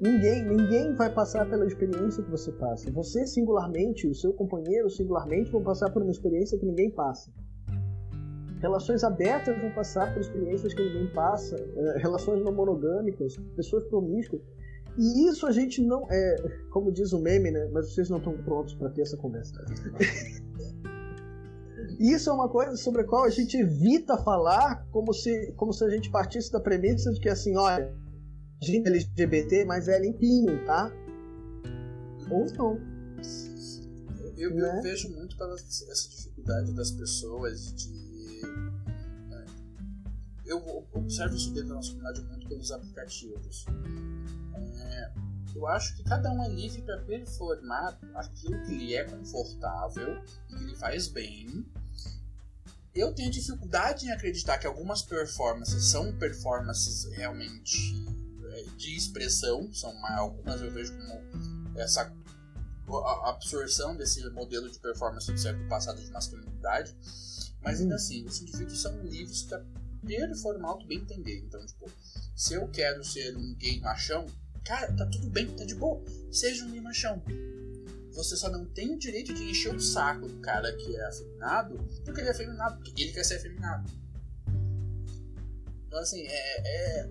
[0.00, 2.90] Ninguém, ninguém vai passar pela experiência que você passa.
[2.90, 7.30] Você singularmente, o seu companheiro singularmente vão passar por uma experiência que ninguém passa.
[8.62, 14.40] Relações abertas vão passar por experiências que ninguém passa, é, relações não monogâmicas, pessoas promíscuas.
[14.96, 16.06] E isso a gente não.
[16.08, 16.36] É,
[16.70, 17.68] como diz o meme, né?
[17.72, 19.52] Mas vocês não estão prontos para ter essa conversa.
[21.98, 25.84] isso é uma coisa sobre a qual a gente evita falar como se, como se
[25.84, 27.92] a gente partisse da premissa de que assim, olha,
[28.62, 30.92] gente LGBT, mas é limpinho, tá?
[32.30, 32.80] Ou não.
[34.36, 34.78] Eu, né?
[34.78, 38.01] eu vejo muito essa dificuldade das pessoas de
[40.44, 43.64] eu observo isso dentro da nossa comunidade muito pelos aplicativos.
[44.76, 45.12] É,
[45.54, 50.56] eu acho que cada um é livre para performar aquilo que lhe é confortável e
[50.56, 51.66] que lhe faz bem.
[52.94, 58.04] Eu tenho dificuldade em acreditar que algumas performances são performances realmente
[58.50, 62.12] é, de expressão, são algumas eu vejo como essa
[63.00, 66.94] a absorção desse modelo de performance do século passado de masculinidade,
[67.62, 69.64] mas ainda assim, os indivíduos são livres para
[70.06, 71.38] performar o que bem entender.
[71.38, 71.90] Então, tipo,
[72.36, 74.26] se eu quero ser um gay machão,
[74.64, 76.02] cara, tá tudo bem, tá de boa.
[76.30, 77.22] Seja um gay machão.
[78.12, 81.76] Você só não tem o direito de encher o saco do cara que é afeminado,
[82.04, 83.90] porque ele é afeminado, porque ele quer ser afeminado.
[85.86, 87.10] Então, assim, é, é,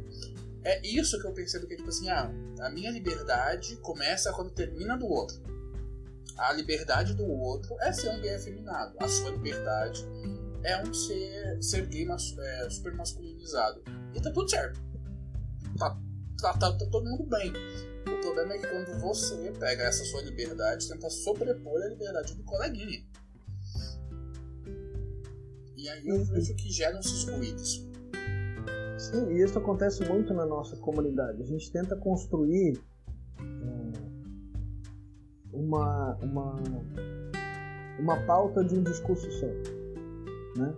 [0.64, 4.52] é isso que eu percebo que é tipo assim, ah, a minha liberdade começa quando
[4.52, 5.42] termina do outro.
[6.38, 8.96] A liberdade do outro é ser um gay afeminado.
[9.00, 10.06] A sua liberdade
[10.64, 13.82] é um ser, ser gay mas, é, super masculinizado.
[14.14, 14.80] E tá tudo certo.
[15.78, 15.98] Tá,
[16.40, 17.52] tá, tá, tá todo mundo bem.
[18.08, 22.44] O problema é que quando você pega essa sua liberdade, tenta sobrepor a liberdade do
[22.44, 23.04] coleguinha.
[25.78, 27.88] E aí eu vejo que geram esses ruídos.
[29.00, 31.42] Sim, e isso acontece muito na nossa comunidade.
[31.42, 32.80] A gente tenta construir
[33.40, 33.92] é,
[35.52, 36.56] uma, uma,
[38.00, 39.81] uma pauta de um discurso só.
[40.56, 40.74] Né?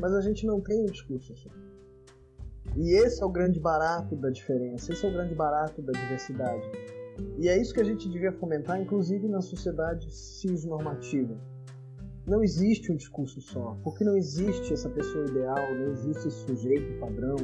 [0.00, 1.50] Mas a gente não tem um discurso só.
[2.76, 6.62] E esse é o grande barato da diferença, esse é o grande barato da diversidade.
[7.38, 11.36] E é isso que a gente devia fomentar, inclusive na sociedade cisnormativa.
[12.26, 16.98] Não existe um discurso só, porque não existe essa pessoa ideal, não existe esse sujeito
[16.98, 17.36] padrão,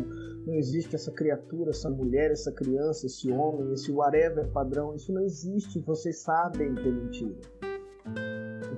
[0.47, 4.95] não existe essa criatura, essa mulher, essa criança, esse homem, esse whatever padrão.
[4.95, 7.37] Isso não existe, vocês sabem que é mentira.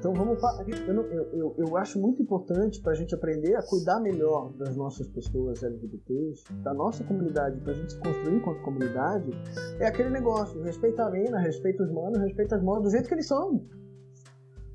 [0.03, 4.01] Então vamos eu, eu, eu, eu acho muito importante para a gente aprender a cuidar
[4.01, 9.31] melhor das nossas pessoas LGBTs, da nossa comunidade, para a gente se construir enquanto comunidade,
[9.79, 13.15] é aquele negócio, respeita a mina, respeita os manos, respeita as manas do jeito que
[13.15, 13.65] eles são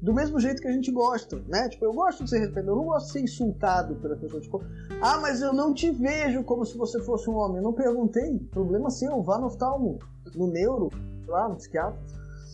[0.01, 1.67] do mesmo jeito que a gente gosta, né?
[1.67, 4.39] Tipo, eu gosto de ser respeitado, eu não gosto de ser insultado pela pessoa.
[4.39, 4.63] Tipo,
[5.01, 7.57] ah, mas eu não te vejo como se você fosse um homem.
[7.57, 8.39] Eu não perguntei.
[8.51, 9.97] Problema seu, vá no oftalmo,
[10.35, 10.89] no neuro,
[11.27, 11.99] lá no psiquiatra.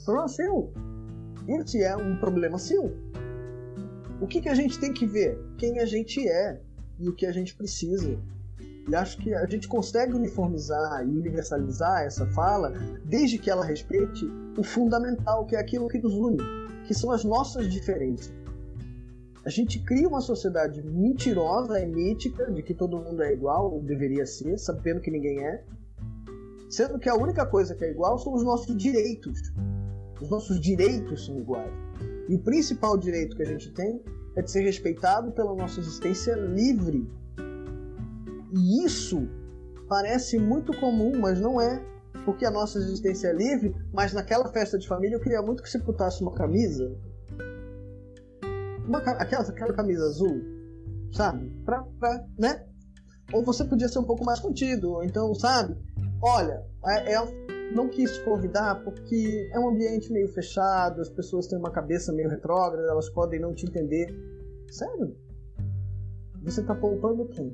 [0.05, 0.71] Problema seu.
[1.48, 2.95] Esse é um problema seu.
[4.22, 5.38] O que, que a gente tem que ver?
[5.57, 6.61] Quem a gente é
[6.99, 8.18] e o que a gente precisa.
[8.88, 12.72] E acho que a gente consegue uniformizar e universalizar essa fala
[13.06, 14.26] desde que ela respeite
[14.57, 16.38] o fundamental, que é aquilo que nos une
[16.86, 18.32] que são as nossas diferenças.
[19.45, 23.82] A gente cria uma sociedade mentirosa e mítica de que todo mundo é igual, ou
[23.82, 25.64] deveria ser, sabendo que ninguém é,
[26.70, 29.52] sendo que a única coisa que é igual são os nossos direitos.
[30.23, 31.73] Os nossos direitos são iguais.
[32.29, 34.01] E o principal direito que a gente tem
[34.37, 37.05] é de ser respeitado pela nossa existência livre.
[38.55, 39.27] E isso
[39.89, 41.83] parece muito comum, mas não é
[42.23, 45.69] porque a nossa existência é livre, mas naquela festa de família eu queria muito que
[45.69, 46.95] você botasse uma camisa.
[48.87, 50.41] Uma, aquela, aquela camisa azul,
[51.11, 51.49] sabe?
[51.65, 52.65] Pra, pra, né?
[53.33, 55.75] Ou você podia ser um pouco mais contido, ou então, sabe?
[56.21, 57.43] Olha, é, é,
[57.73, 62.29] não quis convidar porque é um ambiente meio fechado, as pessoas têm uma cabeça meio
[62.29, 64.07] retrógrada, elas podem não te entender.
[64.69, 65.15] Sério?
[66.43, 67.51] Você tá poupando quem?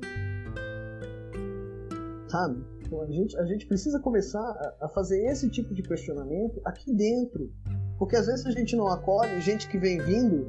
[2.28, 2.62] Sabe?
[2.80, 6.92] Então a gente, a gente precisa começar a, a fazer esse tipo de questionamento aqui
[6.92, 7.50] dentro.
[7.98, 10.48] Porque às vezes a gente não acolhe gente que vem vindo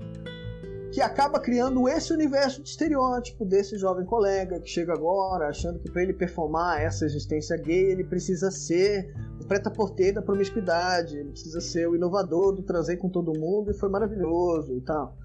[0.91, 5.89] que acaba criando esse universo de estereótipo desse jovem colega que chega agora achando que
[5.89, 9.14] para ele performar essa existência gay ele precisa ser
[9.52, 13.90] preta-porter da promiscuidade, ele precisa ser o inovador do trazer com todo mundo e foi
[13.90, 15.18] maravilhoso e tal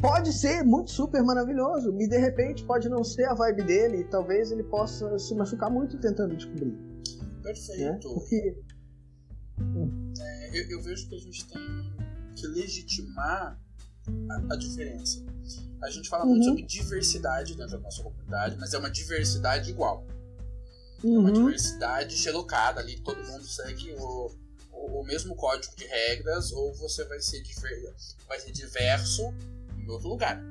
[0.00, 4.04] pode ser muito super maravilhoso e de repente pode não ser a vibe dele e
[4.04, 6.76] talvez ele possa se machucar muito tentando descobrir.
[7.42, 7.80] Perfeito.
[7.80, 7.98] Né?
[8.02, 8.54] Porque
[10.20, 11.62] é, eu, eu, vejo que a gente tem
[12.36, 13.58] que legitimar
[14.30, 15.24] a, a diferença.
[15.82, 16.32] A gente fala uhum.
[16.32, 20.06] muito sobre diversidade dentro da nossa comunidade, mas é uma diversidade igual.
[21.04, 21.16] Uhum.
[21.16, 24.34] É uma diversidade xelocada ali, todo mundo segue o,
[24.72, 27.94] o, o, mesmo código de regras, ou você vai ser, diver,
[28.26, 29.22] vai ser diverso
[29.76, 30.42] em outro lugar.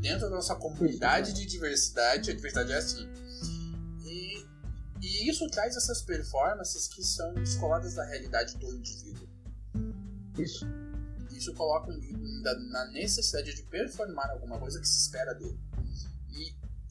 [0.00, 3.06] Dentro da nossa comunidade de diversidade, a diversidade é assim.
[4.02, 4.46] E,
[5.02, 9.28] e isso traz essas performances que são descoladas da realidade do indivíduo.
[10.38, 10.66] Isso.
[11.30, 11.92] Isso coloca
[12.70, 15.58] na necessidade de performar alguma coisa que se espera dele.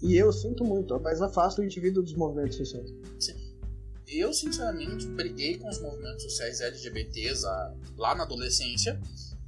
[0.01, 2.89] E, eu sinto muito, mas afasta o indivíduo dos movimentos sociais.
[3.19, 3.35] Sim.
[4.07, 7.43] Eu, sinceramente, briguei com os movimentos sociais LGBTs
[7.97, 8.99] lá na adolescência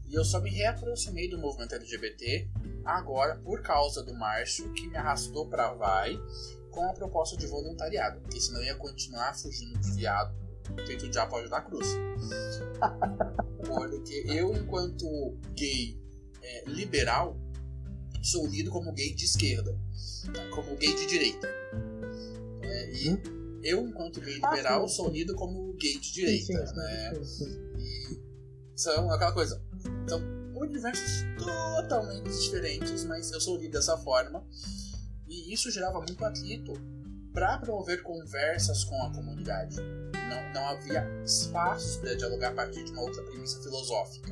[0.07, 2.47] e eu só me reaproximei do movimento LGBT
[2.83, 6.19] agora por causa do Márcio, que me arrastou pra vai
[6.69, 10.35] com a proposta de voluntariado, porque senão eu ia continuar fugindo de viado
[10.85, 11.87] feito de apoio da cruz.
[13.65, 15.97] porque eu, enquanto gay
[16.41, 17.37] é, liberal,
[18.21, 19.77] sou lido como gay de esquerda,
[20.51, 21.47] como gay de direita.
[22.61, 23.59] É, e hum?
[23.63, 27.23] eu, enquanto gay liberal, ah, sou lido como gay de direita, sim, sim, né?
[27.23, 27.71] Sim,
[28.75, 29.61] são aquela coisa.
[30.07, 30.21] São
[30.55, 34.45] universos totalmente diferentes, mas eu sou lido dessa forma.
[35.27, 36.73] E isso gerava muito atrito
[37.33, 39.77] para promover conversas com a comunidade.
[39.77, 44.31] Não, não havia espaços para dialogar a partir de uma outra premissa filosófica.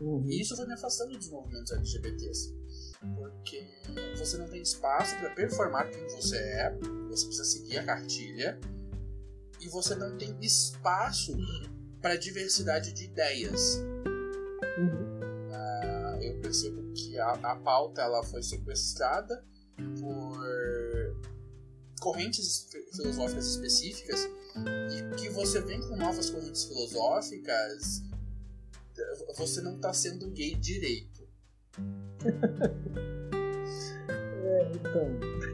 [0.00, 0.26] Uhum.
[0.28, 2.59] E isso foi me afastando dos movimentos LGBTs.
[3.16, 3.66] Porque
[4.16, 6.70] você não tem espaço para performar quem você é,
[7.08, 8.60] você precisa seguir a cartilha,
[9.60, 11.36] e você não tem espaço
[12.00, 13.76] para diversidade de ideias.
[14.78, 15.20] Uhum.
[15.50, 19.44] Uh, eu percebo que a, a pauta ela foi sequestrada
[19.98, 20.40] por
[22.00, 28.02] correntes filosóficas específicas e que você vem com novas correntes filosóficas,
[29.36, 31.19] você não está sendo gay direito.
[34.44, 35.06] É, então.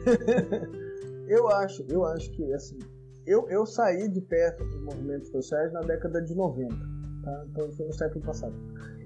[1.27, 2.79] eu acho, eu acho que assim,
[3.25, 6.75] eu, eu saí de perto dos movimentos sociais na década de 90,
[7.23, 7.45] tá?
[7.49, 8.55] Então foi no século passado.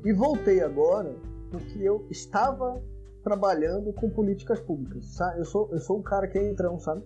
[0.06, 1.16] E voltei agora
[1.50, 2.82] porque eu estava
[3.24, 5.40] trabalhando com políticas públicas, sabe?
[5.40, 7.04] Eu sou, eu sou um cara que é entrão, sabe?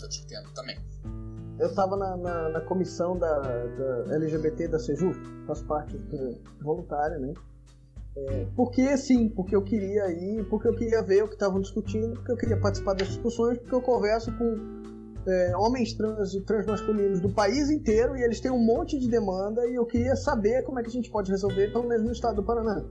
[0.00, 0.78] Eu te entendo também.
[1.58, 6.00] Eu estava na, na, na, comissão da, da, LGBT da Sejuf, faço parte
[6.60, 7.34] voluntária, né?
[8.54, 12.32] Porque sim, porque eu queria ir, porque eu queria ver o que estavam discutindo, porque
[12.32, 14.82] eu queria participar das discussões, porque eu converso com
[15.26, 19.66] é, homens trans e transmasculinos do país inteiro e eles têm um monte de demanda
[19.66, 22.36] e eu queria saber como é que a gente pode resolver, pelo menos no estado
[22.36, 22.84] do Paraná.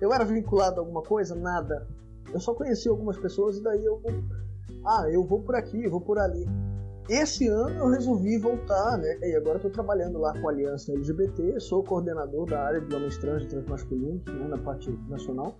[0.00, 1.34] Eu era vinculado a alguma coisa?
[1.34, 1.86] Nada.
[2.32, 4.00] Eu só conheci algumas pessoas e daí eu
[4.84, 6.44] ah, eu vou por aqui, vou por ali.
[7.08, 9.18] Esse ano eu resolvi voltar, né?
[9.22, 13.18] E agora estou trabalhando lá com a Aliança LGBT, sou coordenador da área de homens
[13.18, 15.58] trans e transmasculinos, né, na parte nacional,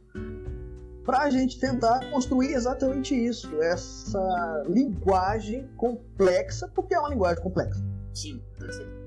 [1.04, 7.82] para a gente tentar construir exatamente isso, essa linguagem complexa, porque é uma linguagem complexa.
[8.14, 9.02] Sim, perfeito.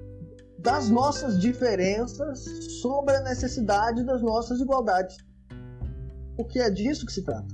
[0.60, 2.44] Das nossas diferenças
[2.82, 5.16] sobre a necessidade das nossas igualdades.
[6.36, 7.48] Porque é disso que se trata.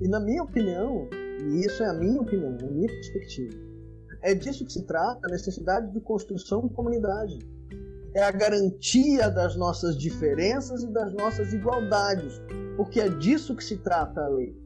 [0.00, 3.65] E na minha opinião, e isso é a minha opinião, a minha perspectiva.
[4.22, 7.38] É disso que se trata a necessidade de construção de comunidade.
[8.14, 12.40] É a garantia das nossas diferenças e das nossas igualdades,
[12.76, 14.56] porque é disso que se trata a lei.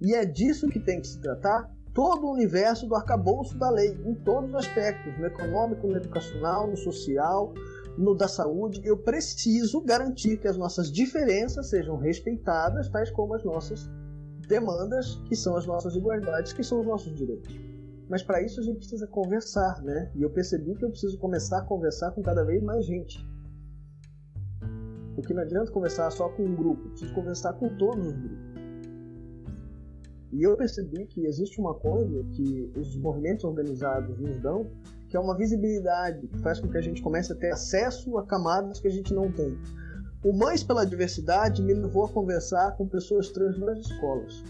[0.00, 3.90] E é disso que tem que se tratar todo o universo do arcabouço da lei,
[4.06, 7.52] em todos os aspectos, no econômico, no educacional, no social,
[7.98, 8.80] no da saúde.
[8.84, 13.90] Eu preciso garantir que as nossas diferenças sejam respeitadas, tais como as nossas
[14.48, 17.69] demandas, que são as nossas igualdades, que são os nossos direitos.
[18.10, 20.10] Mas para isso a gente precisa conversar, né?
[20.16, 23.24] E eu percebi que eu preciso começar a conversar com cada vez mais gente.
[25.14, 28.50] Porque não adianta conversar só com um grupo, preciso conversar com todos os grupos.
[30.32, 34.68] E eu percebi que existe uma coisa que os movimentos organizados nos dão,
[35.08, 38.26] que é uma visibilidade, que faz com que a gente comece a ter acesso a
[38.26, 39.56] camadas que a gente não tem.
[40.24, 44.42] O Mães pela Diversidade me levou a conversar com pessoas trans nas escolas.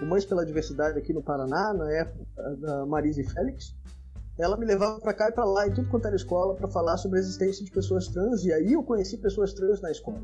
[0.00, 3.74] Mães pela Diversidade aqui no Paraná, na época da Marise Félix,
[4.38, 6.96] ela me levava para cá e para lá e tudo quanto era escola para falar
[6.96, 10.22] sobre a existência de pessoas trans e aí eu conheci pessoas trans na escola.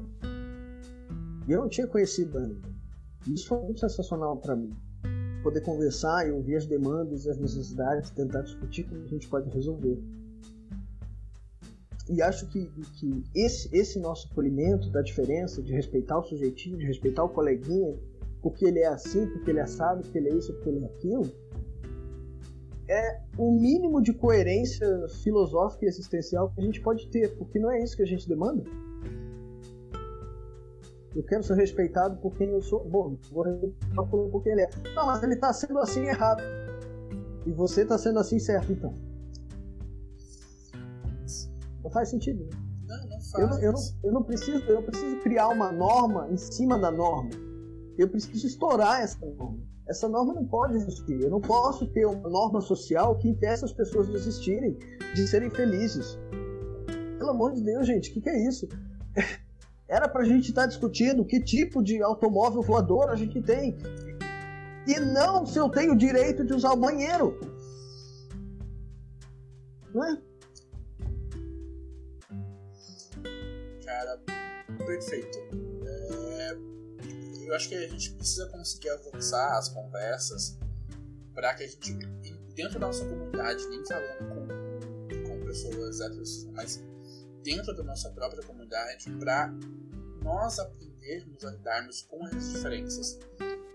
[1.47, 2.69] E eu não tinha conhecido ainda.
[3.27, 4.74] Isso foi muito sensacional para mim.
[5.43, 9.49] Poder conversar e ouvir as demandas e as necessidades, tentar discutir como a gente pode
[9.51, 9.99] resolver.
[12.09, 16.86] E acho que, que esse, esse nosso polimento da diferença, de respeitar o sujeitinho, de
[16.86, 17.95] respeitar o coleguinha,
[18.43, 20.86] porque ele é assim, porque ele é assado, porque ele é isso, porque ele é
[20.86, 21.32] aquilo,
[22.89, 24.86] é o mínimo de coerência
[25.23, 28.27] filosófica e existencial que a gente pode ter, porque não é isso que a gente
[28.28, 28.65] demanda.
[31.15, 32.85] Eu quero ser respeitado por quem eu sou.
[32.85, 34.70] Bom, vou respeitar por quem ele é.
[34.94, 36.43] Não, mas ele está sendo assim errado.
[37.44, 38.94] E você está sendo assim certo, então.
[41.82, 42.44] Não faz sentido.
[42.44, 42.51] Né?
[42.86, 43.35] Não, não faz.
[43.35, 46.90] Eu eu, não, eu, não preciso, eu não preciso criar uma norma em cima da
[46.90, 47.31] norma.
[47.99, 49.59] Eu preciso estourar essa norma.
[49.89, 51.20] Essa norma não pode existir.
[51.20, 54.79] Eu não posso ter uma norma social que impeça as pessoas de existirem,
[55.15, 56.19] de serem felizes.
[57.19, 58.69] Pelo amor de Deus, gente, o que, que é isso?
[59.89, 63.77] Era pra gente estar tá discutindo que tipo de automóvel voador a gente tem.
[64.87, 67.39] E não se eu tenho o direito de usar o banheiro.
[69.93, 70.29] Não é?
[73.89, 74.20] cara,
[74.87, 75.68] perfeito.
[77.49, 80.59] Eu acho que a gente precisa conseguir avançar as conversas
[81.33, 81.95] para que a gente,
[82.55, 86.85] dentro da nossa comunidade, nem falando com, com pessoas héteros, mas
[87.43, 89.51] dentro da nossa própria comunidade, para
[90.23, 93.19] nós aprendermos a lidarmos com as diferenças,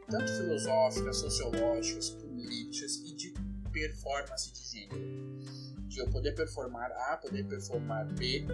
[0.08, 3.34] tanto filosóficas, sociológicas, políticas e de
[3.72, 5.40] performance de gênero.
[5.88, 8.46] De eu poder performar A, poder performar B,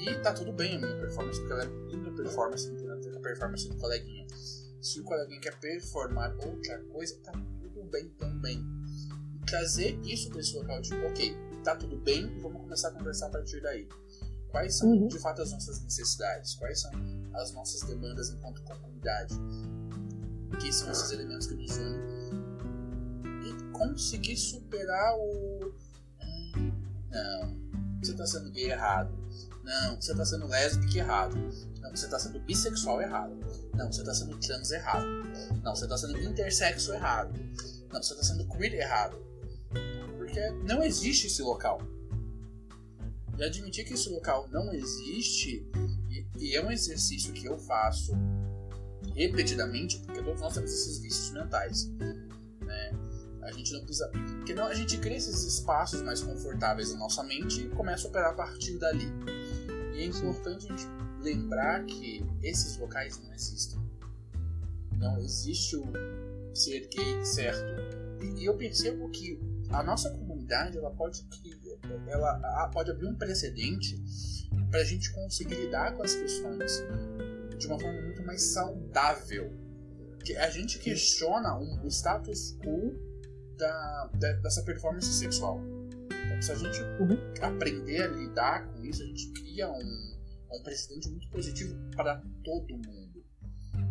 [0.00, 3.00] E tá tudo bem a minha performance, porque ela é minha performance, não tem nada
[3.00, 4.26] a ver com a performance do coleguinha.
[4.80, 8.64] Se o coleguinha quer performar outra coisa, tá tudo bem também.
[9.34, 13.26] E trazer isso para esse local de, ok, tá tudo bem, vamos começar a conversar
[13.26, 13.88] a partir daí.
[14.50, 15.08] Quais são uhum.
[15.08, 16.54] de fato as nossas necessidades?
[16.54, 16.90] Quais são
[17.34, 19.34] as nossas demandas enquanto comunidade?
[20.60, 22.00] Que são esses elementos que nos unem?
[23.44, 25.74] E conseguir superar o.
[26.22, 26.72] Hum,
[27.10, 29.12] não, você está sendo gay errado.
[29.68, 31.36] Não, você está sendo lésbica errado.
[31.82, 33.36] Não, você está sendo bissexual errado.
[33.74, 35.06] Não, você está sendo trans errado.
[35.62, 37.38] Não, você está sendo intersexo errado.
[37.92, 39.22] Não, você está sendo queer errado.
[40.16, 41.82] Porque não existe esse local
[43.38, 45.64] e admitir que esse local não existe,
[46.10, 48.12] e, e é um exercício que eu faço
[49.14, 51.88] repetidamente, porque todos nós temos esses vícios mentais.
[52.62, 52.92] Né?
[53.42, 54.08] A gente não precisa.
[54.08, 58.10] Porque não, a gente cria esses espaços mais confortáveis na nossa mente e começa a
[58.10, 59.06] operar a partir dali.
[59.98, 60.86] E é importante a gente
[61.20, 63.80] lembrar que esses locais não existem.
[64.96, 65.92] Não existe o
[66.54, 67.64] ser gay certo.
[68.22, 71.26] E, eu percebo que a nossa comunidade ela pode
[72.06, 74.00] ela pode abrir um precedente
[74.70, 76.84] para a gente conseguir lidar com as questões
[77.56, 79.52] de uma forma muito mais saudável.
[80.24, 82.94] Que a gente questiona um, o status quo
[83.56, 85.60] da, da, dessa performance sexual.
[86.40, 86.80] Se a gente
[87.42, 90.16] aprender a lidar com isso, a gente cria um,
[90.52, 93.24] um precedente muito positivo para todo mundo.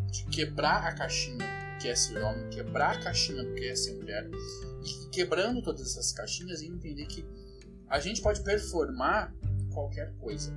[0.10, 1.46] De quebrar a caixinha
[1.80, 4.28] que é ser homem, quebrar a caixinha do que é ser mulher,
[4.84, 7.26] e quebrando todas essas caixinhas e entender que
[7.88, 9.34] a gente pode performar
[9.72, 10.54] qualquer coisa.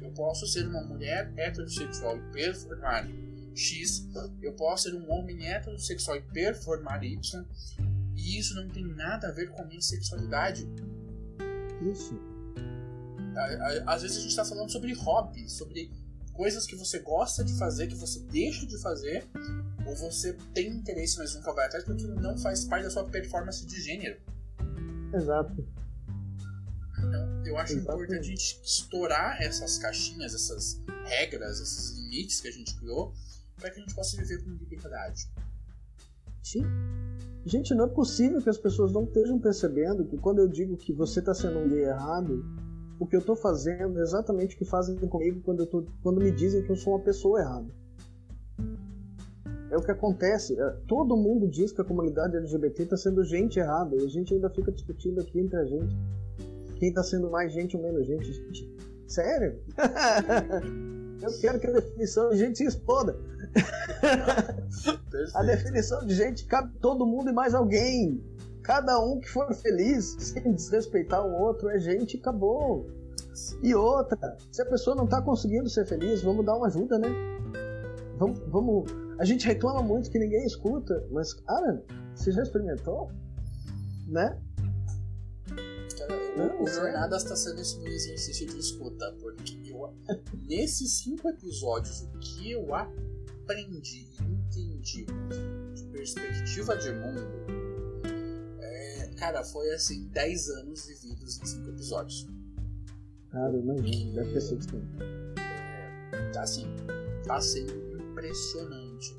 [0.00, 3.08] Eu posso ser uma mulher heterossexual e performar
[3.54, 4.08] X,
[4.42, 7.44] eu posso ser um homem heterossexual e performar Y,
[8.14, 10.68] e isso não tem nada a ver com a minha sexualidade.
[11.82, 12.18] Isso.
[13.86, 15.90] Às vezes a gente está falando sobre hobby, sobre
[16.32, 19.26] coisas que você gosta de fazer, que você deixa de fazer,
[19.86, 23.64] ou você tem interesse, mas nunca vai atrás porque não faz parte da sua performance
[23.66, 24.20] de gênero.
[25.12, 25.66] Exato.
[26.98, 28.04] Então, eu acho Exatamente.
[28.04, 33.12] importante a gente estourar essas caixinhas, essas regras, esses limites que a gente criou,
[33.56, 35.28] para que a gente possa viver com liberdade.
[36.42, 36.64] Sim.
[37.44, 40.92] Gente, não é possível que as pessoas não estejam percebendo que quando eu digo que
[40.92, 42.44] você está sendo um gay errado,
[42.98, 46.20] o que eu estou fazendo é exatamente o que fazem comigo quando, eu tô, quando
[46.20, 47.66] me dizem que eu sou uma pessoa errada.
[49.70, 50.58] É o que acontece.
[50.58, 54.32] É, todo mundo diz que a comunidade LGBT está sendo gente errada e a gente
[54.32, 55.94] ainda fica discutindo aqui entre a gente
[56.84, 58.30] quem tá sendo mais gente ou menos gente
[59.06, 59.58] sério?
[61.20, 63.16] Eu quero que a definição de gente se exploda.
[65.34, 68.22] a definição de gente cabe todo mundo e mais alguém.
[68.62, 72.86] Cada um que for feliz, sem desrespeitar o outro, é gente e acabou.
[73.62, 77.08] E outra, se a pessoa não tá conseguindo ser feliz, vamos dar uma ajuda, né?
[78.16, 78.90] Vamos, vamos.
[79.18, 81.82] A gente reclama muito que ninguém escuta, mas, cara,
[82.14, 83.10] você já experimentou?
[84.08, 84.38] Né?
[86.36, 89.54] Não, o Jornadas está sendo esse exercício de escuta, porque
[90.08, 95.06] eu, nesses cinco episódios, o que eu aprendi e entendi
[95.74, 97.26] de perspectiva de mundo,
[98.60, 102.26] é, cara, foi assim, 10 anos vividos em cinco episódios.
[103.30, 104.82] Cara, imagina, deve ter sido
[105.36, 106.66] é, tá assim,
[107.26, 109.16] tá sendo impressionante.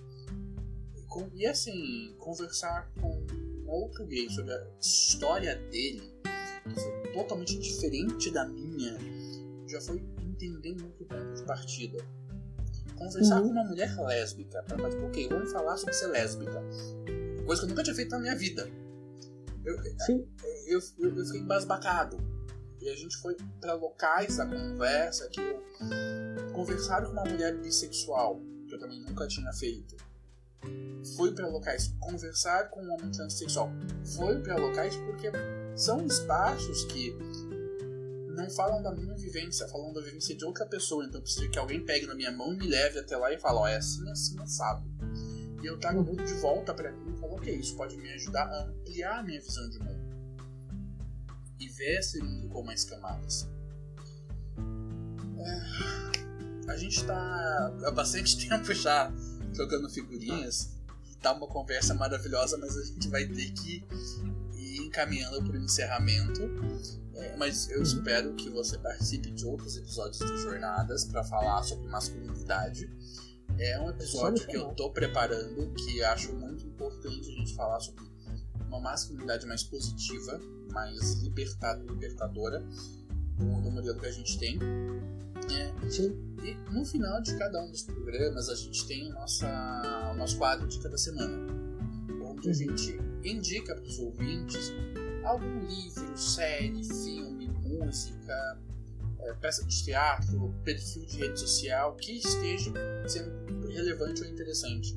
[0.95, 3.25] E, e assim, conversar com
[3.67, 6.15] outro gay sobre a história dele
[7.13, 8.97] totalmente diferente da minha,
[9.67, 10.03] já foi
[10.35, 11.97] entender muito o ponto de partida.
[12.95, 13.47] Conversar uhum.
[13.47, 16.61] com uma mulher lésbica, pra falar, tipo, ok, vamos falar sobre ser lésbica.
[17.45, 18.69] Coisa que eu nunca tinha feito na minha vida.
[19.63, 20.27] Eu, Sim.
[20.67, 22.17] Eu, eu, eu fiquei embasbacado.
[22.81, 25.63] E a gente foi para locais da conversa que eu
[26.53, 29.95] conversar com uma mulher bissexual, que eu também nunca tinha feito.
[31.15, 33.71] Fui para locais conversar com um homem transexual.
[34.15, 35.31] Foi para locais porque
[35.75, 37.15] são espaços que
[38.35, 41.05] não falam da minha vivência, falam da vivência de outra pessoa.
[41.05, 43.39] Então eu preciso que alguém pegue na minha mão e me leve até lá e
[43.39, 44.87] fale, ó, oh, é assim, assim, sabe.
[45.61, 48.45] E eu trago tudo de volta para mim e falo, ok, isso pode me ajudar
[48.45, 50.05] a ampliar a minha visão de mundo.
[51.59, 53.49] E ver esse mundo com mais camadas.
[55.37, 59.11] É, a gente tá há bastante tempo já
[59.53, 60.75] trocando figurinhas.
[61.21, 63.83] Tá uma conversa maravilhosa, mas a gente vai ter que
[64.77, 66.41] encaminhando para o encerramento.
[67.15, 67.83] É, mas eu uhum.
[67.83, 72.89] espero que você participe de outros episódios do Jornadas para falar sobre masculinidade.
[73.57, 78.03] É um episódio que eu estou preparando que acho muito importante a gente falar sobre
[78.67, 82.59] uma masculinidade mais positiva, mais libertadora.
[83.37, 84.59] do, modelo que a gente tem.
[85.51, 86.15] É, Sim.
[86.43, 90.37] E no final de cada um dos programas a gente tem o, nossa, o nosso
[90.37, 91.37] quadro Dica da Semana,
[92.23, 94.73] onde a gente indica para os ouvintes
[95.25, 98.57] algum livro, série, filme, música,
[99.19, 102.71] é, peça de teatro, perfil de rede social que esteja
[103.07, 104.93] sendo relevante ou interessante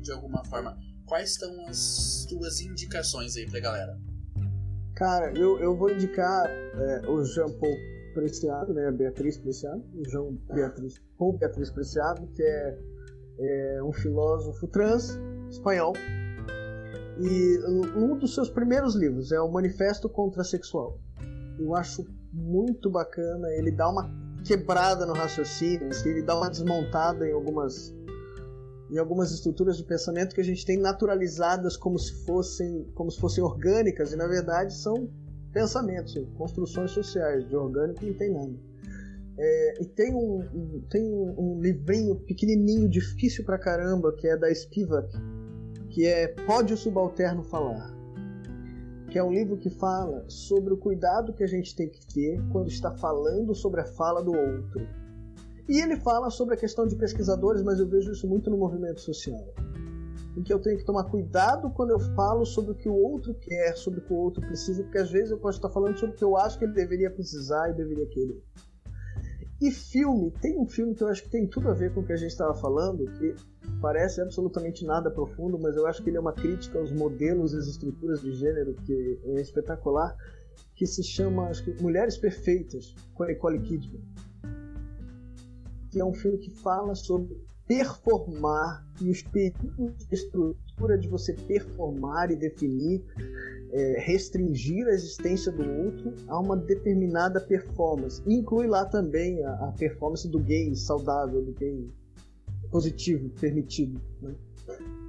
[0.00, 0.78] de alguma forma.
[1.06, 3.98] Quais estão as tuas indicações aí pra galera?
[4.94, 7.76] Cara, eu, eu vou indicar é, o Jean Paul
[8.14, 8.90] Preciado, né?
[8.90, 12.78] Beatriz Preciado, João Beatriz, Paul Beatriz Preciado, que é,
[13.40, 15.18] é um filósofo trans
[15.50, 15.94] espanhol.
[17.18, 17.58] E
[17.96, 20.98] um dos seus primeiros livros é o Manifesto Contrasexual.
[21.58, 24.10] Eu acho muito bacana, ele dá uma
[24.44, 27.94] quebrada no raciocínio, ele dá uma desmontada em algumas
[28.90, 33.18] em algumas estruturas de pensamento que a gente tem naturalizadas como se fossem como se
[33.18, 35.08] fossem orgânicas e na verdade são
[35.52, 37.46] pensamentos, construções sociais.
[37.48, 38.72] De orgânico não tem nada.
[39.38, 44.54] É, e tem um, um, tem um, livrinho pequenininho, difícil pra caramba, que é da
[44.54, 45.08] Spivak,
[45.92, 47.94] que é Pode o Subalterno Falar.
[49.10, 52.42] Que é um livro que fala sobre o cuidado que a gente tem que ter
[52.50, 55.02] quando está falando sobre a fala do outro
[55.68, 59.00] e ele fala sobre a questão de pesquisadores, mas eu vejo isso muito no movimento
[59.00, 59.42] social.
[60.36, 63.34] Em que eu tenho que tomar cuidado quando eu falo sobre o que o outro
[63.34, 66.14] quer, sobre o que o outro precisa, porque às vezes eu posso estar falando sobre
[66.14, 68.42] o que eu acho que ele deveria precisar e deveria querer.
[69.62, 72.04] E filme, tem um filme que eu acho que tem tudo a ver com o
[72.04, 73.32] que a gente estava falando, que
[73.80, 77.58] parece absolutamente nada profundo, mas eu acho que ele é uma crítica aos modelos e
[77.58, 80.16] às estruturas de gênero que é espetacular,
[80.74, 84.02] que se chama acho que Mulheres Perfeitas, com a Nicole Kidman.
[85.92, 89.92] Que é um filme que fala sobre performar e os perigos
[90.98, 93.04] de você performar e definir,
[93.70, 98.22] é, restringir a existência do outro a uma determinada performance.
[98.26, 101.88] E inclui lá também a, a, performance do gay saudável, do gay
[102.70, 104.00] positivo, permitido.
[104.20, 104.34] Né?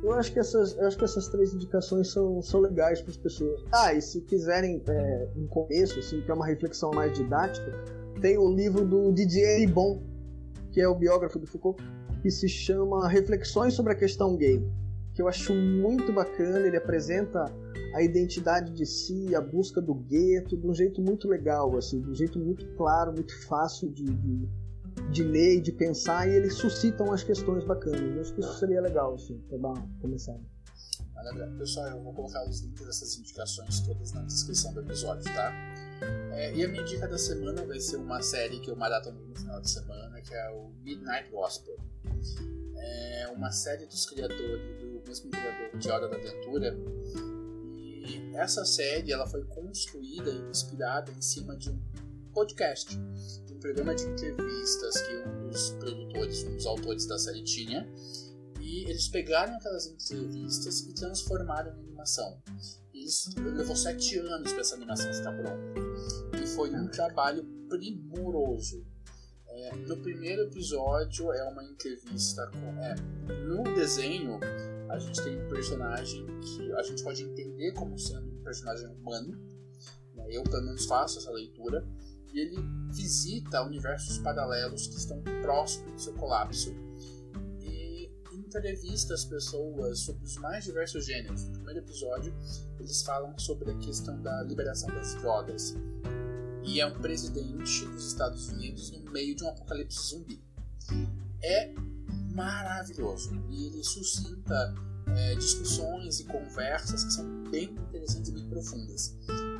[0.04, 3.64] Eu acho que essas, acho que essas três indicações são, são legais para as pessoas.
[3.72, 7.72] Ah, e se quiserem é, um começo, assim, que é uma reflexão mais didática,
[8.22, 10.04] tem o livro do Didier Ribon,
[10.72, 11.82] que é o biógrafo do Foucault,
[12.22, 14.62] que se chama Reflexões sobre a Questão Gay,
[15.14, 16.66] que eu acho muito bacana.
[16.66, 17.46] Ele apresenta
[17.94, 22.10] a identidade de si, a busca do gueto, de um jeito muito legal, assim, de
[22.10, 24.50] um jeito muito claro, muito fácil de, de,
[25.12, 28.02] de ler e de pensar, e eles suscitam as questões bacanas.
[28.02, 30.42] Eu acho que isso seria legal, assim, para dar uma começada.
[31.14, 31.48] Maravilha.
[31.58, 35.54] Pessoal, eu vou colocar os links dessas indicações todas na descrição do episódio, tá?
[36.34, 39.36] É, e a minha dica da semana vai ser uma série que eu maratonei no
[39.36, 41.78] final de semana, que é o Midnight Gospel.
[42.86, 46.78] É uma série dos criadores, do mesmo criador de Hora da Aventura.
[47.16, 51.80] E essa série ela foi construída e inspirada em cima de um
[52.34, 52.98] podcast,
[53.46, 57.88] de um programa de entrevistas que um dos produtores, um dos autores da série tinha
[58.64, 62.42] e eles pegaram aquelas entrevistas e transformaram em animação.
[62.94, 66.42] Isso levou sete anos para essa animação estar pronta.
[66.42, 68.86] E foi um trabalho primoroso.
[69.56, 72.84] É, no primeiro episódio é uma entrevista com.
[72.84, 72.96] É,
[73.46, 74.40] no desenho,
[74.90, 79.40] a gente tem um personagem que a gente pode entender como sendo um personagem humano.
[80.16, 80.26] Né?
[80.30, 81.86] Eu, pelo menos, faço essa leitura.
[82.34, 82.58] E ele
[82.92, 86.74] visita universos paralelos que estão próximos do seu colapso
[88.58, 91.46] entrevista as pessoas sobre os mais diversos gêneros.
[91.46, 92.34] No primeiro episódio,
[92.80, 95.76] eles falam sobre a questão da liberação das drogas.
[96.66, 100.42] E é um presidente dos Estados Unidos no meio de um apocalipse zumbi.
[101.42, 101.74] É
[102.34, 104.74] maravilhoso e ele suscita
[105.16, 109.16] é, discussões e conversas que são bem interessantes e bem profundas.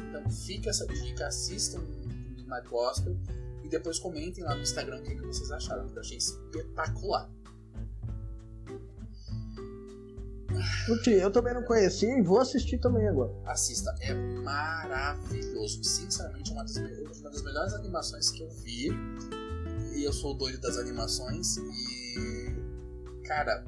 [0.10, 3.18] Então fica essa dica, assistam o Midnight Gospel
[3.64, 7.30] e depois comentem lá no Instagram o que, que vocês acharam, porque eu achei espetacular.
[10.86, 13.32] Curti, eu também não conhecia e vou assistir também agora.
[13.46, 15.84] Assista, é maravilhoso.
[15.84, 18.90] Sinceramente, é uma das, uma das melhores animações que eu vi.
[19.96, 21.58] E eu sou doido das animações.
[21.58, 22.56] E.
[23.26, 23.64] Cara,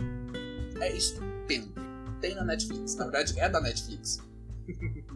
[0.81, 1.73] é estupendo.
[2.19, 2.95] Tem na Netflix.
[2.95, 4.19] Na verdade, é da Netflix.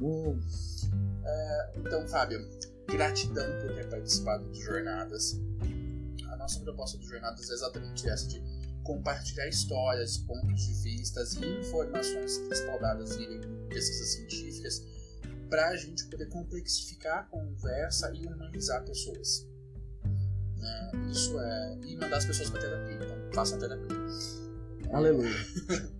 [0.02, 0.40] Hum.
[1.26, 2.48] é, então, Fábio,
[2.88, 5.40] gratidão por ter participado de Jornadas.
[6.32, 8.42] A nossa proposta de Jornadas é exatamente essa: de
[8.90, 13.40] compartilhar histórias, pontos de vista e informações respaldadas em
[13.70, 14.84] pesquisas científicas
[15.48, 19.48] para a gente poder complexificar a conversa e humanizar pessoas.
[20.58, 20.92] Né?
[21.12, 21.78] Isso é.
[21.84, 22.96] E mandar as pessoas para terapia.
[22.96, 23.98] Então, façam terapia.
[24.92, 25.36] Aleluia.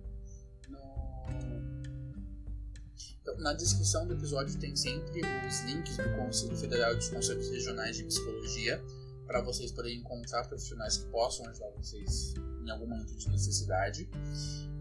[3.22, 7.50] Então, na descrição do episódio tem sempre os links do Conselho Federal e dos Conselhos
[7.50, 8.82] Regionais de Psicologia
[9.30, 12.34] para vocês poderem encontrar profissionais que possam ajudar vocês
[12.64, 14.10] em algum momento de necessidade.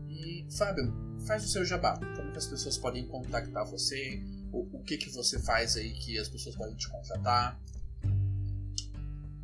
[0.09, 0.91] E, Fábio,
[1.27, 1.99] faz o seu jabá.
[2.15, 4.19] Como que as pessoas podem contactar você?
[4.51, 7.61] O, o que que você faz aí que as pessoas podem te contratar?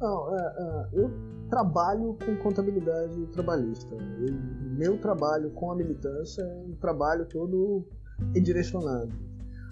[0.02, 1.12] Não, é, é, eu
[1.52, 3.94] trabalho com contabilidade trabalhista.
[3.94, 4.34] Eu,
[4.76, 7.88] meu trabalho com a militância é um trabalho todo
[8.34, 9.14] direcionado.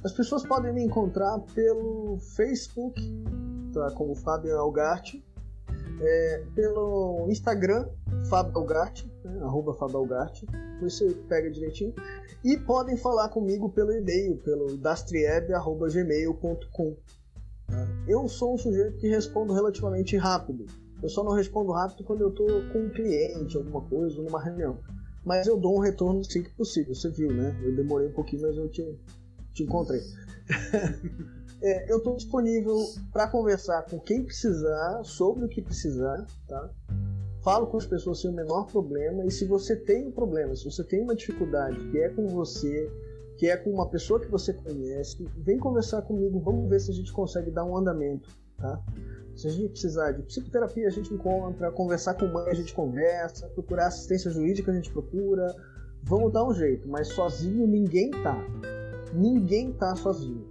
[0.04, 3.02] As pessoas podem me encontrar pelo Facebook,
[3.74, 5.24] tá, como Fábio Algarte,
[6.02, 7.88] é, pelo Instagram,
[8.30, 10.46] Fábio Algarte, né, arroba Fábio Algarte,
[10.82, 11.94] você pega direitinho,
[12.44, 16.96] e podem falar comigo pelo e-mail, pelo dastrieb.gmail.com.
[18.08, 20.66] Eu sou um sujeito que respondo relativamente rápido.
[21.02, 24.78] Eu só não respondo rápido quando eu estou com um cliente, alguma coisa, numa reunião.
[25.26, 26.94] Mas eu dou um retorno assim que possível.
[26.94, 27.58] Você viu, né?
[27.64, 29.00] Eu demorei um pouquinho, mas eu te,
[29.54, 30.02] te encontrei.
[31.64, 32.78] é, eu estou disponível
[33.12, 36.70] para conversar com quem precisar, sobre o que precisar, tá?
[37.42, 39.26] Falo com as pessoas sem o menor problema.
[39.26, 42.92] E se você tem um problema, se você tem uma dificuldade que é com você,
[43.38, 46.94] que é com uma pessoa que você conhece, vem conversar comigo, vamos ver se a
[46.94, 48.82] gente consegue dar um andamento, tá?
[49.36, 53.48] Se a gente precisar de psicoterapia, a gente encontra, conversar com mãe, a gente conversa,
[53.48, 55.56] procurar assistência jurídica, a gente procura.
[56.04, 58.38] Vamos dar um jeito, mas sozinho ninguém tá.
[59.14, 60.46] Ninguém tá sozinho,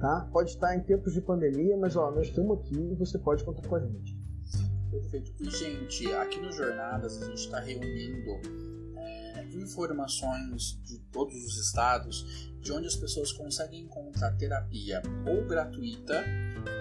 [0.00, 0.28] tá?
[0.32, 3.68] Pode estar em tempos de pandemia, mas ó, nós estamos aqui e você pode contar
[3.68, 4.18] com a gente.
[4.90, 5.32] Perfeito.
[5.40, 8.40] E, gente, aqui no Jornadas a gente está reunindo
[9.54, 16.24] informações de todos os estados de onde as pessoas conseguem encontrar terapia ou gratuita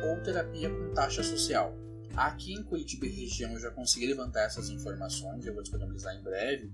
[0.07, 1.73] ou terapia com taxa social.
[2.19, 6.21] Aqui em Curitiba e região eu já consegui levantar essas informações, eu vou disponibilizar em
[6.21, 6.69] breve.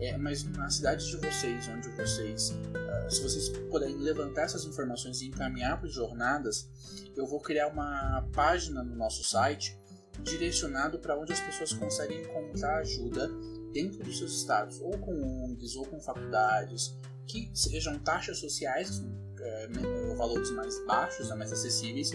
[0.00, 5.20] É, mas na cidade de vocês, onde vocês, uh, se vocês puderem levantar essas informações
[5.20, 6.68] e encaminhar para jornadas,
[7.16, 9.78] eu vou criar uma página no nosso site
[10.24, 13.30] direcionado para onde as pessoas conseguem encontrar ajuda
[13.72, 16.98] dentro dos seus estados, ou com ONGs ou com faculdades,
[17.28, 19.00] que sejam taxas sociais,
[19.38, 19.68] é,
[20.16, 22.10] valores mais baixos, né, mais acessíveis,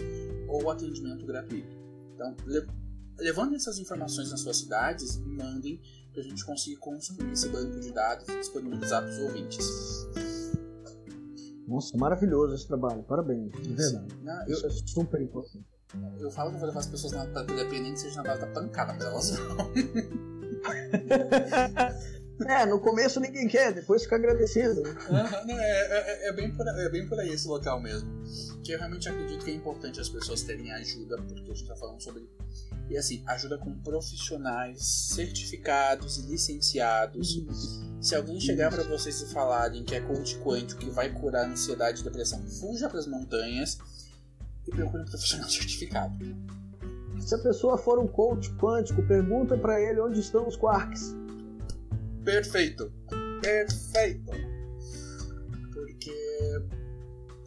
[0.46, 1.85] ou atendimento gratuito.
[2.16, 2.66] Então, le
[3.18, 5.80] levando essas informações nas suas cidades, mandem
[6.12, 10.06] para a gente conseguir construir esse banco de dados e disponibilizar para os ouvintes.
[11.66, 14.14] Nossa, maravilhoso esse trabalho, parabéns, de verdade.
[14.22, 15.64] Não, eu, Isso é super importante.
[16.18, 18.40] Eu falo que eu vou levar as pessoas na terapia, nem que seja na base
[18.40, 19.72] da pancada, mas elas vão.
[22.44, 24.82] É, no começo ninguém quer, depois fica agradecido.
[24.82, 28.10] Uhum, não, é, é, é, bem por, é bem por aí esse local mesmo.
[28.62, 31.76] Que eu realmente acredito que é importante as pessoas terem ajuda, porque a gente tá
[31.76, 32.28] falando sobre.
[32.90, 34.84] E assim, ajuda com profissionais
[35.14, 37.40] certificados e licenciados.
[38.00, 42.02] Se alguém chegar para vocês e falarem que é coach quântico que vai curar ansiedade
[42.02, 43.78] e depressão, fuja para as montanhas
[44.68, 46.14] e procure um profissional certificado.
[47.18, 51.14] Se a pessoa for um coach quântico, pergunta para ele onde estão os quarks.
[52.26, 52.92] Perfeito.
[53.40, 54.30] Perfeito.
[55.72, 56.66] Porque.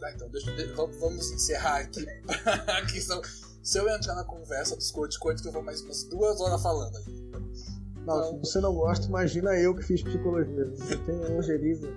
[0.00, 0.50] Tá, então deixa,
[0.98, 2.04] vamos encerrar aqui.
[2.82, 3.20] aqui são,
[3.62, 6.96] se eu entrar na conversa dos coach quânticos, eu vou mais umas duas horas falando
[6.96, 7.30] aqui.
[8.06, 8.24] Não, então...
[8.32, 10.72] se você não gosta, imagina eu que fiz psicologia.
[10.90, 11.88] Eu tenho ojeriza.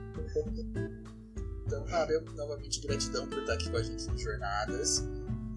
[1.65, 5.03] Então, Fábio, novamente gratidão por estar aqui com a gente nas jornadas.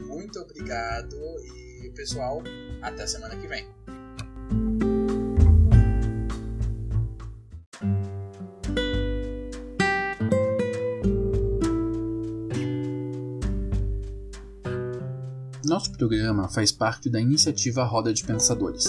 [0.07, 2.43] Muito obrigado e e pessoal,
[2.83, 3.67] até semana que vem.
[15.69, 18.85] Nosso programa faz parte da iniciativa Roda de Pensadores,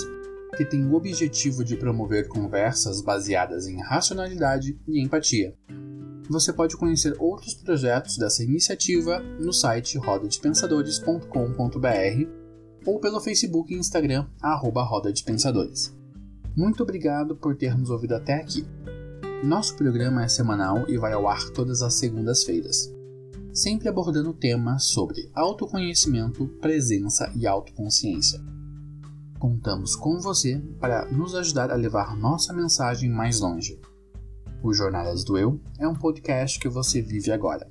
[0.55, 5.55] que tem o objetivo de promover conversas baseadas em racionalidade e empatia.
[6.29, 12.29] Você pode conhecer outros projetos dessa iniciativa no site rodadepensadores.com.br
[12.85, 15.97] ou pelo Facebook e Instagram, arroba Roda de Pensadores.
[16.55, 18.63] Muito obrigado por ter nos ouvido até aqui.
[19.43, 22.95] Nosso programa é semanal e vai ao ar todas as segundas-feiras,
[23.57, 28.39] sempre abordando temas sobre autoconhecimento, presença e autoconsciência.
[29.39, 33.79] Contamos com você para nos ajudar a levar nossa mensagem mais longe.
[34.61, 37.67] O Jornadas do Eu é um podcast que você vive agora.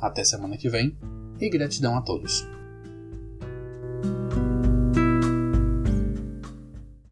[0.00, 0.96] Até semana que vem
[1.38, 2.55] e gratidão a todos.